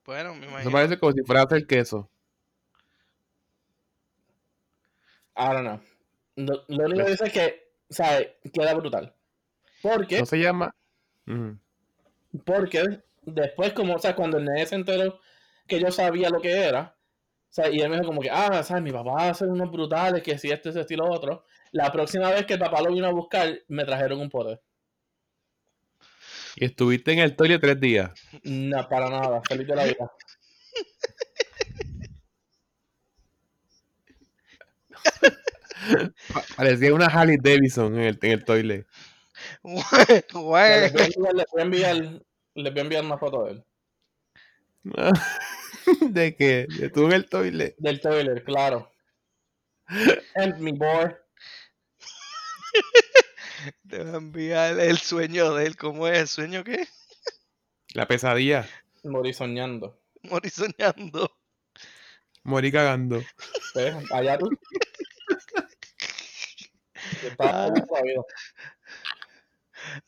[0.05, 0.71] bueno, me Eso imagino.
[0.71, 2.11] parece como si fuera a hacer queso.
[5.37, 5.81] I don't know.
[6.37, 9.15] Lo, lo único que dice es que, sabe, queda brutal.
[9.83, 10.75] Porque No se llama.
[11.27, 11.59] Ujú.
[12.45, 15.21] Porque después, como, o sea, cuando el nene se enteró
[15.67, 16.97] que yo sabía lo que era,
[17.51, 18.83] O sea, y él me dijo como que, ah, ¿sabes?
[18.83, 21.45] Mi papá va a hacer unos brutales, que si este, ese estilo, otro.
[21.73, 24.61] La próxima vez que el papá lo vino a buscar, me trajeron un pote.
[26.57, 28.11] Y estuviste en el toile tres días.
[28.43, 29.41] No, para nada.
[29.49, 30.11] Feliz de la vida.
[36.33, 38.87] Pa- Parecía una Harley Davidson en el, en el toile.
[39.65, 40.33] Les Güey.
[40.33, 43.65] voy, a enviar, les voy a enviar, les voy a enviar una foto de él.
[46.13, 46.67] ¿De qué?
[46.79, 47.75] ¿De tú en el toile?
[47.79, 48.91] Del toilet, claro.
[50.35, 51.15] Help me, boy.
[53.89, 55.77] Te voy a enviar el sueño de él.
[55.77, 56.87] ¿Cómo es el sueño qué?
[57.95, 58.69] La pesadilla.
[59.05, 59.99] Morí soñando.
[60.23, 61.31] Morir soñando.
[62.43, 63.23] Morí cagando.
[64.13, 64.51] Allá tú.
[67.23, 67.73] Está Ah.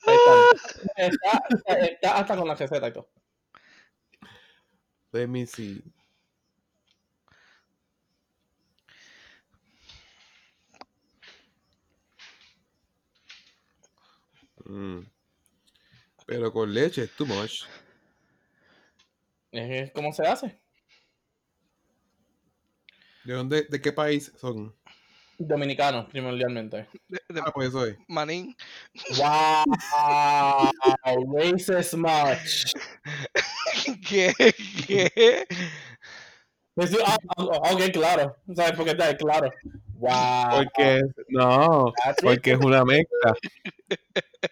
[0.07, 0.17] Ahí
[0.97, 1.41] está.
[1.49, 3.09] Está, está- hasta con la receta y todo.
[5.13, 5.83] Let me see.
[14.69, 15.03] Mm.
[16.27, 17.65] Pero con leche es too much.
[19.53, 20.61] Es como se hace.
[23.25, 24.75] ¿De dónde, de qué país son?
[25.43, 26.87] Dominicano, primordialmente.
[27.09, 27.97] De- de- Ah, pues eso es.
[28.09, 28.55] manín.
[29.17, 29.65] Wow.
[31.35, 32.75] Racist much.
[34.07, 34.35] ¿Qué?
[34.87, 35.47] ¿Qué?
[36.75, 38.37] Pues ah, ok, claro.
[38.55, 39.17] ¿Sabes por qué está?
[39.17, 39.51] Claro.
[39.95, 40.11] Wow.
[40.65, 43.35] Porque, no, porque es una mezcla.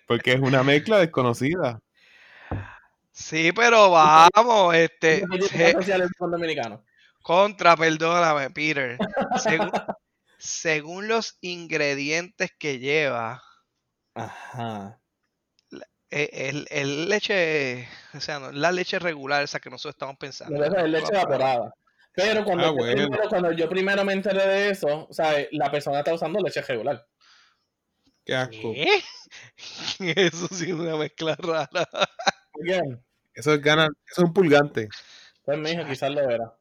[0.06, 1.80] Porque es una mezcla desconocida.
[3.12, 5.20] Sí, pero vamos, este.
[5.20, 6.80] ¿Qué tipo se- de sociales son dominicanos?
[7.22, 8.96] Contra, perdóname, Peter.
[9.36, 9.70] Según,
[10.38, 13.42] según los ingredientes que lleva,
[14.14, 15.00] Ajá.
[16.10, 20.64] eh, el, el leche, o sea, no, la leche regular, esa que nosotros estamos pensando.
[20.64, 21.74] Es leche evaporada.
[22.14, 22.94] Pero cuando, Ah, yo bueno.
[23.06, 26.62] primero, cuando yo primero me enteré de eso, o sea, la persona está usando leche
[26.62, 27.06] regular.
[28.24, 28.72] Qué asco.
[28.74, 29.02] ¿Qué?
[30.16, 31.88] Eso sí es una mezcla rara.
[32.60, 33.02] Bien.
[33.34, 34.88] Eso es gana, eso es un pulgante.
[35.44, 36.54] Pues mi hijo quizás lo verá.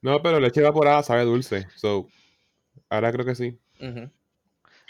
[0.00, 1.66] No, pero leche evaporada sabe dulce.
[1.74, 2.08] So,
[2.90, 3.58] ahora creo que sí.
[3.80, 4.10] Ujú.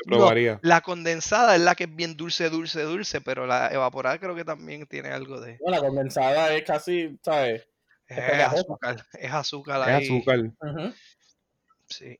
[0.06, 0.58] Lo probaría.
[0.62, 4.44] La condensada es la que es bien dulce, dulce, dulce, pero la evaporada creo que
[4.44, 5.58] también tiene algo de...
[5.64, 7.66] No, la condensada es casi, ¿sabes?
[8.08, 10.04] Es azúcar, es azúcar Es ahí.
[10.06, 10.38] azúcar.
[10.40, 10.94] Ujú.
[11.86, 12.18] Sí.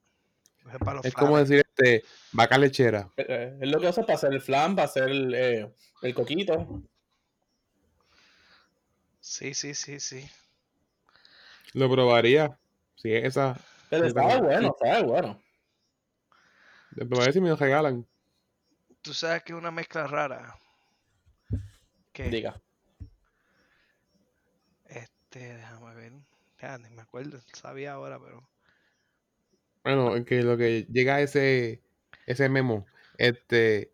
[0.72, 3.08] Es para Es como decir este vaca lechera.
[3.16, 6.14] Eh, eh, Es lo que usa para hacer el flan, para hacer el, eh, el
[6.14, 6.82] coquito.
[9.20, 10.28] Sí, sí, sí, sí.
[11.72, 12.58] Lo probaría.
[12.96, 13.58] Si es esa.
[13.88, 15.42] Pero Sí, sabe pero- bueno, sabe bueno.
[16.92, 18.06] Lo probaría si me lo regalan.
[19.02, 20.58] Tú sabes que es una mezcla rara.
[22.12, 22.60] Que Diga.
[24.86, 26.12] este, déjame ver.
[26.60, 28.46] Ya, ni me acuerdo, sabía ahora, pero.
[29.84, 31.80] Bueno, en que lo que llega a ese,
[32.26, 32.86] ese memo,
[33.16, 33.90] este,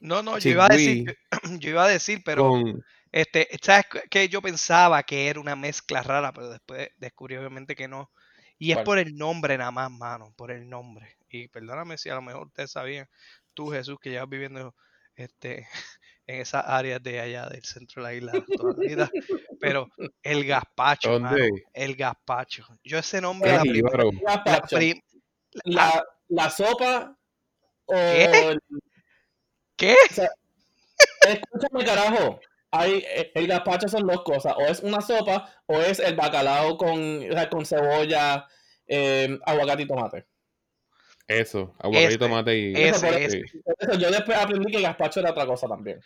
[0.00, 1.16] No, no, yo iba a decir,
[1.58, 4.02] yo iba a decir, pero con, este, ¿sabes qué?
[4.10, 8.10] que yo pensaba que era una mezcla rara, pero después descubrí obviamente que no.
[8.58, 8.84] Y es ¿Cuál?
[8.84, 11.16] por el nombre nada más, mano, por el nombre.
[11.34, 13.08] Y perdóname si a lo mejor ustedes sabían,
[13.54, 14.76] tú Jesús, que llevas viviendo
[15.16, 15.66] este,
[16.28, 19.10] en esas áreas de allá del centro de la isla toda la vida,
[19.60, 19.88] pero
[20.22, 21.64] el gazpacho, mano, ¿dónde?
[21.72, 22.64] el gazpacho.
[22.84, 25.00] Yo ese nombre ¿Qué la, es prim- la prim-
[25.64, 27.18] La, la sopa
[27.86, 28.50] o ¿Qué?
[28.50, 28.60] el-
[29.76, 29.96] ¿Qué?
[31.26, 32.38] escúchame carajo
[32.70, 36.76] hay eh, el gazpacho son dos cosas o es una sopa o es el bacalao
[36.76, 38.46] con, o sea, con cebolla
[38.86, 40.26] eh, aguacate y tomate
[41.26, 42.72] Eso, aguacate Ese, y tomate y...
[42.74, 43.42] ese, Eso ese.
[43.78, 46.00] eso yo después aprendí que gazpacho era otra cosa también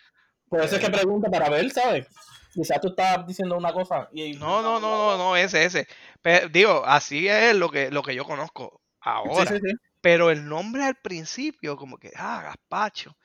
[0.49, 2.07] por eso es que pregunto para ver ¿sabes?
[2.53, 5.87] quizás tú estás diciendo una cosa y No, no, no, no, no, ese, ese.
[6.23, 9.47] Pero, digo, así es lo que, lo que yo conozco ahora.
[9.47, 9.75] sí, sí.
[10.01, 13.17] Pero el nombre al principio, como que, ah, gazpacho.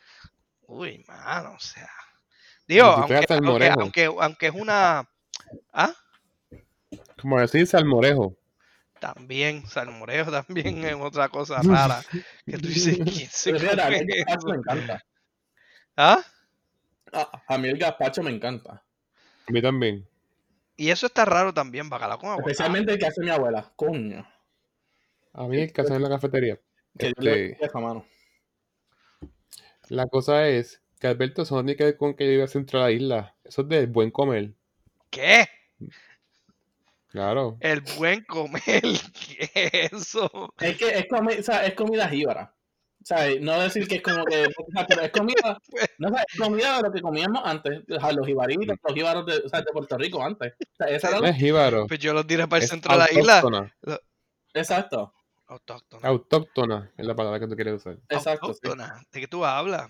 [0.61, 1.89] Uy, mano, o sea.
[2.67, 3.25] Digo, aunque,
[3.77, 5.07] aunque, aunque es una.
[5.71, 5.93] Ah,
[7.21, 8.35] Como decir salmorejo.
[9.03, 12.01] También, salmorejo también es otra cosa rara.
[12.45, 15.05] Que tú dices, ¿quién se Pero fíjate, a mí come el gazpacho me encanta
[15.97, 16.23] ¿Ah?
[17.11, 18.83] a, a mí el gazpacho me encanta
[19.47, 20.07] A mí también.
[20.77, 22.51] Y eso está raro también, bacalao con aguacate.
[22.51, 24.25] especialmente el que hace mi abuela coño
[25.33, 26.59] A mí el que hacen en la cafetería.
[26.97, 28.05] que Este, mano
[29.89, 32.79] la cosa es que Alberto, eso no tiene que ver con que yo viva centro
[32.79, 33.35] de la isla.
[33.43, 34.53] Eso es del buen comer.
[35.09, 35.45] ¿Qué?
[37.13, 37.57] Claro.
[37.61, 38.61] El buen comer.
[38.81, 40.53] ¿Qué es eso?
[40.59, 42.53] Es que es, comi- o sea, es comida jíbara.
[43.05, 43.41] ¿sabes?
[43.41, 45.59] No decir que es como que, o sea, pero es comida,
[45.97, 49.25] no sé, es comida de lo que comíamos antes, o sea, los ibaritos, los íbaros
[49.25, 50.53] de, o sea, de Puerto Rico antes.
[50.53, 51.85] O sea, esa era No es jíbaro.
[51.87, 53.39] Pues yo los diré para el Es centro de la isla.
[53.41, 53.75] autóctona.
[54.53, 55.13] Exacto,
[55.47, 56.07] Autóctona.
[56.07, 57.97] Autóctona es la palabra que tú quieres usar.
[58.09, 58.59] exacto, sí.
[58.63, 59.03] Autóctona.
[59.11, 59.89] ¿De qué tú hablas?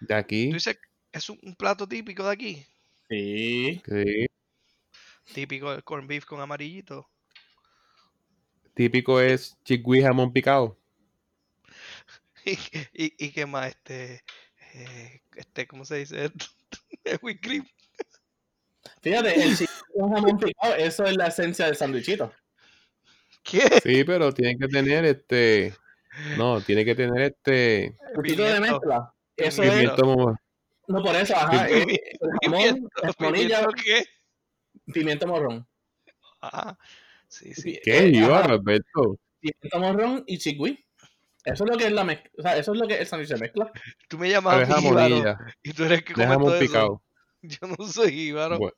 [0.00, 0.48] De aquí.
[0.50, 0.78] Tú dices,
[1.10, 2.66] es un, un plato típico de aquí.
[3.10, 3.82] Sí.
[3.84, 4.26] Sí.
[5.32, 7.08] Típico del corn beef con amarillito.
[8.74, 10.78] Típico es chigüí jamón picado.
[12.44, 12.52] y,
[12.92, 14.24] y, y qué más, este,
[14.74, 16.24] eh, este, ¿cómo se dice?
[17.04, 17.68] El whipped cream.
[19.00, 19.56] Fíjate, el
[19.96, 22.32] jamón picado, eso es la esencia del sandwichito.
[23.42, 23.80] ¿Qué?
[23.82, 25.74] Sí, pero tienen que tener este.
[26.36, 27.84] No, tiene que tener este.
[27.86, 28.60] El tipo de Pimiento.
[28.60, 29.14] mezcla.
[29.36, 30.36] Eso es, Pimiento
[30.88, 34.04] no por eso, ajá, es Pimi- el jamón, Pimiento, ¿Pimiento qué?
[34.86, 35.66] Pimiento morrón.
[36.40, 36.76] Ah,
[37.28, 37.78] sí, sí.
[37.82, 39.18] ¿Qué Eh, iba, ajá, Alberto?
[39.40, 40.84] Pimiento morrón y chigüí.
[41.44, 43.06] Eso es lo que es la mezcla, o sea, eso es lo que es el
[43.06, 43.72] sándwich de mezcla.
[44.08, 45.38] Tú me llamas jamonilla.
[45.62, 46.58] y tú eres el que come eso.
[46.60, 47.02] picado.
[47.42, 48.58] Yo no soy jíbaro.
[48.58, 48.72] Bu-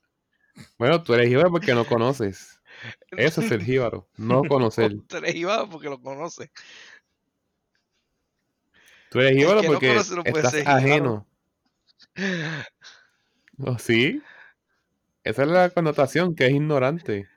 [0.79, 2.59] Bueno, tú eres jíbaro porque no conoces.
[3.19, 4.09] Eso es el jíbaro.
[4.17, 4.93] No conocer.
[5.07, 6.51] Tú eres jíbaro porque lo conoces.
[9.11, 11.27] Tú eres jíbaro que no porque conoce no estás ajeno.
[13.59, 14.23] ¿Oh, ¿Sí?
[15.25, 17.29] Esa es la connotación, que es ignorante.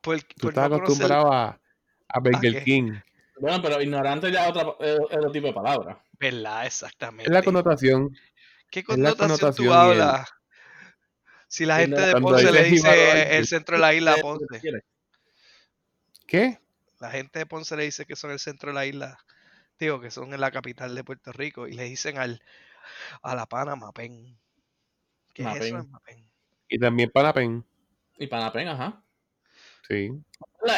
[0.00, 1.60] Por, Tú por estás no conocer- acostumbrado a,
[2.08, 2.62] a Burger?
[2.64, 2.92] King.
[3.40, 6.02] Bueno, pero ignorante ya es otra, es otro tipo de palabra.
[6.18, 6.66] ¿Verdad?
[6.66, 7.30] Es Exactamente.
[7.30, 8.14] la connotación.
[8.70, 10.30] ¿Qué connotación, connotación tú hablas?
[11.48, 14.46] Si la gente de Ponce le dice el centro de la isla a ¿Qué Ponce.
[16.26, 16.58] ¿Qué?
[17.00, 19.18] La gente de Ponce le dice que son el centro de la isla.
[19.78, 21.66] Digo, que son en la capital de Puerto Rico.
[21.66, 22.42] Y le dicen al,
[23.22, 24.38] a la pana Mapen.
[25.32, 25.76] ¿Qué es eso Mapen.
[25.86, 26.26] en Mapen?
[26.68, 27.64] Y también Panapen.
[28.18, 29.02] Y panapen, ajá.
[29.88, 30.10] Sí.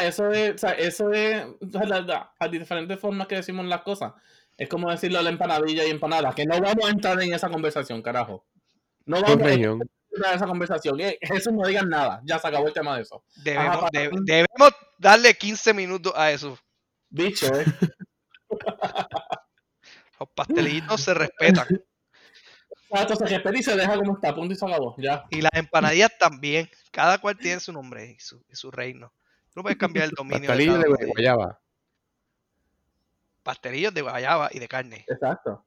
[0.02, 3.66] Eso es, o sea, eso es, o sea, la- la- las diferentes formas que decimos
[3.66, 4.12] las cosas.
[4.56, 7.48] Es como decirlo a la empanadilla y empanada, que no vamos a entrar en esa
[7.50, 8.44] conversación, carajo.
[9.04, 9.80] No vamos a región.
[10.10, 11.00] entrar en esa conversación.
[11.00, 12.22] Eh, Jesús, no digan nada.
[12.24, 13.22] Ya se acabó el tema de eso.
[13.42, 16.56] Debemos, de- debemos darle 15 minutos a eso.
[17.10, 17.64] Bicho, eh.
[20.18, 21.66] Los pastelillitos se respetan.
[23.02, 24.34] Entonces, que espera y se deja como está.
[24.34, 24.94] Punto y se acabó.
[24.98, 25.24] Ya.
[25.30, 26.68] Y las empanadillas también.
[26.90, 29.12] Cada cual tiene su nombre y su, y su reino.
[29.48, 31.06] Tú no puedes cambiar el dominio de Pastelillo cada de uno.
[31.12, 31.60] guayaba.
[33.42, 35.04] Pastelillos de guayaba y de carne.
[35.08, 35.64] Exacto.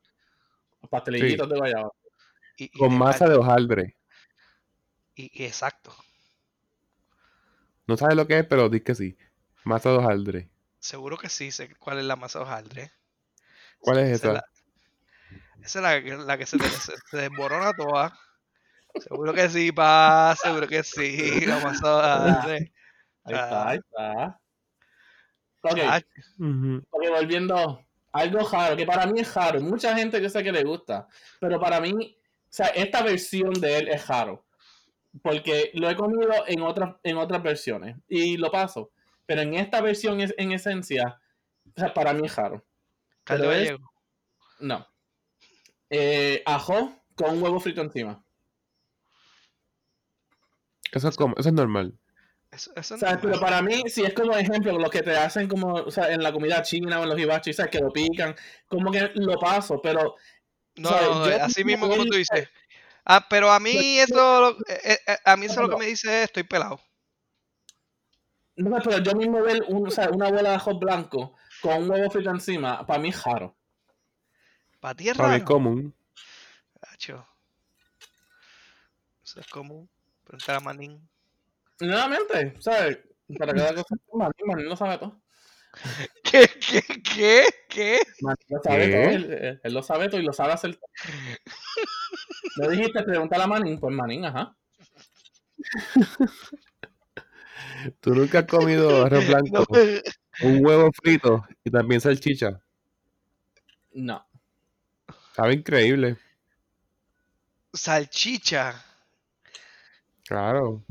[0.89, 1.91] Pastelillitos de guayaba.
[2.57, 3.33] Y, y Con de masa carne.
[3.33, 3.97] de hojaldre.
[5.15, 5.93] Y, y exacto.
[7.85, 9.17] No sabes lo que es, pero di que sí.
[9.63, 10.49] Masa de hojaldre.
[10.79, 12.91] Seguro que sí sé cuál es la masa de hojaldre.
[13.79, 14.43] ¿Cuál es Esa
[15.67, 15.79] esa?
[15.79, 18.17] Es la, que- la que se, te- se, se desborona toda.
[18.99, 20.35] Seguro que sí, pa.
[20.41, 21.45] Seguro que sí.
[21.45, 22.73] La hojaldre.
[23.23, 24.39] Ahí está, ahí está.
[25.61, 26.01] Ok, Ah,
[26.39, 26.81] Ujú.
[26.89, 27.83] ok, volviendo.
[28.13, 29.59] Algo raro, que para mí es raro.
[29.61, 31.07] Mucha gente yo sé que le gusta.
[31.39, 34.45] Pero para mí, o sea, esta versión de él es raro.
[35.21, 37.95] Porque lo he comido en otras, en otras versiones.
[38.07, 38.91] Y lo paso.
[39.25, 41.19] Pero en esta versión, es- en esencia,
[41.75, 42.65] o sea, para mí es raro.
[43.23, 43.91] caldo pero es- gallego.
[44.61, 44.87] No.
[45.89, 48.23] Eh, ajo con un huevo frito encima.
[50.91, 51.97] Eso es como, eso es normal.
[52.51, 55.47] Eso, eso O sea, pero para mí, si es como ejemplo, lo que te hacen
[55.47, 57.71] como, o sea, en la comida china o en los hibachis, ¿sabes?
[57.71, 58.35] Que lo pican,
[58.67, 60.15] como que lo paso, pero
[60.77, 62.49] No, sea, no, yo así mismo como tú dices.
[63.05, 66.07] Ah, pero a mí eso, lo- eh, eh, a mí eso lo que me dice
[66.19, 66.79] es estoy pelado.
[68.57, 71.89] no, pero yo mismo ver un, o sea, una bola de ajo blanco con un
[71.91, 73.56] huevo frito encima, para mí es raro.
[74.87, 75.53] Para ti es Para mí es raro.
[75.53, 75.93] común.
[76.81, 77.27] Gacho.
[79.21, 79.89] Eso es común.
[80.23, 81.05] Preguntar a Manín.
[81.81, 82.97] Nuevamente, ¿sabes?
[83.37, 85.21] Para cada cosa, Manín, Manín lo sabe todo.
[86.23, 86.49] ¿Qué?
[86.61, 86.81] ¿Qué?
[87.03, 87.43] ¿Qué?
[87.67, 87.99] ¿Qué?
[88.21, 88.93] Manín lo sabe ¿Qué?
[88.93, 90.89] todo, él, él- él lo sabe todo y lo sabe hacer todo.
[92.55, 93.77] ¿No dijiste preguntar a Manín?
[93.81, 94.55] Pues Manín, ajá.
[97.99, 102.61] Tú nunca has comido arroz blanco, No, un huevo frito y también salchicha.
[103.91, 104.25] No.
[105.37, 106.17] Sabe increíble.
[107.71, 108.83] salchicha.
[110.23, 110.83] Claro.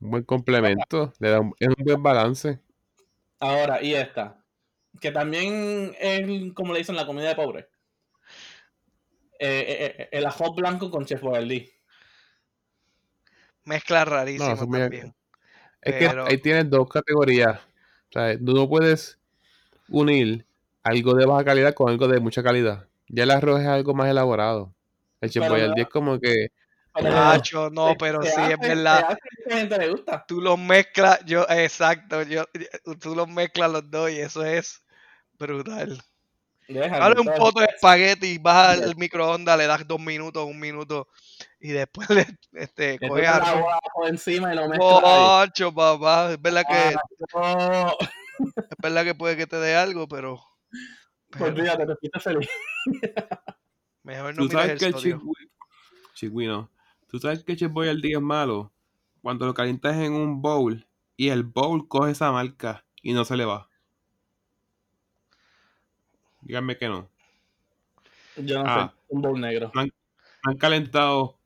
[0.00, 1.12] Un buen complemento.
[1.20, 2.58] Le da un, es un buen balance.
[3.38, 4.44] Ahora, y esta.
[5.00, 7.68] Que también es como le dicen la comida de pobre.
[9.38, 11.72] Eh, eh, eh, el ajo blanco con chef Boyardee.
[13.66, 15.14] Mezcla rarísimo No, eso es muy- también.
[15.80, 17.60] Es Pero- que ahí tienes dos categorías.
[17.60, 19.16] O sea, tú no puedes
[19.88, 20.46] unir
[20.82, 22.86] algo de baja calidad con algo de mucha calidad.
[23.08, 24.74] Ya el arroz es algo más elaborado.
[25.20, 25.30] El
[25.68, 26.48] no- es como que
[27.00, 29.16] Nacho, no, pero sí, es hace- verdad.
[29.48, 30.24] hace gusta.
[30.26, 32.44] Tú los mezclas, yo, exacto, yo,
[33.00, 34.82] tú los mezclas los dos y eso es
[35.38, 36.02] brutal.
[36.68, 41.08] Dale un pote de espagueti, vas al microondas, le das dos minutos, un minuto
[41.60, 43.48] y después le este, arroz.
[43.48, 45.48] agua por encima y lo mezclas ahí.
[45.48, 46.96] Ocho, papá, es verdad que
[47.34, 47.96] Ah, no.
[48.56, 50.40] Es verdad que puede que te dé algo, pero,
[51.30, 52.48] pero Olvídate, te fuiste feliz.
[54.02, 55.20] mejor no Tú sabes el que el sodio.
[55.20, 55.50] chigui-
[56.14, 56.70] chigüino.
[57.08, 58.72] Tú sabes que Chip Boy al día es malo.
[59.22, 60.86] Cuando lo calientas en un bowl
[61.16, 63.68] y el bowl coge esa marca y no se le va.
[66.40, 67.08] Díganme que no.
[68.36, 68.92] Yo no Ah.
[68.96, 69.70] sé, un bowl negro.
[69.74, 71.38] Han calentado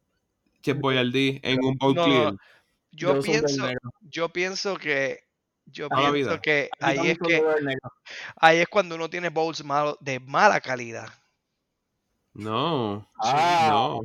[0.62, 2.34] Chef Boyardee en un bowl No, clear.
[2.92, 3.68] Yo pienso,
[4.00, 5.25] yo pienso que
[5.66, 6.40] yo Toda pienso vida.
[6.40, 7.42] que ahí es que
[8.36, 11.08] ahí es cuando uno tiene bowls malos de mala calidad.
[12.34, 14.02] No, Ah, no,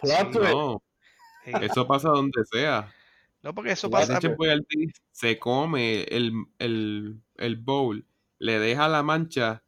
[0.00, 0.52] plot sí, twist.
[0.52, 0.82] no.
[1.44, 1.52] Sí.
[1.62, 2.92] Eso pasa donde sea.
[3.42, 4.20] No, porque eso pasa.
[5.10, 8.06] Se come el, el, el bowl,
[8.38, 9.62] le deja la mancha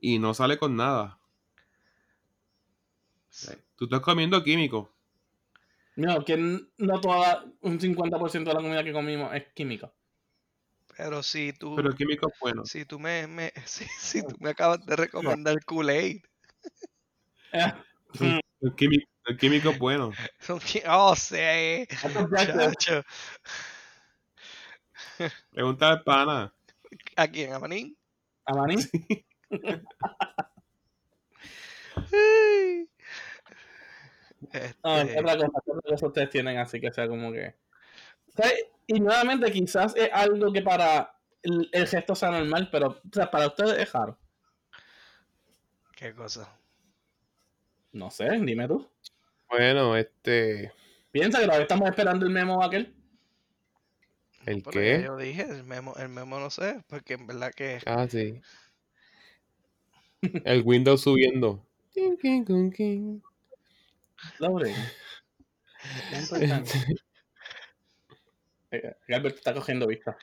[0.00, 1.18] y no sale con nada.
[3.76, 4.90] Tú estás comiendo químico.
[5.96, 9.92] No, que no toda, un 50% de la comida que comimos es química.
[11.02, 12.66] Pero si tú, Pero el químico es bueno.
[12.66, 16.22] si tú me, me si, si tú me acabas de recomendar Kool-Aid,
[18.60, 20.12] El químico, el químico es bueno.
[20.88, 23.02] oh, sí, chacho.
[25.50, 26.52] Pregunta al pana.
[27.16, 27.54] ¿A quién?
[27.54, 27.96] ¿A Manín?
[28.44, 28.76] ¿A Maní?
[34.82, 37.54] Ah, ¿qué Este, otra cosa, ¿Qué otra cosa ustedes tienen así que sea como que...
[38.36, 38.50] Sea,
[38.92, 43.30] y nuevamente quizás es algo que para el, el gesto sea normal, pero o sea,
[43.30, 44.18] para ustedes es raro.
[45.94, 46.52] ¿Qué cosa?
[47.92, 48.90] No sé, dime tú.
[49.48, 50.72] Bueno, este.
[51.12, 52.92] Piensa que todavía estamos esperando el memo aquel.
[54.44, 55.04] ¿El qué?
[55.04, 58.40] yo dije, el memo, el memo no sé, porque en verdad que Ah, sí.
[60.44, 61.64] El Windows subiendo.
[61.94, 63.20] King, king, king, king.
[64.40, 64.74] Loading.
[66.10, 66.72] Bien importante.
[66.76, 66.94] Eh,
[69.08, 70.16] Albert está cogiendo vista.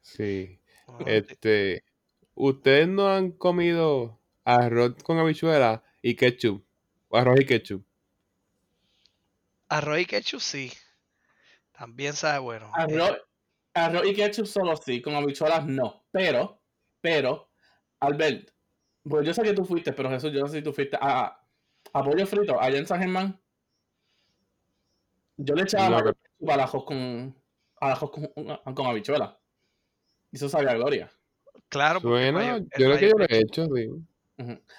[0.00, 0.60] Sí.
[0.86, 1.84] oh, Este.
[2.34, 6.64] ¿Ustedes no han comido arroz con habichuela y ketchup?
[7.08, 7.84] O arroz y ketchup.
[9.68, 10.72] arroz y ketchup sí.
[11.72, 12.66] También sabe bueno.
[12.66, 13.18] Eh, Arroz,
[13.74, 16.04] arroz y ketchup solo sí, con habichuelas no.
[16.10, 16.60] Pero,
[17.00, 17.50] pero,
[18.00, 18.50] Albert,
[19.02, 21.44] pues yo sé que tú fuiste, pero Jesús, yo no sé si tú fuiste a,
[21.92, 23.40] a pollo frito allá en San Germán.
[25.36, 26.12] Yo le echaba No,
[26.48, 27.34] ajo con,
[27.80, 28.28] al ajo con,
[28.74, 29.38] con habichuela.
[30.32, 31.10] Y eso sabía a gloria.
[31.68, 33.88] claro, Bueno, yo creo que yo lo he hecho, sí.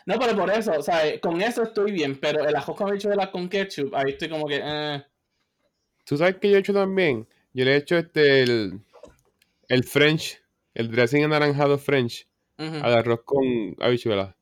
[0.06, 3.30] No, pero por eso, o sea, con eso estoy bien, pero el ajo con habichuela
[3.32, 5.04] con ketchup, ahí estoy como que, eh,
[6.04, 7.28] ¿Tú sabes qué yo he hecho también?
[7.54, 8.80] Yo le he hecho este, el,
[9.68, 10.42] el French,
[10.74, 14.36] el dressing anaranjado French al arroz con habichuela.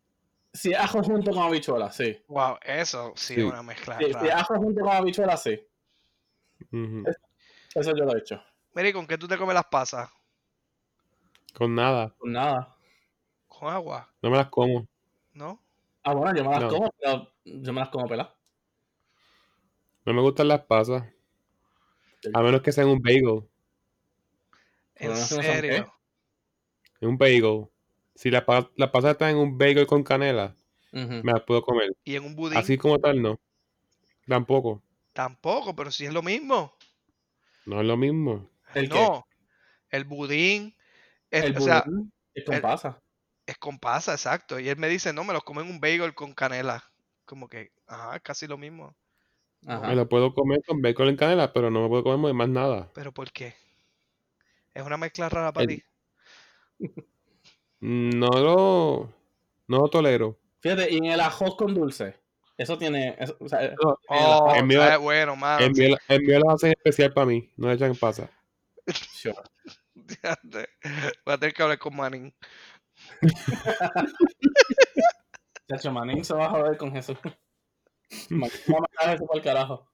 [0.53, 2.17] Si es ajo junto con habichuela, sí.
[2.27, 3.41] Wow, eso sí, Sí.
[3.41, 3.97] es una mezcla.
[3.97, 5.59] Sí, es ajo junto con habichuela, sí.
[7.75, 8.41] Eso yo lo he hecho.
[8.73, 10.09] Mira, ¿y con qué tú te comes las pasas?
[11.53, 12.13] Con nada.
[12.19, 12.75] Pues nada.
[13.47, 14.87] Con agua, No me las como.
[15.33, 15.61] ¿no?
[16.03, 16.69] Ah, bueno, yo me las No.
[16.69, 18.33] como, pero yo me las como peladas.
[20.05, 21.03] No me gustan las pasas.
[22.33, 23.43] A menos que sean un bagel.
[24.95, 25.93] En Pero no sé, ¿no son serio.
[27.01, 27.67] Un bagel.
[28.15, 30.55] Si las pa- las pasas están en un bagel con canela,
[30.91, 31.95] me las puedo comer.
[32.03, 33.39] Y en un budín Así como tal, no.
[34.27, 34.81] Tampoco.
[35.19, 36.73] Tampoco, pero si es lo mismo.
[37.65, 38.49] No es lo mismo.
[38.73, 38.95] ¿El qué?
[38.95, 39.27] no,
[39.89, 40.73] el budín,
[41.29, 43.01] es, El o sea, budín es con el- pasa.
[43.45, 44.61] es con pasa, exacto.
[44.61, 46.85] Y él me dice, no, me los como en un bagel con canela.
[47.25, 48.95] Como que, ajá, es casi lo mismo.
[49.67, 49.89] Ajá.
[49.89, 52.89] Me lo puedo comer con bacon en canela, pero no me puedo comer más nada.
[52.93, 53.53] ¿Pero por qué?
[54.73, 55.83] Es una mezcla rara para El- ti.
[57.81, 59.13] No lo,
[59.67, 60.37] no lo tolero.
[60.61, 62.15] Fíjate, y en el ajo con dulce.
[62.59, 63.15] Eso tiene.
[63.17, 65.65] eso- o sea, tiene la- Oh, mío- sabe bueno, mano.
[65.65, 67.49] el, mío, el mío lo hacen especial para mí.
[67.55, 68.29] No le echan pasa.
[69.13, 69.35] sure.
[69.95, 72.33] Voy a tener que hablar con Manning.
[75.69, 77.17] Chacho, Manín se va a joder con Jesús.
[78.29, 79.89] Manín va a matar a Jesús por el carajo.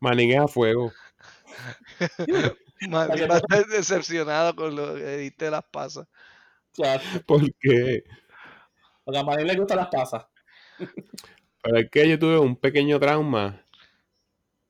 [0.00, 0.92] Manín es a fuego.
[2.88, 6.06] Manning va a estar decepcionado con lo que diste de las pasas.
[6.74, 8.04] Claro, ¿Por qué?
[9.04, 10.26] porque a Manín le gustan las pasas.
[11.62, 13.64] Pero es que yo tuve un pequeño trauma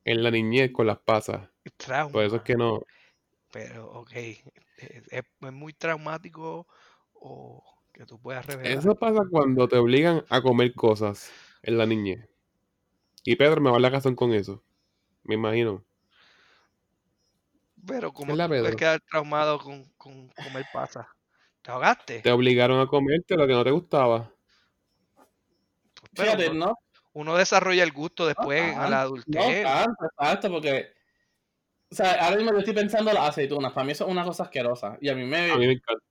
[0.05, 1.49] en la niñez con las pasas.
[1.77, 2.11] Trauma.
[2.13, 2.81] Por eso es que no.
[3.51, 4.11] Pero, ok.
[4.13, 4.41] ¿Es,
[4.77, 6.67] es- es muy traumático
[7.13, 7.63] o
[7.93, 8.77] que tú puedas revelar?
[8.79, 11.31] Eso pasa cuando te obligan a comer cosas
[11.61, 12.27] en la niñez.
[13.25, 14.63] Y Pedro me va a la razón con eso.
[15.23, 15.83] Me imagino.
[17.87, 21.07] Pero como Es la tú puedes quedar traumado con, con comer pasa.
[21.61, 22.21] ¿Te ahogaste?
[22.23, 24.31] Te obligaron a comerte lo que no te gustaba.
[26.15, 26.75] Pero Fíjate, no,
[27.13, 29.63] uno desarrolla el gusto después tanto, la no adultez.
[29.63, 30.93] tanto, exacto, porque.
[31.91, 33.71] O sea, ahora mismo yo estoy pensando en las aceitunas.
[33.71, 34.97] Para mí eso es una cosa asquerosa.
[34.99, 35.51] Y a mí me.
[35.51, 36.03] A mí me encanta.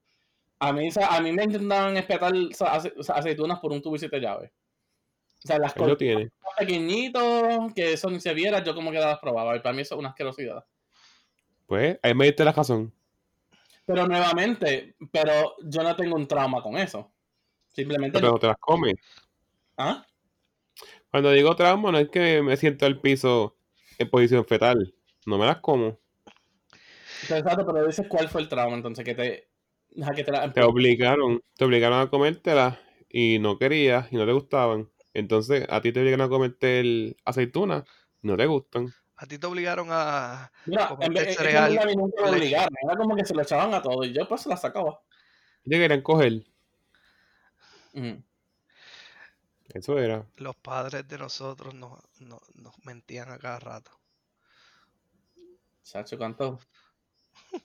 [0.60, 3.58] A mí, o sea, a mí me intentaban espetar o sea, ace- o sea, aceitunas
[3.58, 4.52] por un tubo y siete llaves.
[5.44, 6.30] O sea, las Él lo tiene.
[6.38, 9.56] cosas pequeñitos, que eso ni se viera, yo como que las probaba.
[9.56, 10.64] Y para mí eso es una asquerosidad.
[11.66, 12.92] Pues, ahí me diste la razón.
[13.84, 17.10] Pero nuevamente, pero yo no tengo un trauma con eso.
[17.70, 18.20] Simplemente.
[18.20, 18.94] Pero no te las comes.
[19.76, 20.06] ¿Ah?
[21.12, 23.54] Cuando digo trauma, no es que me siento al piso
[23.98, 24.94] en posición fetal.
[25.26, 25.98] No me las como.
[27.28, 29.48] Exacto, pero dices cuál fue el trauma, entonces que te.
[30.16, 32.78] que te la- Te obligaron, te obligaron a comértelas
[33.10, 34.88] y no querías y no te gustaban.
[35.12, 37.84] Entonces, a ti te obligan a comerte el aceituna,
[38.22, 38.94] no te gustan.
[39.16, 41.78] A ti te obligaron a Mira, en vez, que cereal
[42.24, 42.74] obligaron.
[42.82, 44.98] Era como que se lo echaban a todo y yo pues se la sacaba.
[45.62, 46.42] Te querían coger.
[47.92, 48.22] Ujú.
[49.74, 50.26] Eso era.
[50.36, 53.90] Los padres de nosotros nos, nos, nos mentían a cada rato.
[55.82, 56.60] Chacho, ¿cuántos,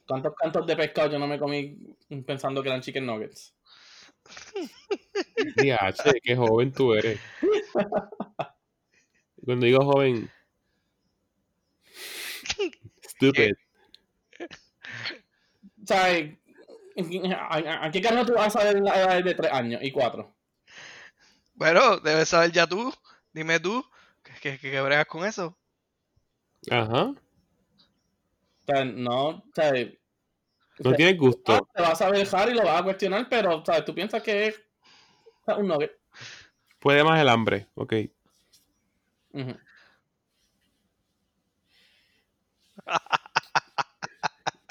[0.07, 1.77] ¿cuántos cantos de pescado yo no me comí
[2.25, 3.53] pensando que eran chicken nuggets?
[5.55, 7.19] Diache, qué joven tú eres.
[9.43, 10.29] Cuando digo joven.
[13.07, 13.55] Stupid.
[15.83, 16.37] O sea, eh,
[17.35, 19.91] ¿a, a- a qué carro tú vas a ver la edad de 3 años y
[19.91, 20.36] 4?
[21.57, 22.93] Bueno, debes saber ya tú.
[23.33, 23.83] Dime tú.
[24.23, 25.57] ¿Que, que, que bregas con eso?
[26.69, 27.05] Ajá.
[27.05, 27.15] O
[28.65, 29.71] sea, no, o sea,
[30.79, 31.67] No tienes gusto.
[31.73, 33.85] te vas a Harry y lo vas a cuestionar, pero, ¿sabes?
[33.85, 34.55] Tú piensas que es
[35.41, 35.97] o sea, un nugget.
[36.79, 37.67] Puede más el hambre.
[37.73, 37.93] Ok.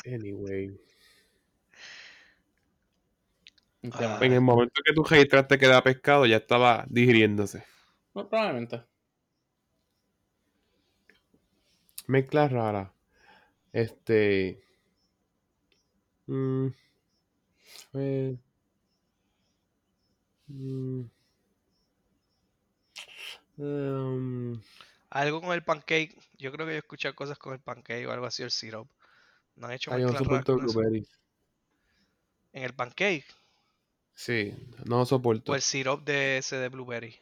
[0.06, 0.68] Anyway.
[0.68, 0.78] Un
[3.94, 4.18] Ah.
[4.22, 7.64] En el momento que tú registraste que era pescado, ya estaba digiriéndose.
[8.14, 8.82] No, probablemente.
[12.06, 12.92] Mezcla rara.
[13.72, 14.62] Este.
[16.26, 16.68] mm,
[17.92, 18.38] pues,
[20.48, 21.00] mm,
[23.58, 24.62] um,
[25.10, 26.16] Algo con el pancake.
[26.38, 28.88] Yo creo que yo escuché cosas con el pancake o algo así, el syrup.
[29.56, 30.76] No han hecho mezclas raras.
[32.52, 33.26] En el pancake.
[34.16, 34.54] Sí,
[34.86, 35.52] no soporto.
[35.52, 37.14] O el syrup de ese de blueberry.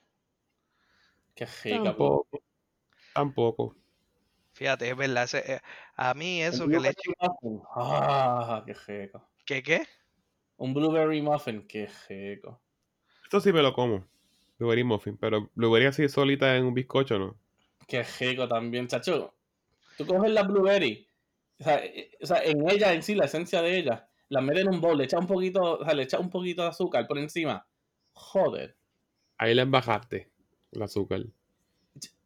[1.34, 1.96] Qué rica.
[1.96, 2.26] po.
[2.30, 2.44] Tampoco.
[3.12, 3.76] Tampoco.
[4.52, 5.24] Fíjate, es verdad.
[5.24, 5.60] ese, eh,
[5.96, 7.60] a mí eso que le muffin.
[7.74, 9.28] Ah, qué rico.
[9.44, 9.82] ¿Qué qué?
[10.56, 12.62] Un blueberry muffin, qué rico.
[13.24, 14.06] Esto sí me lo como.
[14.56, 17.36] Blueberry muffin, pero blueberry así solita en un bizcocho, ¿no?
[17.88, 19.34] Qué rico también, chacho.
[19.98, 21.08] Tú coges la blueberry,
[21.58, 24.62] o sea, eh, o sea, en ella en sí, la esencia de ella, la metes
[24.64, 27.06] en un bowl, le echas un poquito, o sea, le echas un poquito de azúcar
[27.06, 27.66] por encima.
[28.12, 28.76] Joder.
[29.38, 30.28] Ahí le embajaste
[30.72, 31.24] el azúcar.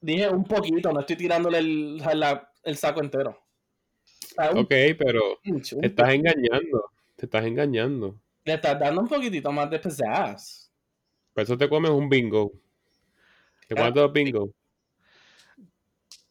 [0.01, 3.31] Dije un poquito, no estoy tirándole el, la- el saco entero.
[3.31, 6.91] O sea, un Ok, pero pinch, te estás engañando.
[7.17, 8.21] Te estás engañando.
[8.45, 10.71] Le estás dando un poquitito más de pizzazz.
[11.33, 12.53] Por eso te comes un bingo.
[13.67, 14.51] ¿Te Ah, comes dos bingo?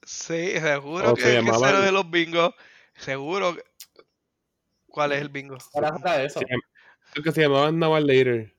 [0.04, 1.52] Sí, seguro O que se es que
[1.82, 2.54] de los bingos.
[2.96, 3.56] Seguro.
[4.98, 5.56] ¿Cuál es el bingo?
[5.76, 6.40] Ahora saca eso.
[7.12, 8.52] Creo que se llamaban Naval Later.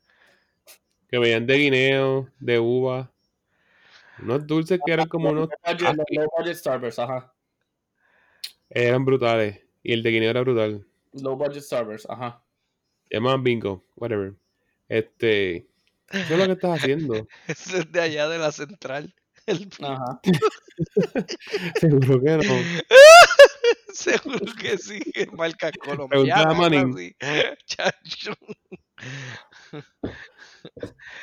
[1.09, 3.11] Que venían de guineo, de uva.
[4.23, 5.49] Unos dulces que eran como unos...
[5.49, 7.35] Low budget, low budget Starburst, ajá.
[8.71, 9.59] Eran brutales.
[9.83, 10.87] Y el de guineo era brutal.
[11.13, 12.41] Low budget Starburst, ajá.
[13.09, 13.85] Se llamaban bingo.
[13.97, 14.35] Whatever.
[14.89, 15.67] Este...
[16.07, 17.27] ¿Qué es lo que estás haciendo?
[17.49, 19.13] Ese es de allá de la central.
[19.47, 19.69] El.
[19.83, 20.21] Ajá.
[21.81, 22.43] Seguro que no.
[23.99, 26.55] Seguro que sí, es marca colombiana.
[26.55, 27.17] Manning.
[27.67, 28.33] Chacho.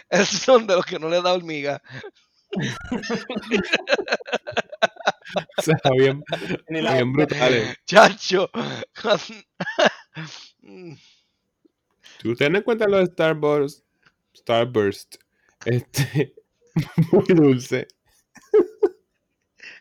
[0.10, 1.82] Esos son de los que no le da hormiga.
[5.58, 6.24] O sea, bien,
[6.70, 7.78] bien brutales.
[7.86, 8.50] Chacho.
[12.22, 13.84] Si ustedes no encuentran los Starburst,
[14.36, 15.16] Starburst,
[15.66, 16.34] este,
[17.12, 17.88] muy dulce.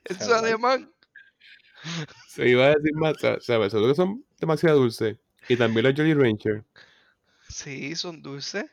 [0.04, 0.93] Eso es alemán.
[2.28, 3.72] Se iba a decir más, ¿sabes?
[3.72, 5.18] Seguro que son demasiado dulces.
[5.48, 6.64] Y también los Jolly Rancher,
[7.48, 8.64] Sí, son dulces.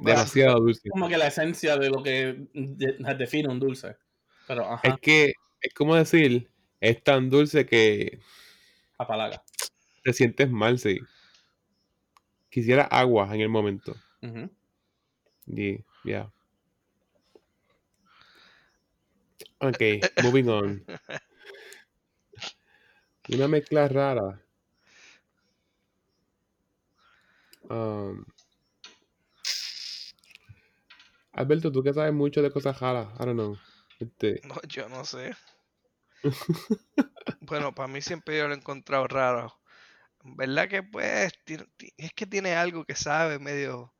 [0.00, 0.90] Demasiado dulces.
[0.92, 3.96] como que la esencia de lo que de- define un dulce.
[4.46, 6.50] Pero, ajá, Es que, es como decir,
[6.80, 8.20] es tan dulce que
[8.98, 9.42] apalaga.
[10.04, 11.00] te sientes mal, sí.
[12.50, 13.96] Quisiera agua en el momento.
[15.46, 16.30] Y, ya.
[19.58, 19.80] Ok,
[20.22, 20.84] moving on.
[23.28, 24.42] Una mezcla rara.
[27.70, 28.24] Um,
[31.32, 33.08] Alberto, tú que sabes mucho de cosas raras.
[33.14, 33.56] I don't know.
[33.98, 35.34] Este, No, yo no sé.
[37.40, 39.58] Bueno, para mí siempre yo lo he encontrado raro.
[40.24, 41.32] En verdad que pues
[41.96, 43.92] es que tiene algo que sabe medio,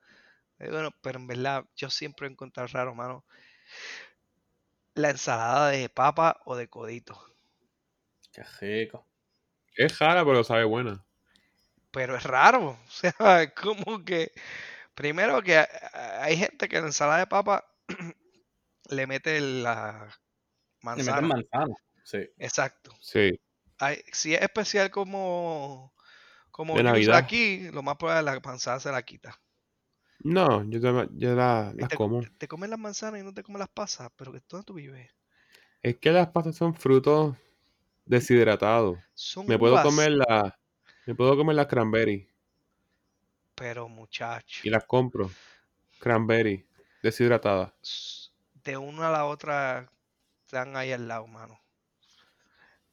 [0.59, 3.25] medio bueno, pero en verdad yo siempre he encontrado raro, mano.
[4.95, 7.21] La ensalada de papa o de codito.
[8.33, 9.07] Qué rico.
[9.77, 11.05] Es rara, pero sabe buena.
[11.91, 12.79] Pero es raro.
[12.87, 14.33] O sea, es como que
[14.95, 15.69] primero que a-
[16.23, 17.65] hay gente que la ensalada de papa
[18.91, 21.21] le mete la Le meten manzana.
[21.29, 21.75] manzana.
[22.05, 22.19] Sí.
[22.39, 22.95] Exacto.
[23.01, 23.39] Sí.
[23.79, 25.93] Hay- si es especial como
[26.51, 27.17] como Navidad.
[27.17, 29.41] aquí, lo más probable es la manzana se la quita.
[30.25, 32.21] No, yo, te- yo la- las te, como.
[32.39, 35.11] te comes las manzanas y no te comes las pasas, pero que ¿dónde tú vives?
[35.83, 37.37] Es que las pasas son frutos
[38.05, 38.99] deshidratados.
[39.15, 40.59] Son Me puedo comer la,
[41.07, 42.29] me puedo comer las cranberry
[43.55, 45.31] pero muchacho, y las compro.
[46.01, 46.67] Cranberry
[47.03, 47.73] deshidratadas.
[47.83, 48.31] s-
[48.65, 49.91] de una a la otra
[50.45, 51.59] están ahí al lado, mano.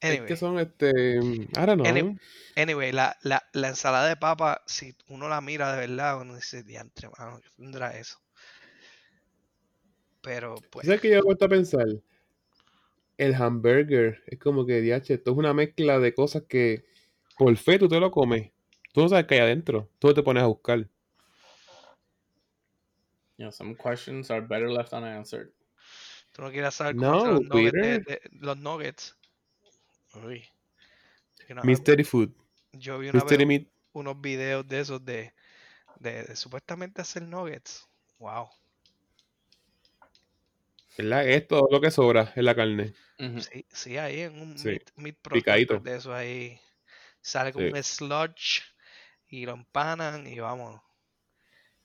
[0.00, 1.86] Es Anyway, que son este, I don't know.
[1.86, 2.18] Any-
[2.56, 6.62] anyway, la, la, la ensalada de papa, si uno la mira de verdad, uno dice,
[6.62, 8.18] diantre, mano, ¿qué tendrá eso?
[10.22, 11.86] Pero pues, ¿Sabes que yo he vuelto a pensar?
[13.20, 16.86] El hamburger es como que, DH, esto es una mezcla de cosas que
[17.36, 18.50] por fe tú te lo comes.
[18.94, 19.90] Tú no sabes qué hay adentro.
[19.98, 20.78] Tú te pones a buscar.
[23.36, 25.50] You know, some questions are better left unanswered.
[26.32, 28.06] tú no quieres saber cómo No, los nuggets.
[28.06, 29.16] de- los nuggets.
[30.14, 30.44] Uy.
[31.62, 32.30] Mystery food.
[32.72, 35.34] yo vi una vez unos videos de esos de,
[35.98, 37.86] de, de supuestamente hacer nuggets.
[38.18, 38.48] Wow.
[41.02, 41.26] ¿Verdad?
[41.28, 42.94] Es todo lo que sobra en la carne.
[43.20, 43.46] Ujú.
[43.46, 45.82] Sí, sí, ahí en un Sí, meat, meat picadito.
[45.82, 46.60] de esos ahí
[47.22, 47.72] sale como Sí.
[47.72, 48.62] un sludge
[49.28, 50.82] y lo empanan y vamos.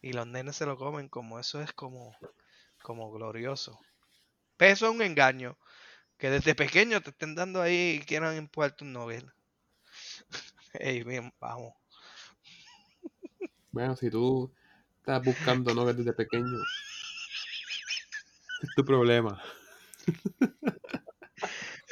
[0.02, 2.16] Y los nenes se lo comen como eso es como,
[2.82, 3.80] como glorioso.
[4.58, 5.58] Pero eso es un engaño.
[6.18, 9.26] Que desde pequeño te estén dando ahí y quieran empujarte un nugget.
[10.80, 11.74] Ey, bien, vamos.
[13.72, 14.52] Bueno, si tú
[14.98, 16.68] estás buscando nuggets desde pequeño,
[18.76, 19.42] tu problema.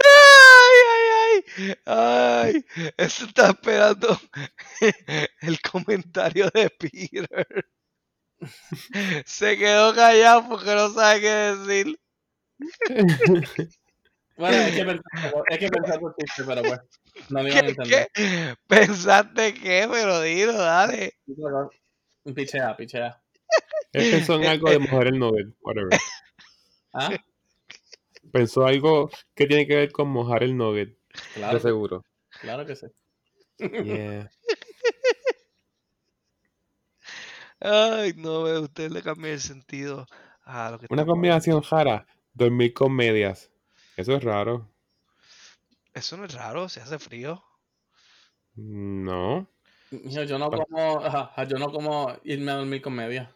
[0.06, 1.06] ¡Ay, ay,
[1.66, 1.76] ay!
[1.86, 2.66] ¡Ay!
[2.98, 4.20] Eso está esperando
[5.42, 7.66] el comentario de Peter.
[9.26, 12.00] Se quedó callado porque no sabe qué decir.
[14.36, 16.80] Bueno, hay que pensar, hay que pensar por chiste, pero pues.
[17.30, 18.08] No me iban a ¿Qué, entender.
[18.14, 18.56] qué?
[18.68, 19.88] ¿Pensaste qué?
[19.90, 21.14] Pero dilo, dale.
[22.36, 23.22] Pichea, pichea.
[23.92, 26.00] Él pensó en algo de mojar el nugget, whatever.
[26.94, 27.10] ¿Ah?
[28.32, 30.98] Pensó algo que tiene que ver con mojar el nugget,
[31.34, 32.06] Claro, de que, seguro.
[32.42, 32.88] claro que sí.
[33.60, 34.32] Yeah.
[37.60, 40.06] Ay, no, usted le cambia el sentido
[40.44, 43.52] a lo que Una combinación rara, dormir con medias.
[43.96, 44.70] Eso es raro.
[45.94, 47.44] Eso no es raro, se hace frío.
[48.56, 49.48] No.
[49.92, 53.36] Mijo, yo no como, ajá, yo no como irme a dormir con media.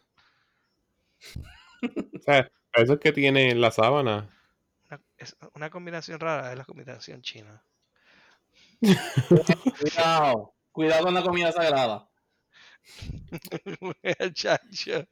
[1.83, 4.29] O sea, eso es que tiene la sábana.
[4.89, 7.63] Una, es una combinación rara es la combinación china.
[9.79, 12.07] Cuidado, cuidado con la comida sagrada.
[14.33, 15.07] Chacho,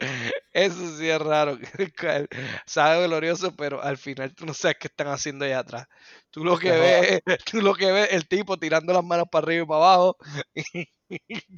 [0.51, 1.57] eso sí es raro.
[2.65, 5.87] Sabe glorioso, pero al final tú no sabes qué están haciendo allá atrás.
[6.29, 7.21] Tú lo que ves,
[7.51, 10.17] tú lo que ves, el tipo tirando las manos para arriba y para abajo
[10.53, 10.85] y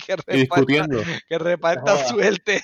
[0.06, 1.03] que reparta, discutiendo.
[1.27, 2.61] que reparta suerte.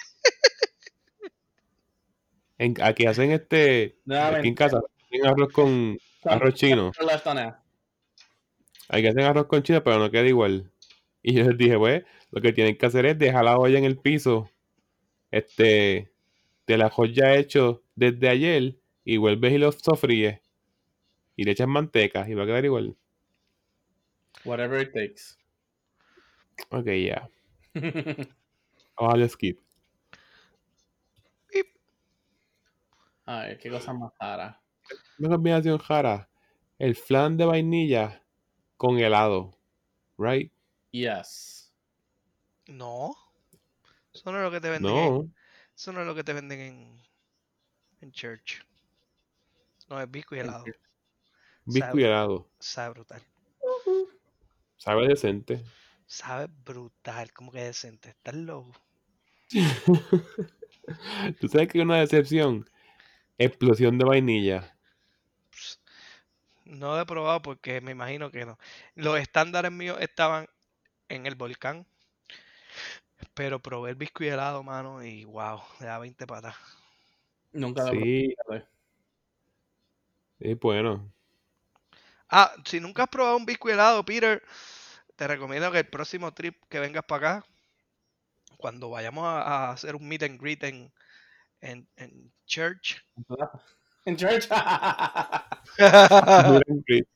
[2.57, 3.83] En- aquí hacen este.
[3.83, 4.55] Aquí en Nuevamente.
[4.55, 6.91] casa hacen arroz con arroz chino.
[7.01, 7.53] Unanswered.
[8.89, 10.71] Aquí hacen arroz con chino, pero no queda igual.
[11.21, 13.85] Y yo les dije, pues, lo que tienen que hacer es dejar la olla en
[13.85, 14.49] el piso.
[15.31, 16.11] Este.
[16.67, 18.75] De la ya hecho desde ayer.
[19.05, 20.39] Y vuelves y lo sofríes.
[21.35, 22.29] Y le echas manteca.
[22.29, 22.95] Y va a quedar igual.
[24.45, 25.37] Whatever it takes.
[26.69, 27.29] Ok, ya.
[28.95, 29.62] Vamos a skip.
[33.25, 34.61] Ay, qué cosa más rara.
[35.19, 36.29] Una combinación rara.
[36.77, 38.21] El flan de vainilla
[38.77, 39.57] con helado.
[40.17, 40.51] Right?
[40.91, 41.73] Yes.
[42.67, 43.15] No.
[44.13, 44.95] Eso no es lo que te venden.
[44.95, 45.29] en- No.
[45.75, 47.01] eso no es lo que te venden en,
[48.01, 48.61] en church.
[49.89, 50.65] No, es bisco y helado.
[51.65, 52.49] Bisco y helado.
[52.59, 53.21] Sabe brutal.
[54.77, 55.63] Sabe decente.
[56.05, 57.31] Sabe brutal.
[57.33, 58.09] Como que decente.
[58.09, 58.71] Estás loco.
[61.39, 62.69] ¿Tú sabes que una decepción?
[63.37, 64.77] Explosión de vainilla.
[65.51, 65.79] Ps,
[66.65, 68.57] No lo he probado porque me imagino que no.
[68.95, 70.47] Los estándares míos estaban
[71.09, 71.85] en el volcán.
[73.33, 76.55] Pero probé el biscuit helado, mano, y wow, le da 20 patas.
[77.53, 78.35] Nunca lo he
[80.39, 81.11] Sí, bueno.
[82.29, 84.43] Ah, si nunca has probado un biscuit helado, Peter,
[85.15, 87.45] te recomiendo que el próximo trip que vengas para acá,
[88.57, 90.91] cuando vayamos a, a hacer un meet and greet en,
[91.63, 93.03] en, en church.
[94.05, 94.49] En church.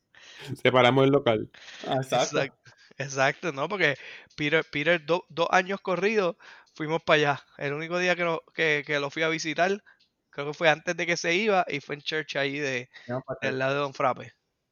[0.64, 1.50] Separamos el local.
[1.84, 2.40] Exacto.
[2.40, 3.68] Exacto, exacto, ¿no?
[3.68, 3.98] Porque
[4.38, 6.38] Peter, Peter do- dos años corridos
[6.74, 7.44] fuimos para allá.
[7.58, 9.84] El único día que, lo- que, que lo fui a visitar,
[10.30, 13.22] creo que fue antes de que se iba y fue en church ahí de, No,
[13.42, 14.32] del lado de Don Frappe.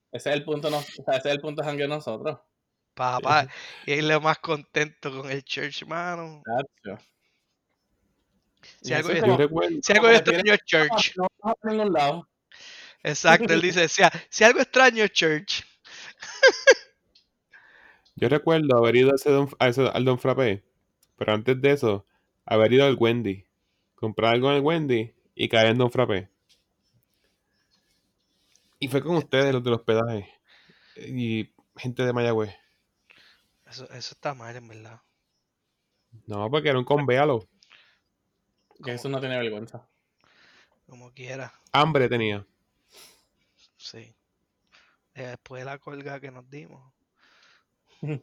[0.10, 2.39] Ese es el punto, no, o sea, ese es el punto de nosotros.
[2.93, 3.49] Papá,
[3.85, 6.41] y él lo más contento con el church, mano.
[6.45, 7.03] Chacho.
[8.81, 9.37] Si algo, es como-
[9.81, 11.15] si algo extraño es church.
[11.17, 12.27] No a ningún lado.
[13.03, 15.63] Exacto, él dice, si, si algo extraño es church.
[18.15, 20.63] yo recuerdo haber ido a ese don- a ese- al Don Frappé,
[21.17, 22.05] pero antes de eso,
[22.45, 23.45] haber ido al Wendy,
[23.95, 26.29] comprar algo en el Wendy y caer en Don Frappé.
[28.79, 30.29] Y fue con ustedes los del hospedaje
[30.95, 32.55] y gente de Mayagüez.
[33.67, 35.01] Eso, eso está mal, en verdad.
[36.27, 37.47] No, porque era un convéalo.
[38.84, 39.88] Que eso no tiene vergüenza.
[40.88, 42.45] Como quiera, Hambre tenía.
[43.77, 44.15] sí.
[45.14, 46.93] Después de la colga que nos dimos.
[48.02, 48.22] Ay,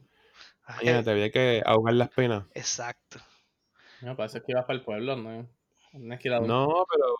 [0.83, 2.45] Imagínate, había que ahogar las penas.
[2.55, 3.19] exacto.
[4.01, 5.49] No, parece que ibas para el pueblo, ¿no?
[5.93, 7.17] No es que No, pero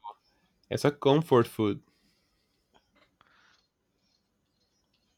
[0.69, 1.81] eso es comfort food.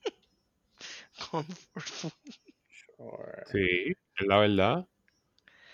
[1.31, 2.13] Comfort food.
[2.69, 3.45] Sure.
[3.53, 4.89] Sí, es la verdad.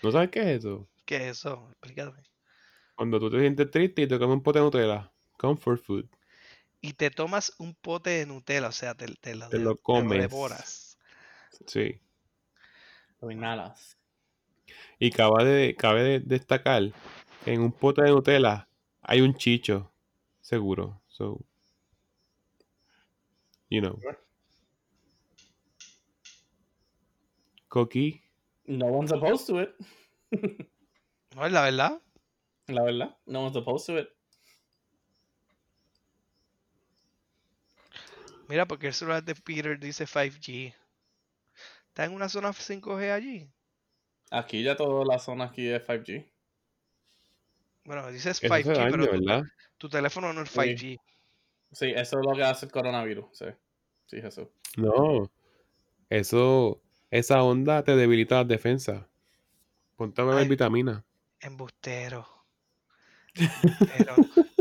[0.03, 0.87] ¿No sabes qué es eso?
[1.05, 1.67] ¿Qué es eso?
[1.71, 2.30] Explícame.
[3.01, 5.11] Cuando tú te sientes triste y te comes un pote de Nutella.
[5.35, 6.05] Comfort food.
[6.81, 9.81] Y te tomas un pote de Nutella, o sea, te, te lo, Te lo te
[9.81, 10.19] comes.
[10.21, 10.99] devoras.
[11.65, 11.99] Sí.
[13.19, 13.97] Lo inhalas.
[14.99, 16.91] Y cabe de, cabe de destacar
[17.43, 18.67] que en un pote de Nutella
[19.01, 19.91] hay un chicho.
[20.39, 21.01] Seguro.
[21.07, 21.43] So,
[23.71, 23.99] you know.
[27.67, 28.21] Coqui.
[28.67, 29.71] No one's supposed to it.
[31.35, 32.01] No, es la verdad.
[32.71, 33.17] La verdad.
[33.25, 34.09] No one's supposed to it.
[38.47, 40.73] Mira, porque el celular de Peter dice 5G.
[41.87, 43.49] ¿Está en una zona 5G allí?
[44.29, 46.29] Aquí ya toda la zona aquí es 5G.
[47.85, 49.43] Bueno, dices Eso hace 5G, daño, pero tu, ¿verdad?
[49.77, 50.59] tu teléfono no es Sí.
[50.59, 50.97] 5G.
[51.71, 53.25] Sí, eso es lo que hace el coronavirus.
[53.31, 53.45] Sí.
[54.07, 54.47] Sí, Jesús.
[54.75, 55.31] No.
[56.09, 59.05] Eso, esa onda te debilita las defensas.
[59.95, 61.05] Ponte a beber vitamina.
[61.39, 62.40] Embustero.
[63.97, 64.15] Pero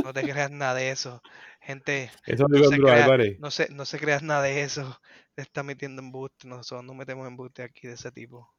[0.05, 1.23] no te creas nada de eso.
[1.61, 3.39] Gente, Eso no se, crea- Álvarez.
[3.39, 5.01] no, se, no se creas nada de eso.
[5.35, 6.49] Te está metiendo embuste.
[6.49, 8.53] Nosotros no metemos embuste aquí de ese tipo.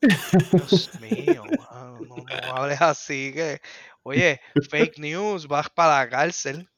[0.00, 3.60] Dios mío, mano, no, no hables así que.
[4.02, 4.40] Oye,
[4.70, 6.68] fake news, vas para la cárcel.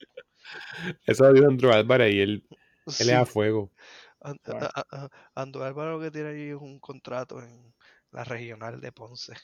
[1.06, 3.02] Eso lo dijo Andrew Álvarez y él, él Sí.
[3.10, 3.72] es a fuego.
[4.20, 7.74] And- a- a- Ando Álvaro lo que tiene allí es un contrato en
[8.12, 9.34] la regional de Ponce.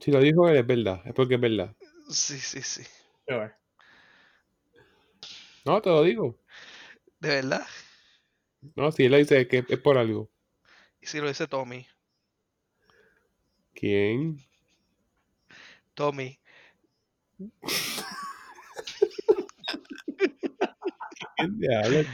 [0.00, 1.02] Si lo dijo él, es verdad.
[1.04, 1.76] Es porque es verdad.
[2.08, 2.82] sí, sí, sí.
[5.64, 6.38] No, te lo digo.
[7.20, 7.66] De verdad.
[8.74, 10.30] No, si él lo dice es que es por algo.
[11.00, 11.86] Y si lo dice Tommy.
[13.74, 14.38] ¿Quién?
[15.94, 16.38] Tommy.
[21.36, 22.06] ¿Quién diablos?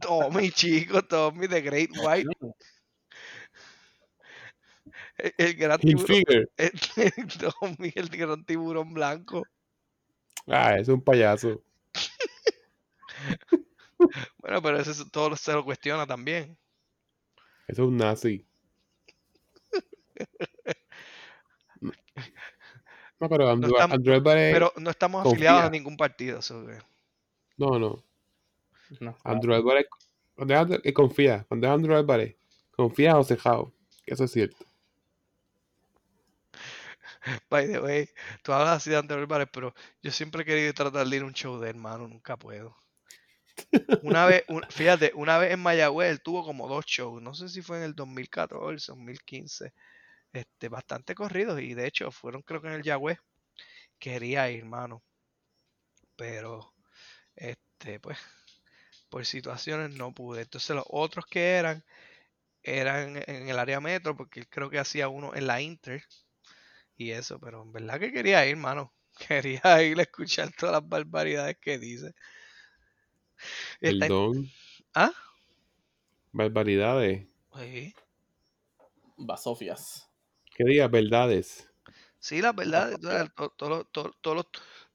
[0.00, 2.28] Tommy, chico, Tommy, The Great White.
[5.22, 6.06] El, el gran tiburón.
[6.08, 6.50] Hilfiger.
[6.56, 6.72] el-
[7.60, 9.42] Tommy, el gran tiburón blanco.
[10.46, 11.62] Ah, es un payaso.
[14.38, 16.56] Bueno, pero eso es- todo se lo cuestiona también.
[17.68, 18.44] Eso es un nazi.
[23.18, 26.40] No, pero Andrew, estamos- Andrew Álvarez- Pero no estamos afiliados a ningún partido.
[26.40, 26.78] so que-
[27.58, 28.02] No, no.
[28.98, 29.86] No, Andrew Álvarez.
[30.34, 31.44] Cuando es Andrew- que confía.
[31.46, 32.36] Cuando es Andrew Álvarez.
[32.74, 33.72] Confía o cejado.
[34.04, 34.64] Que eso es cierto.
[37.50, 38.08] By the way,
[38.42, 41.34] tú hablas así de Álvarez, pero yo siempre he querido tratar de ir a un
[41.34, 42.76] show de hermano, nunca puedo.
[44.02, 47.48] Una vez, un- fíjate, una vez en Mayagüez él tuvo como dos shows, no sé
[47.48, 49.72] si fue en el 2014, 2015,
[50.32, 53.18] este, bastante corridos y de hecho fueron creo que en el Yagüez.
[53.98, 55.02] Quería ir, hermano,
[56.16, 56.74] pero
[57.36, 58.18] este, pues,
[59.10, 60.42] por situaciones no pude.
[60.42, 61.84] Entonces los otros que eran,
[62.62, 66.04] eran en el área metro, porque creo que hacía uno en la Inter
[67.00, 68.92] y eso, pero en verdad que quería ir, mano.
[69.28, 72.14] Quería ir a escuchar todas las barbaridades que dice.
[73.80, 74.50] Está- Perdón.
[74.94, 75.10] ¿Ah?
[76.32, 77.26] Barbaridades.
[77.56, 77.94] Sí.
[79.16, 80.10] Basofias.
[80.54, 80.90] ¿Qué digas?
[80.90, 81.70] Verdades.
[82.18, 82.98] Sí, la verdad,
[83.56, 84.46] todos los to- todos los-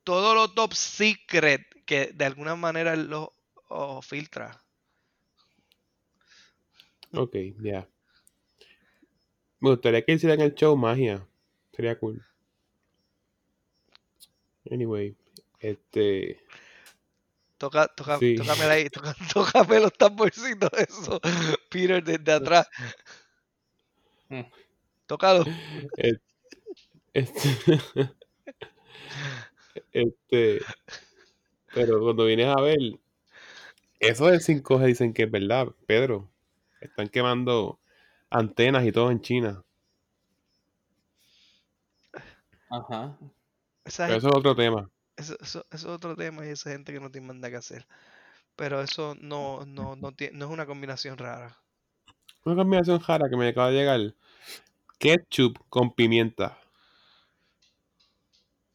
[0.03, 3.29] todos los top secret que de alguna manera él los
[3.69, 4.63] oh, filtra.
[7.13, 7.89] Ok, ya.
[9.59, 11.27] Me gustaría que hicieran el show magia.
[11.75, 12.23] Sería cool.
[14.71, 15.15] Anyway,
[15.59, 16.39] este.
[17.57, 18.35] Toca, toca, Sí.
[18.35, 21.19] tócame ahí, toca, tócame los tamborcitos, eso,
[21.69, 22.67] Peter, desde atrás.
[25.07, 25.45] Tócalo.
[25.97, 26.21] Este.
[29.93, 30.61] este.
[31.75, 32.77] Pero cuando vienes a ver,
[33.99, 36.31] eso del 5G dicen que es verdad, Pedro.
[36.79, 37.81] Están quemando
[38.29, 39.64] antenas y todo en China.
[42.77, 43.17] Ajá.
[43.83, 44.89] Esa Pero gente- eso es otro tema.
[45.17, 47.87] eso, eso- eso es otro tema y esa gente que no tiene nada que hacer.
[48.55, 51.57] Pero eso no, no, no, tie- no es una combinación rara.
[52.43, 54.15] Una combinación rara que me acaba de llegar.
[54.99, 56.57] Ketchup con pimienta.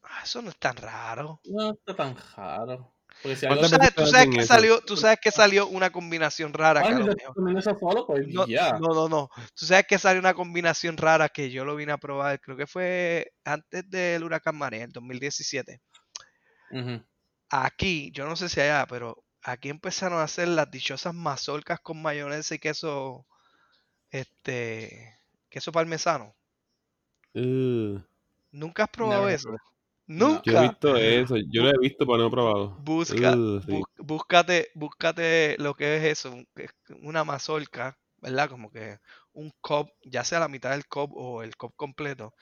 [0.03, 1.39] Ah, Eso no es tan raro.
[1.45, 2.91] No está tan raro.
[3.21, 6.81] Porque si ¿Cuántas Tú sabes, tú que salió, tú sabes que salió una combinación rara,
[6.81, 8.45] pues No,
[8.79, 9.29] no, no, no.
[9.55, 12.67] Tú sabes que salió una combinación rara que yo lo vine a probar, creo que
[12.67, 15.81] fue antes del huracán María, en 2017.
[16.71, 17.03] Ujú.
[17.49, 22.01] Aquí, yo no sé si allá, pero aquí empezaron a hacer las dichosas mazorcas con
[22.01, 23.27] mayonesa y queso,
[24.09, 25.19] este,
[25.49, 26.35] queso parmesano.
[27.33, 27.99] Uh,
[28.51, 29.49] ¿Nunca has probado eso?
[30.19, 30.41] Nunca.
[30.43, 31.35] yo he visto eso.
[31.49, 32.87] Yo lo he visto, pero no he probado.
[32.87, 33.85] Busca, Uh, sí.
[33.97, 36.35] búscate, búscate lo que es eso,
[37.01, 38.49] una mazorca, ¿verdad?
[38.49, 38.97] Como que
[39.33, 42.33] un cup, ya sea la mitad del cup o el cup completo.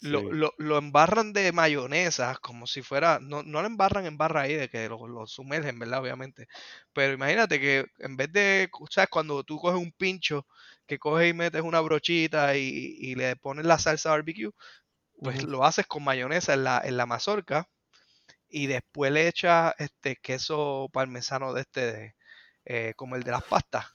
[0.00, 0.30] Lo, Sí.
[0.30, 4.54] lo, lo embarran de mayonesa, como si fuera, no, no lo embarran en barra ahí
[4.54, 6.00] de que lo, lo sumergen, ¿verdad?
[6.02, 6.48] Obviamente.
[6.92, 9.10] Pero imagínate que en vez de, ¿sabes?
[9.10, 10.46] Cuando tú coges un pincho,
[10.86, 12.62] que coges y metes una brochita y,
[13.00, 14.50] y le pones la salsa barbecue,
[15.22, 17.68] pues lo haces con mayonesa en la, en la mazorca
[18.48, 22.16] y después le echas este queso parmesano de este, de,
[22.64, 23.86] eh, como el de las pastas.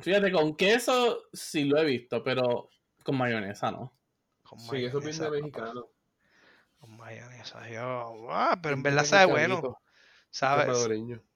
[0.00, 2.70] Fíjate, con queso sí lo he visto, pero
[3.04, 3.92] con mayonesa no.
[4.42, 5.88] Con Sí, eso viene mayonesa, de papá, mexicano.
[6.78, 7.68] Con mayonesa.
[7.68, 9.78] Yo, ah, pero en verdad sabe bueno,
[10.30, 10.92] ¿sabes?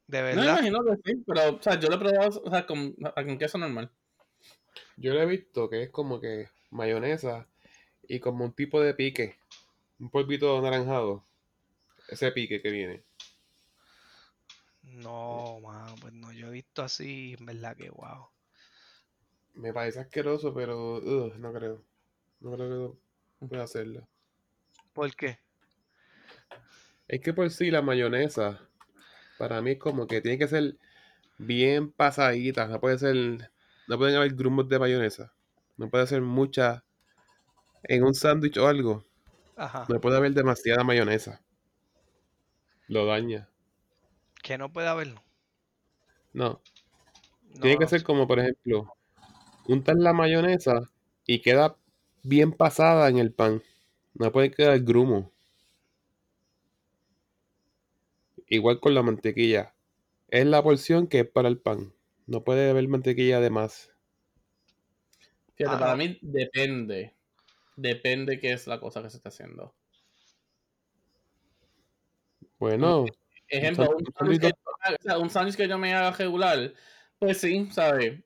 [0.07, 0.45] De No me verdad.
[0.47, 3.59] imagino que sí, pero o sea, yo lo he probado o sea, con, con queso
[3.59, 3.91] normal.
[4.97, 7.49] Yo lo he visto que es como que mayonesa
[8.09, 9.39] y como un tipo de pique.
[9.99, 11.25] Un polvito anaranjado.
[12.09, 13.03] Ese pique que viene.
[14.83, 18.29] No, mano, pues no, yo he visto así, en verdad que wow.
[19.55, 21.83] Me parece asqueroso, pero ugh, no creo.
[22.41, 22.99] No creo
[23.41, 24.07] que pueda hacerlo.
[24.93, 25.39] ¿Por qué?
[27.09, 28.61] Es que por sí la mayonesa,
[29.39, 30.77] para mí es como que tiene que ser
[31.39, 32.67] bien pasadita.
[32.67, 33.51] No puede ser,
[33.87, 35.33] no pueden haber grumos de mayonesa.
[35.77, 36.84] No puede ser mucha
[37.85, 39.05] en un sándwich o algo.
[39.57, 39.87] Ajá.
[39.89, 41.43] No puede haber demasiada mayonesa.
[42.89, 43.51] Lo daña.
[44.45, 45.25] Que no puede haberlo.
[46.35, 46.61] No.
[47.61, 48.95] Tiene que No, ser como, por ejemplo,
[49.67, 50.91] untas la mayonesa
[51.27, 51.77] y queda
[52.23, 53.63] bien pasada en el pan.
[54.15, 55.33] No puede quedar grumo.
[58.49, 59.75] Igual con la mantequilla.
[60.29, 61.95] Es la porción que es para el pan.
[62.27, 63.93] No puede haber mantequilla de más.
[65.57, 67.15] Fíjate, Ah, para mí depende.
[67.77, 69.75] Depende qué es la cosa que se está haciendo.
[72.59, 73.07] Bueno,
[73.49, 76.73] Ejemplo, un sándwich que, sándwich- o sea, un sándwich que yo me haga regular,
[77.19, 78.23] pues sí, ¿sabes?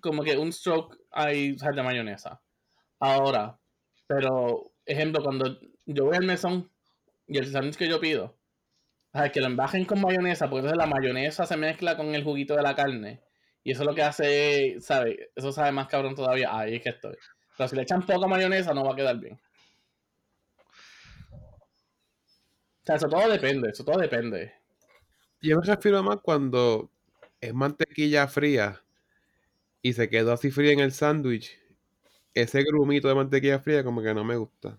[0.00, 2.40] Como que un stroke hay sea, de mayonesa.
[2.98, 3.58] Ahora,
[4.06, 6.70] pero, ejemplo, cuando yo voy al mesón
[7.26, 8.38] y el sándwich que yo pido,
[9.12, 12.24] o sea, que lo embajen con mayonesa, porque entonces la mayonesa se mezcla con el
[12.24, 13.22] juguito de la carne.
[13.62, 15.16] Y eso es lo que hace, ¿sabes?
[15.34, 16.56] Eso sabe más cabrón todavía.
[16.56, 17.16] Ahí es que estoy.
[17.58, 19.38] Pero si le echan poca mayonesa, no va a quedar bien.
[21.32, 24.54] O sea, eso todo depende, eso todo depende.
[25.42, 26.90] yo me refiero más cuando
[27.40, 28.80] es mantequilla fría
[29.82, 31.58] y se quedó así fría en el sándwich.
[32.32, 34.78] Ese grumito de mantequilla fría como que no me gusta.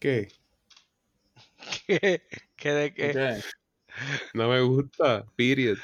[0.00, 0.28] ¿Qué?
[1.86, 2.22] que,
[2.56, 3.44] que de que Ok.
[4.34, 5.24] No me gusta.
[5.36, 5.78] Period.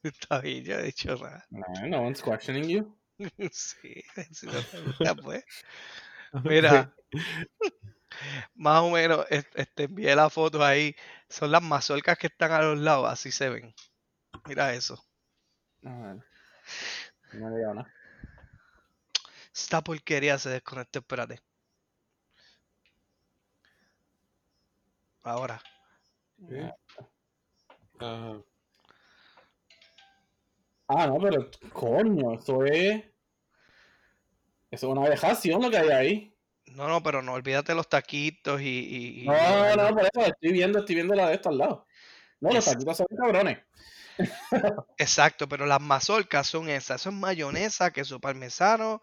[0.02, 1.46] está bien, yo he dicho nada.
[1.50, 2.96] No, no one's questioning you.
[3.52, 4.02] Sí,
[4.32, 5.44] si no te gusta, pues.
[6.44, 6.94] Mira,
[8.54, 10.94] más o menos, es- este, envié la foto ahí.
[11.28, 13.74] Son las mazorcas que están a los lados, así se ven.
[14.46, 15.02] Mira eso.
[15.84, 16.24] A ver.
[17.34, 17.92] No le digo nada.
[19.54, 21.40] Esta porquería se desconectó, espérate.
[25.22, 25.60] Ahora.
[28.00, 28.42] Ajá.
[30.92, 33.04] Ah, no, pero coño, eso es.
[34.72, 36.36] Eso es una vejación lo que hay ahí.
[36.74, 38.64] No, no, pero no olvídate los taquitos y.
[38.66, 41.86] y- y- No, no, por eso estoy viendo, estoy viendo la de esto al lado.
[42.40, 43.58] No, los taquitos son cabrones.
[44.98, 47.00] Exacto, pero las mazorcas son esas.
[47.02, 49.00] Eso es mayonesa, queso parmesano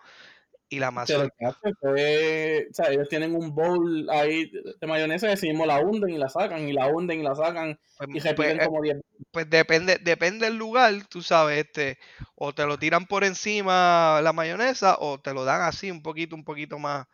[0.70, 1.34] y la Pero, mazorca.
[1.40, 5.66] chacho, eso es- o sea, ellos tienen un bowl ahí de mayonesa y así mismo
[5.66, 8.60] la hunden y la sacan, y la hunden y la sacan, Pues, y pues, repiten
[8.60, 8.98] eh, como 10
[9.32, 12.00] pues depende, depende del lugar, tú sabes, este,
[12.36, 16.36] o te lo tiran por encima la mayonesa, o te lo dan así un poquito,
[16.36, 17.08] un poquito más,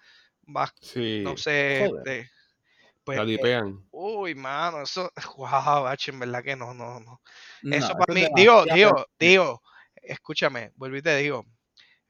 [0.44, 2.30] más, Sí, no sé, este,
[3.04, 3.72] pues, la eh, dipean.
[3.92, 7.22] uy, mano, eso, wow, H, en verdad que no, no, no.
[7.62, 9.62] No, Eso para mí, digo, digo, digo,
[9.96, 11.46] escúchame, vuelvo y te digo,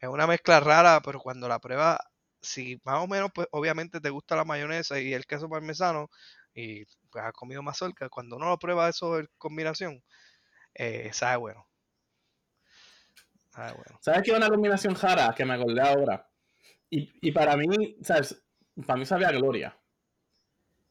[0.04, 1.98] es una mezcla rara, pero cuando la pruebas,
[2.42, 6.10] si más o menos, pues obviamente te gusta la mayonesa y el queso parmesano,
[6.54, 10.04] y pues has comido mazorca, cuando uno lo prueba eso en combinación,
[10.76, 11.68] eh, sabe bueno.
[13.50, 13.98] Sabe bueno.
[14.02, 16.30] ¿Sabes qué es una combinación rara que me acordé ahora?
[16.90, 18.44] Y, y para mí, ¿sabes?
[18.86, 19.78] Para mí sabía gloria.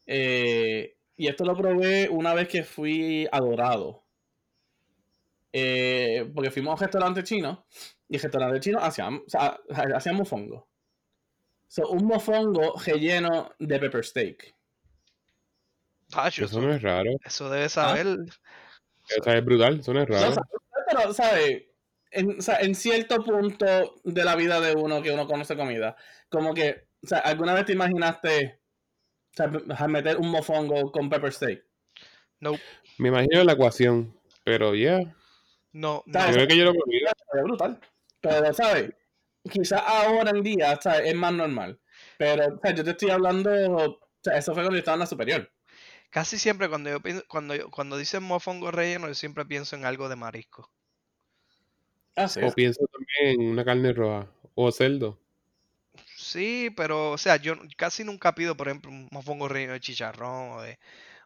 [0.06, 4.01] Eh, y esto lo probé una vez que fui a Dorado.
[5.52, 7.66] Eh, porque fuimos a un restaurante chino.
[8.08, 9.58] Y el restaurante chino hacían, o sea,
[9.94, 10.68] hacían mofongo.
[11.68, 14.54] So, un mofongo relleno de pepper steak.
[16.36, 17.10] Eso no es raro.
[17.24, 18.18] eso debe saber.
[19.08, 20.30] Eso es brutal, eso no es No, raro.
[20.30, 20.42] o sea,
[20.88, 21.62] pero, ¿sabes?
[22.10, 25.96] En, o sea, en cierto punto de la vida de uno que uno conoce comida,
[26.28, 28.60] como que, o sea, ¿alguna vez te imaginaste
[29.32, 31.64] o sea, a meter un mofongo con pepper steak?
[32.40, 32.52] No,
[32.98, 34.14] Me imagino la ecuación,
[34.44, 35.00] pero ya.
[35.72, 36.20] No, no.
[36.32, 36.98] Creo que yo lo probé.
[36.98, 37.80] Es brutal.
[38.20, 38.90] Pero, ¿sabes?
[39.50, 41.08] Quizás ahora en día, ¿sabes?
[41.08, 41.80] Es más normal.
[42.18, 45.00] Pero, o sea, yo te estoy hablando, o sea, eso fue cuando yo estaba en
[45.00, 45.50] la superior.
[46.10, 49.84] Casi siempre cuando yo pienso, cuando yo- cuando dicen mofongo relleno, yo siempre pienso en
[49.84, 50.70] algo de marisco.
[52.16, 52.40] Ah, sí.
[52.42, 54.28] O pienso también en una carne roja.
[54.54, 55.18] O cerdo.
[56.16, 60.52] Sí, pero, o sea, yo casi nunca pido, por ejemplo, un mofongo relleno de chicharrón
[60.52, 60.78] o de,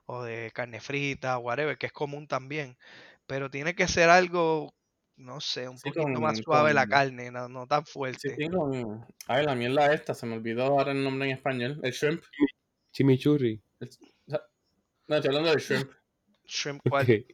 [0.07, 2.77] o de carne frita, whatever, que es común también.
[3.27, 4.73] Pero tiene que ser algo,
[5.17, 8.37] no sé, un Sí, poquito más con- suave la carne, no, no tan fuerte.
[8.37, 9.05] sí, con...
[9.27, 11.81] Ay, la mierda esta, se me olvidó ahora el nombre en español.
[11.83, 12.23] El shrimp.
[12.93, 13.61] Chimichurri.
[15.09, 15.91] No, estoy hablando del shrimp.
[16.47, 16.83] Shrimp.
[16.89, 17.27] ¿cuál?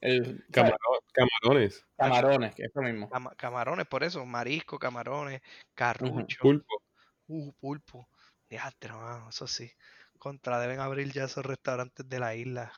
[0.00, 1.86] El, camarones.
[1.96, 3.08] Camarones, que es lo mismo.
[3.08, 5.40] Cama- camarones, por eso, marisco, camarones,
[5.74, 6.82] carrucho, Pulpo.
[7.28, 8.08] uh, pulpo.
[8.50, 9.70] Diastre, mano, eso sí.
[10.18, 12.72] Contra, deben abrir ya esos restaurantes de la isla.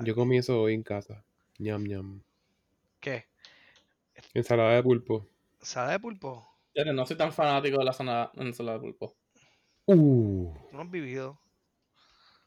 [0.00, 1.24] Yo comí eso hoy en casa.
[1.58, 2.22] Ñam, ñam.
[3.00, 3.26] ¿Qué?
[4.34, 5.28] Ensalada de pulpo.
[5.60, 6.46] ¿Sala de pulpo?
[6.72, 9.16] Pero no soy tan fanático de la ensalada de pulpo.
[9.86, 10.52] Uh.
[10.72, 11.38] No has vivido.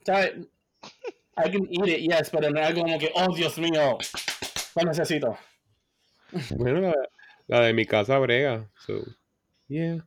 [0.06, 0.48] ¿Sabes?
[1.38, 3.98] I can eat it, yes, pero no es algo como que, oh, Dios mío,
[4.76, 5.38] lo necesito.
[6.58, 6.96] Bueno, la,
[7.48, 8.70] la de mi casa brega.
[8.86, 9.02] So,
[9.68, 10.06] yeah.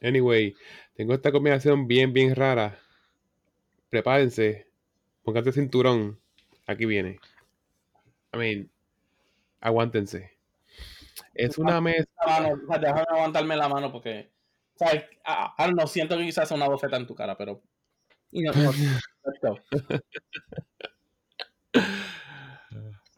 [0.00, 0.54] Anyway,
[0.94, 2.78] tengo esta combinación bien, bien rara.
[3.90, 4.66] Prepárense.
[5.22, 6.18] Pónganse cinturón.
[6.66, 7.18] Aquí viene.
[8.32, 8.70] I mean,
[9.60, 10.30] aguántense.
[11.34, 14.30] Es una o sea, déjame aguantarme la mano porque,
[14.76, 15.04] ¿sabes?
[15.24, 17.62] Ah, ah, no, siento que quizás sea una bofeta en tu cara, pero...
[18.32, 18.72] No, no.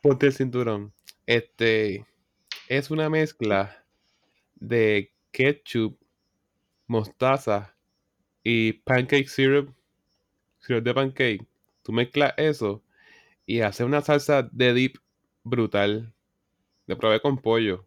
[0.01, 0.93] Ponte el cinturón.
[1.27, 2.07] Este
[2.69, 3.85] es una mezcla
[4.55, 5.99] de ketchup,
[6.86, 7.77] mostaza
[8.43, 9.74] y pancake syrup,
[10.62, 11.47] syrup de pancake.
[11.82, 12.82] Tú mezclas eso
[13.47, 14.97] y haces una salsa de dip
[15.44, 16.12] brutal.
[16.86, 17.86] Lo probé con pollo.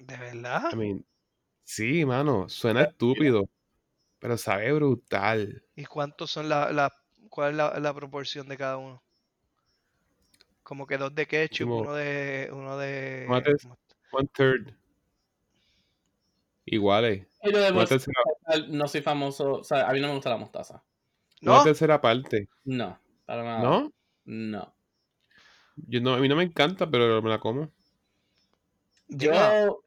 [0.00, 0.70] ¿De verdad?
[0.72, 1.04] I mean,
[1.64, 3.48] sí, mano, suena estúpido,
[4.18, 5.62] pero sabe brutal.
[5.76, 6.92] ¿Y cuántos son la, la
[7.28, 9.02] cuál es la, la proporción de cada uno?
[10.62, 13.68] Como que dos de ketchup, Como- uno de uno de Tomates.
[14.12, 14.74] One third.
[16.64, 17.26] Iguales.
[17.42, 20.82] Yo de no soy famoso, o sea, a mí no me gusta la mostaza.
[21.42, 21.62] Una ¿No?
[21.64, 22.48] tercera parte.
[22.64, 23.62] No, para nada.
[23.62, 23.92] ¿No?
[24.24, 24.74] No.
[25.76, 27.70] Yo no, a mí no me encanta, pero me la como.
[29.08, 29.82] Yo,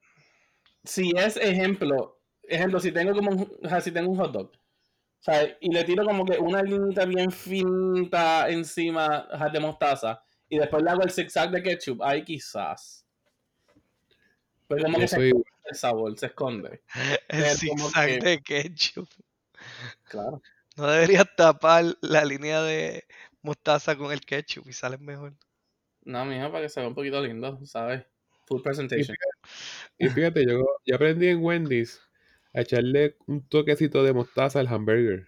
[0.84, 4.52] si es ejemplo, ejemplo, si tengo como un, o sea, si tengo un hot dog,
[4.52, 10.24] o sea, y le tiro como que una linita bien finita encima ajá, de mostaza,
[10.50, 13.06] y después le hago el zigzag de ketchup, ahí quizás.
[14.68, 16.82] Pero como Yo que se soy esconde el sabor, se esconde.
[17.30, 19.10] el zigzag que- de ketchup.
[20.04, 20.42] Claro.
[20.82, 23.04] No deberías tapar la línea de
[23.44, 25.36] mostaza con el ketchup y sale mejor.
[26.04, 28.04] No, mijo, para que se vea un poquito lindo, ¿sabes?
[28.48, 29.16] Food presentation.
[30.00, 32.02] Y fíjate, yo, yo aprendí en Wendy's
[32.56, 35.28] a echarle un toquecito de mostaza al hamburger.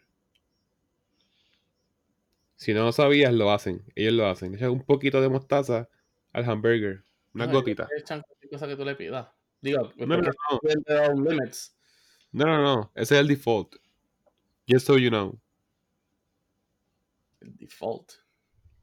[2.55, 3.83] Si no lo sabías, lo hacen.
[3.93, 4.55] Ellos lo hacen.
[4.55, 5.87] Echan un poquito de mostaza
[6.31, 7.03] al hamburger.
[7.35, 7.89] Unas No, gotitas.
[7.91, 9.27] ellos echan cualquier cosa que tú le pidas.
[9.61, 10.31] Digo, No, no, no.
[12.31, 12.91] No, no, no.
[12.95, 13.75] Ese es el default.
[14.67, 15.39] Just so you know.
[17.43, 18.13] El default.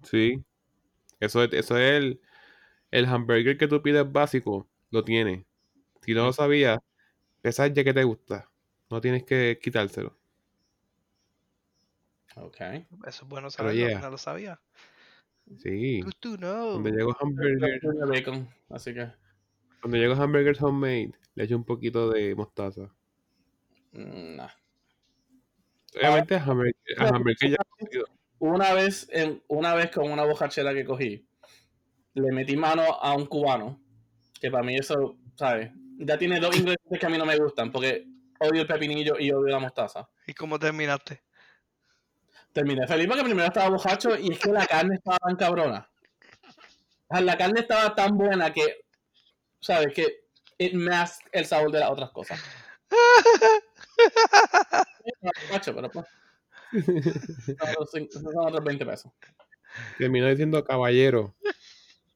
[0.02, 0.44] Sí.
[1.18, 2.20] Eso es, eso es el,
[2.90, 4.68] el hamburger que tú pides básico.
[4.90, 5.46] Lo tiene.
[6.02, 6.78] Si no lo sabías,
[7.42, 8.50] esa es ya que te gusta.
[8.90, 10.16] No tienes que quitárselo.
[12.36, 12.60] Ok.
[12.60, 14.00] Eso es bueno saberlo, yeah.
[14.00, 14.60] no lo sabía.
[15.58, 16.00] Sí.
[16.20, 16.72] To know.
[16.72, 19.10] Cuando llego hamburger, bacon, así que.
[19.80, 22.92] cuando llego hamburgers homemade, le echo un poquito de mostaza.
[23.92, 24.50] mm, nah.
[25.96, 27.56] Obviamente a hamburger, a hamburger ya
[28.40, 31.28] Una vez, en, una vez con una bocachera que cogí,
[32.14, 33.80] le metí mano a un cubano,
[34.40, 35.70] que para mí eso, ¿sabes?
[35.98, 38.06] Ya tiene dos ingredientes que a mí no me gustan, porque
[38.38, 40.08] odio el pepinillo y odio la mostaza.
[40.26, 41.22] ¿Y cómo terminaste?
[42.52, 45.90] Terminé feliz porque primero estaba bojacho y es que la carne estaba tan cabrona.
[47.10, 48.86] La carne estaba tan buena que,
[49.60, 49.92] ¿sabes?
[49.94, 50.24] Que
[50.58, 52.40] it masked el sabor de las otras cosas.
[55.04, 55.90] Estaba bojacho, pero
[56.72, 59.12] Son otros cin- Son otros 20 pesos.
[59.98, 61.34] terminó diciendo caballero.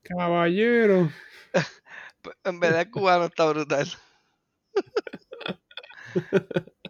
[0.02, 1.10] Caballero.
[2.44, 3.86] En verdad el cubano está brutal.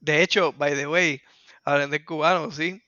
[0.00, 1.20] De hecho, by the way,
[1.64, 2.82] hablando del cubano, sí.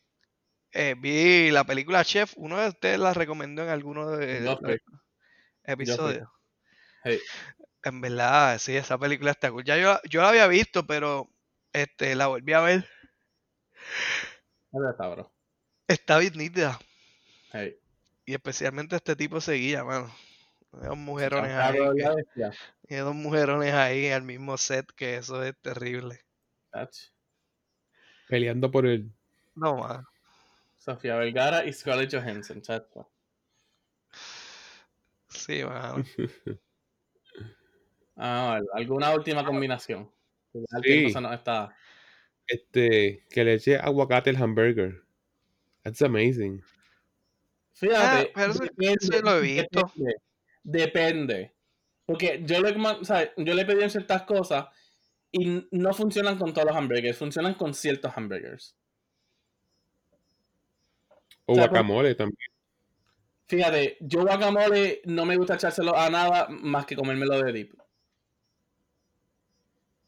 [0.72, 4.58] eh, vi la película Chef, uno de ustedes la recomendó en alguno de los
[5.64, 6.28] episodios.
[7.04, 7.18] Hey,
[7.84, 9.64] En verdad, sí, esa película está cool.
[9.64, 11.30] Ya yo, yo la había visto, pero
[11.72, 12.88] este, la volví a ver.
[14.90, 15.30] Está, bro.
[15.88, 16.78] Está bien nítida.
[17.52, 17.76] Hey.
[18.24, 20.14] Y especialmente este tipo seguía, mano.
[20.80, 21.78] Hay dos mujerones ahí.
[22.34, 26.24] Que- hay dos mujerones ahí al mismo set, que eso es terrible.
[28.28, 29.12] Peleando por el.
[29.54, 30.08] No, mano.
[30.78, 33.10] Sofía Vergara y Scarlett Johansson, chacho.
[35.28, 36.04] Sí, mano.
[38.14, 38.60] Ah.
[38.74, 40.08] ¿Alguna última combinación?
[40.52, 41.12] Que ya el Sí.
[41.12, 41.74] se nos está...
[42.52, 43.24] Este.
[43.30, 45.02] Que le eche aguacate al hamburger.
[45.82, 46.62] That's amazing.
[47.74, 49.92] Fíjate, Ah, pero eso- eso lo he visto.
[49.94, 50.14] Depende,
[50.62, 51.52] depende.
[52.06, 54.66] Porque yo le, o sea, yo le pedí en ciertas cosas
[55.30, 58.76] y no funcionan con todos los hamburgers, funcionan con ciertos hamburgers.
[61.46, 62.50] O O sea, guacamole también.
[63.48, 67.74] Fíjate, yo guacamole no me gusta echárselo a nada más que comérmelo de dip.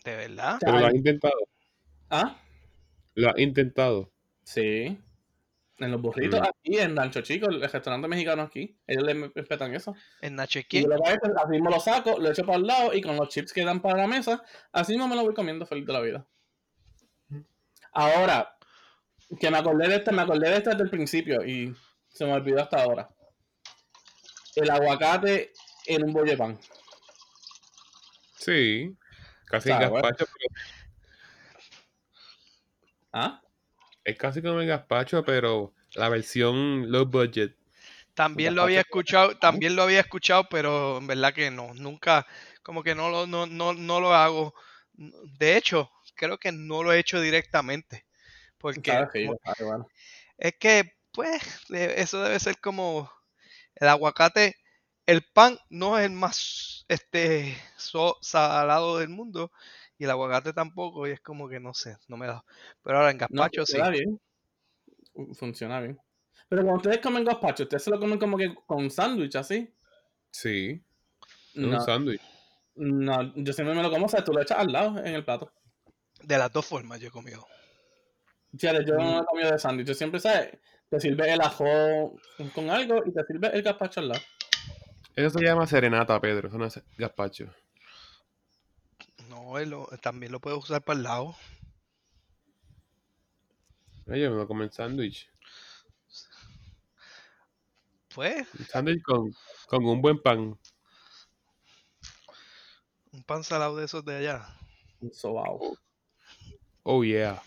[0.04, 0.56] ¿De verdad?
[0.56, 1.48] O sea, Pero lo has intentado.
[2.10, 2.36] ¿Ah?
[3.14, 4.10] Lo has intentado.
[4.42, 4.98] Sí.
[5.78, 6.44] En los burritos Mm.
[6.44, 9.94] aquí, en Rancho Chico, el restaurante mexicano aquí, ellos le respetan eso.
[10.20, 10.88] ¿En Nacho Y yo quién?
[10.88, 13.16] lo que hago es, así mismo lo saco, lo echo para el lado y con
[13.16, 15.92] los chips que dan para la mesa, así mismo me lo voy comiendo feliz de
[15.92, 16.26] la vida.
[17.92, 18.56] Ahora,
[19.40, 21.74] que me acordé de este, me acordé de este desde el principio y
[22.08, 23.08] se me olvidó hasta ahora.
[24.54, 25.52] El aguacate
[25.86, 26.58] en un bolle pan.
[28.38, 28.96] Sí.
[29.46, 30.60] Casi el gazpacho, pero
[33.14, 33.40] ¿Ah?
[34.04, 37.56] es casi como el gazpacho, pero la versión low budget.
[38.12, 42.26] También lo había escuchado, también lo había escuchado, pero en verdad que no, nunca,
[42.62, 44.54] como que no lo, no, no, no lo hago.
[44.92, 48.04] De hecho, creo que no lo he hecho directamente.
[48.58, 49.88] Porque como- sabe bueno.
[50.38, 53.10] es que, pues, eso debe ser como
[53.76, 54.56] el aguacate.
[55.06, 59.50] El pan no es el más este so- salado del mundo.
[59.98, 62.44] Y el aguacate tampoco, y es como que no sé, no me da.
[62.82, 63.72] Pero ahora en No, gazpacho sí.
[63.76, 64.20] funciona bien.
[65.34, 65.98] Funciona bien.
[66.48, 69.72] Pero cuando ustedes comen gazpacho, ¿ustedes se lo comen como que con sándwich así?
[70.30, 70.82] Sí.
[71.54, 72.20] No, un sándwich.
[72.74, 75.24] no, yo siempre me lo como, o sea, tú lo echas al lado en el
[75.24, 75.52] plato.
[76.22, 77.46] De las dos formas yo he comido.
[78.58, 78.98] Fíjate, yo Mm.
[78.98, 79.86] no he comido de sándwich.
[79.86, 80.58] Yo siempre, ¿sabes?
[80.88, 81.64] Te sirve el ajo
[82.54, 84.20] con algo y te sirve el gazpacho al lado.
[85.16, 86.48] Eso se llama serenata, Pedro.
[86.48, 87.46] Eso no es gazpacho.
[89.66, 91.36] Lo- también lo puedes usar para el lado.
[94.06, 95.30] Oye, me lo comen sándwich.
[98.14, 99.34] Pues, Un sándwich con,
[99.66, 100.58] con un buen pan.
[103.12, 104.46] un pan salado de esos de allá.
[105.00, 105.78] Un sobao.
[106.82, 107.40] Oh, yeah.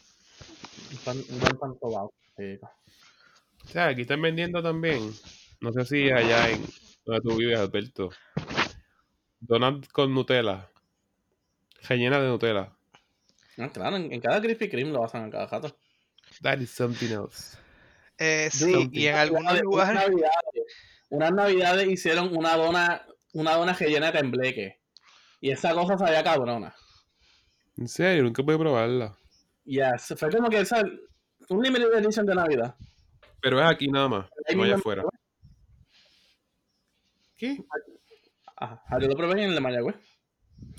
[0.92, 2.14] Un, pan, un buen pan sobao.
[3.66, 5.14] O sea, aquí están vendiendo también.
[5.62, 6.66] No sé si allá en
[7.06, 8.10] donde tú vives, Alberto.
[9.40, 10.70] Donut con Nutella.
[11.88, 12.74] Rellena de Nutella.
[13.58, 15.78] Ah, claro, en, en cada Krispy Kreme lo hacen en cada jato.
[16.42, 17.58] That is something else.
[18.18, 20.64] Eh, sí, y en algunos lugares, Unas navidades,
[21.10, 24.82] unas navidades hicieron una dona una dona rellena de tembleque.
[25.40, 26.76] Y esa cosa sabía cabrona.
[27.78, 29.16] En serio, nunca pude probarla.
[29.66, 30.82] Yes, fue como que esa,
[31.50, 32.76] un limited edition de Navidad.
[33.42, 35.04] Pero es aquí nada más, no allá afuera.
[37.36, 37.64] ¿Qué?
[38.56, 39.96] Ajá, ah, yo lo probé en el de Mayagüez.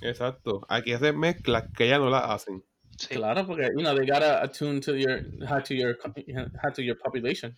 [0.00, 0.64] Exacto.
[0.68, 2.64] Aquí hacen mezclas que ya no las hacen.
[2.96, 3.14] Sí.
[3.14, 5.96] Claro, porque, you know, they gotta attune to your, how to your,
[6.62, 7.56] how to your population.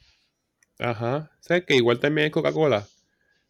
[0.78, 1.30] Ajá.
[1.40, 2.86] ¿Sabes que igual también es Coca-Cola?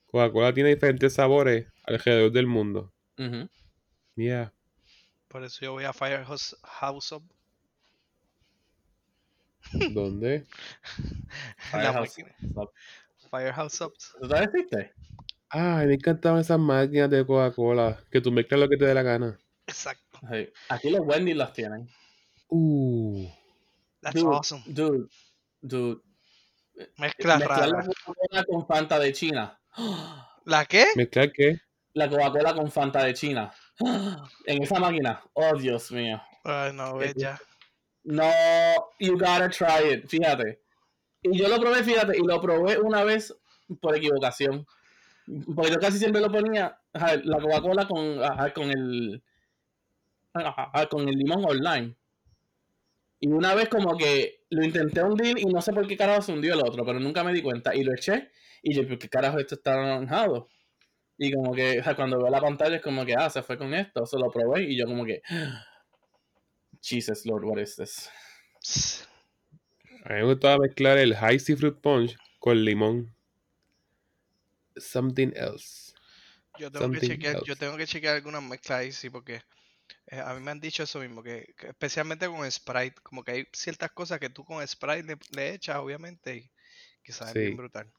[0.06, 2.92] Coca-Cola tiene diferentes sabores alrededor del mundo.
[3.18, 3.48] Ujú.
[4.16, 4.52] Yeah.
[5.28, 7.22] Por eso yo voy a Firehouse House Up.
[9.94, 10.44] ¿Dónde?
[11.72, 12.18] La Firehouse.
[12.18, 12.34] máquina.
[13.30, 13.94] Firehouse Up.
[14.20, 14.92] ¿Tú todavía existe?
[15.51, 17.98] Ay, me encantaban esas máquinas de Coca-Cola.
[18.10, 19.39] Que tú mezclas lo que te dé la gana.
[19.66, 20.20] Exacto.
[20.31, 20.48] Sí.
[20.68, 21.89] Aquí los Wendy las tienen.
[22.48, 23.28] Uh.
[24.01, 24.62] That's Dude, awesome.
[24.66, 25.09] Dude,
[25.60, 26.01] dude.
[26.97, 27.86] Mezcla Mezclar la rara.
[28.05, 29.60] Coca-Cola con Fanta de China.
[30.44, 30.86] ¿La qué?
[30.97, 31.60] ¿Mezclar qué?
[31.94, 33.52] La Coca-Cola con Fanta de China.
[34.47, 35.22] En esa máquina.
[35.35, 36.22] Oh, Dios mío.
[36.44, 37.40] Ay, no, ves ya.
[38.05, 38.31] No,
[38.98, 40.09] you gotta try it.
[40.09, 40.62] Fíjate.
[41.22, 43.35] Y yo lo probé, fíjate, y lo probé una vez
[43.81, 44.66] por equivocación.
[45.55, 48.19] Porque yo casi siempre lo ponía, la Coca-Cola con,
[48.55, 49.23] con el
[50.90, 51.97] con el limón online.
[53.20, 56.32] Y una vez como que lo intenté hundir y no sé por qué carajo se
[56.32, 57.74] hundió el otro, pero nunca me di cuenta.
[57.74, 58.31] Y lo eché
[58.62, 60.48] y yo, ¿por qué carajo esto está naranjado?
[61.19, 64.07] Y como que cuando veo la pantalla es como que, ah, se fue con esto.
[64.07, 65.20] Se lo probé y yo como que,
[66.82, 68.11] Jesus Lord, what is this?
[70.05, 73.15] A mí me gustaba mezclar el High Fruit Punch con limón.
[74.76, 75.92] Something else.
[76.59, 79.42] Yo tengo que chequear, yo tengo que chequear algunas mezclas ahí, sí, porque
[80.06, 83.32] eh, a mí me han dicho eso mismo, que, que especialmente con Sprite, como que
[83.32, 86.51] hay ciertas cosas que tú con Sprite le, le echas, obviamente, y
[87.02, 87.90] que sabe bien brutal.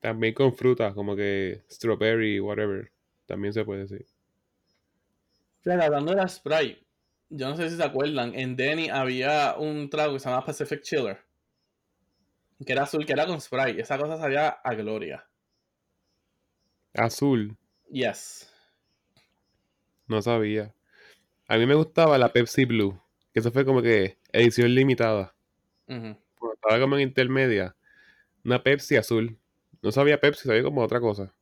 [0.00, 2.90] También con frutas, como que strawberry, whatever.
[3.26, 4.06] También se puede decir.
[5.64, 6.84] Hablando de la Sprite,
[7.30, 10.82] yo no sé si se acuerdan, en Denny había un trago que se llama Pacific
[10.82, 11.18] Chiller.
[12.64, 13.80] Que era azul, que era con Sprite.
[13.80, 15.26] Esa cosa sabía a gloria.
[16.94, 17.56] Azul,
[17.90, 18.50] Yes.
[20.06, 20.74] no sabía.
[21.48, 23.00] A mí me gustaba la Pepsi Blue,
[23.32, 25.34] que eso fue como que edición limitada.
[25.88, 26.16] Ujú.
[26.38, 27.76] Cuando estaba como en intermedia,
[28.44, 29.38] una Pepsi azul.
[29.82, 31.34] No sabía Pepsi, sabía como otra cosa.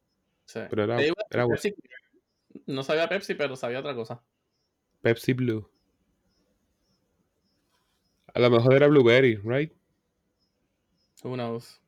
[0.46, 0.60] Sí.
[0.68, 1.60] Pero era, digo, era bueno.
[1.60, 1.74] Pepsi-
[2.66, 4.22] no sabía Pepsi, pero sabía otra cosa.
[5.02, 5.68] Pepsi Blue.
[8.34, 9.72] A lo mejor era Blueberry, right?
[11.22, 11.80] Who knows?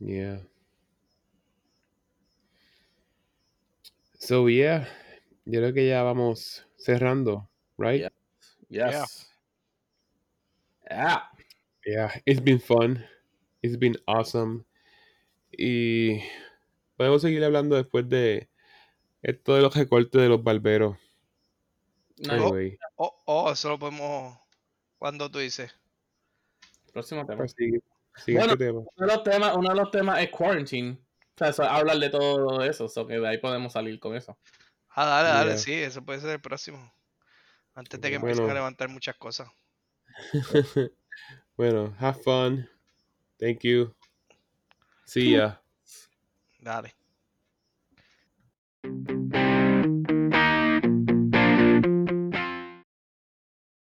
[0.00, 0.40] Yeah.
[4.24, 4.88] So, yeah.
[5.44, 8.10] Yo creo que ya vamos cerrando, right?
[8.70, 8.90] Yeah.
[8.90, 9.28] Yes.
[10.90, 11.22] Yeah.
[11.84, 13.04] Yeah, it's been fun.
[13.62, 14.64] It's been awesome.
[15.52, 16.22] Y
[16.96, 18.48] podemos seguir hablando después de
[19.22, 20.96] esto de los recortes de los barberos.
[22.26, 24.38] No, Anyway, Oh, oh, eso lo podemos,
[24.98, 25.70] cuando tú dices.
[26.94, 27.46] próximo tema.
[27.48, 27.82] sigue,
[28.16, 28.78] siguiente tema.
[28.78, 30.96] Uno de los temas, uno de los temas es quarantine.
[31.34, 34.38] O sea, eso, hablar de todo eso, so que de ahí podemos salir con eso.
[34.90, 35.58] Ah, dale, dale, Yeah.
[35.58, 36.92] sí, eso puede ser el próximo.
[37.74, 38.30] Antes de que Bueno.
[38.30, 39.48] empiecen a levantar muchas cosas.
[41.56, 42.68] bueno, have fun.
[43.38, 43.92] Thank you.
[45.06, 45.60] See ya.
[46.60, 46.94] Dale.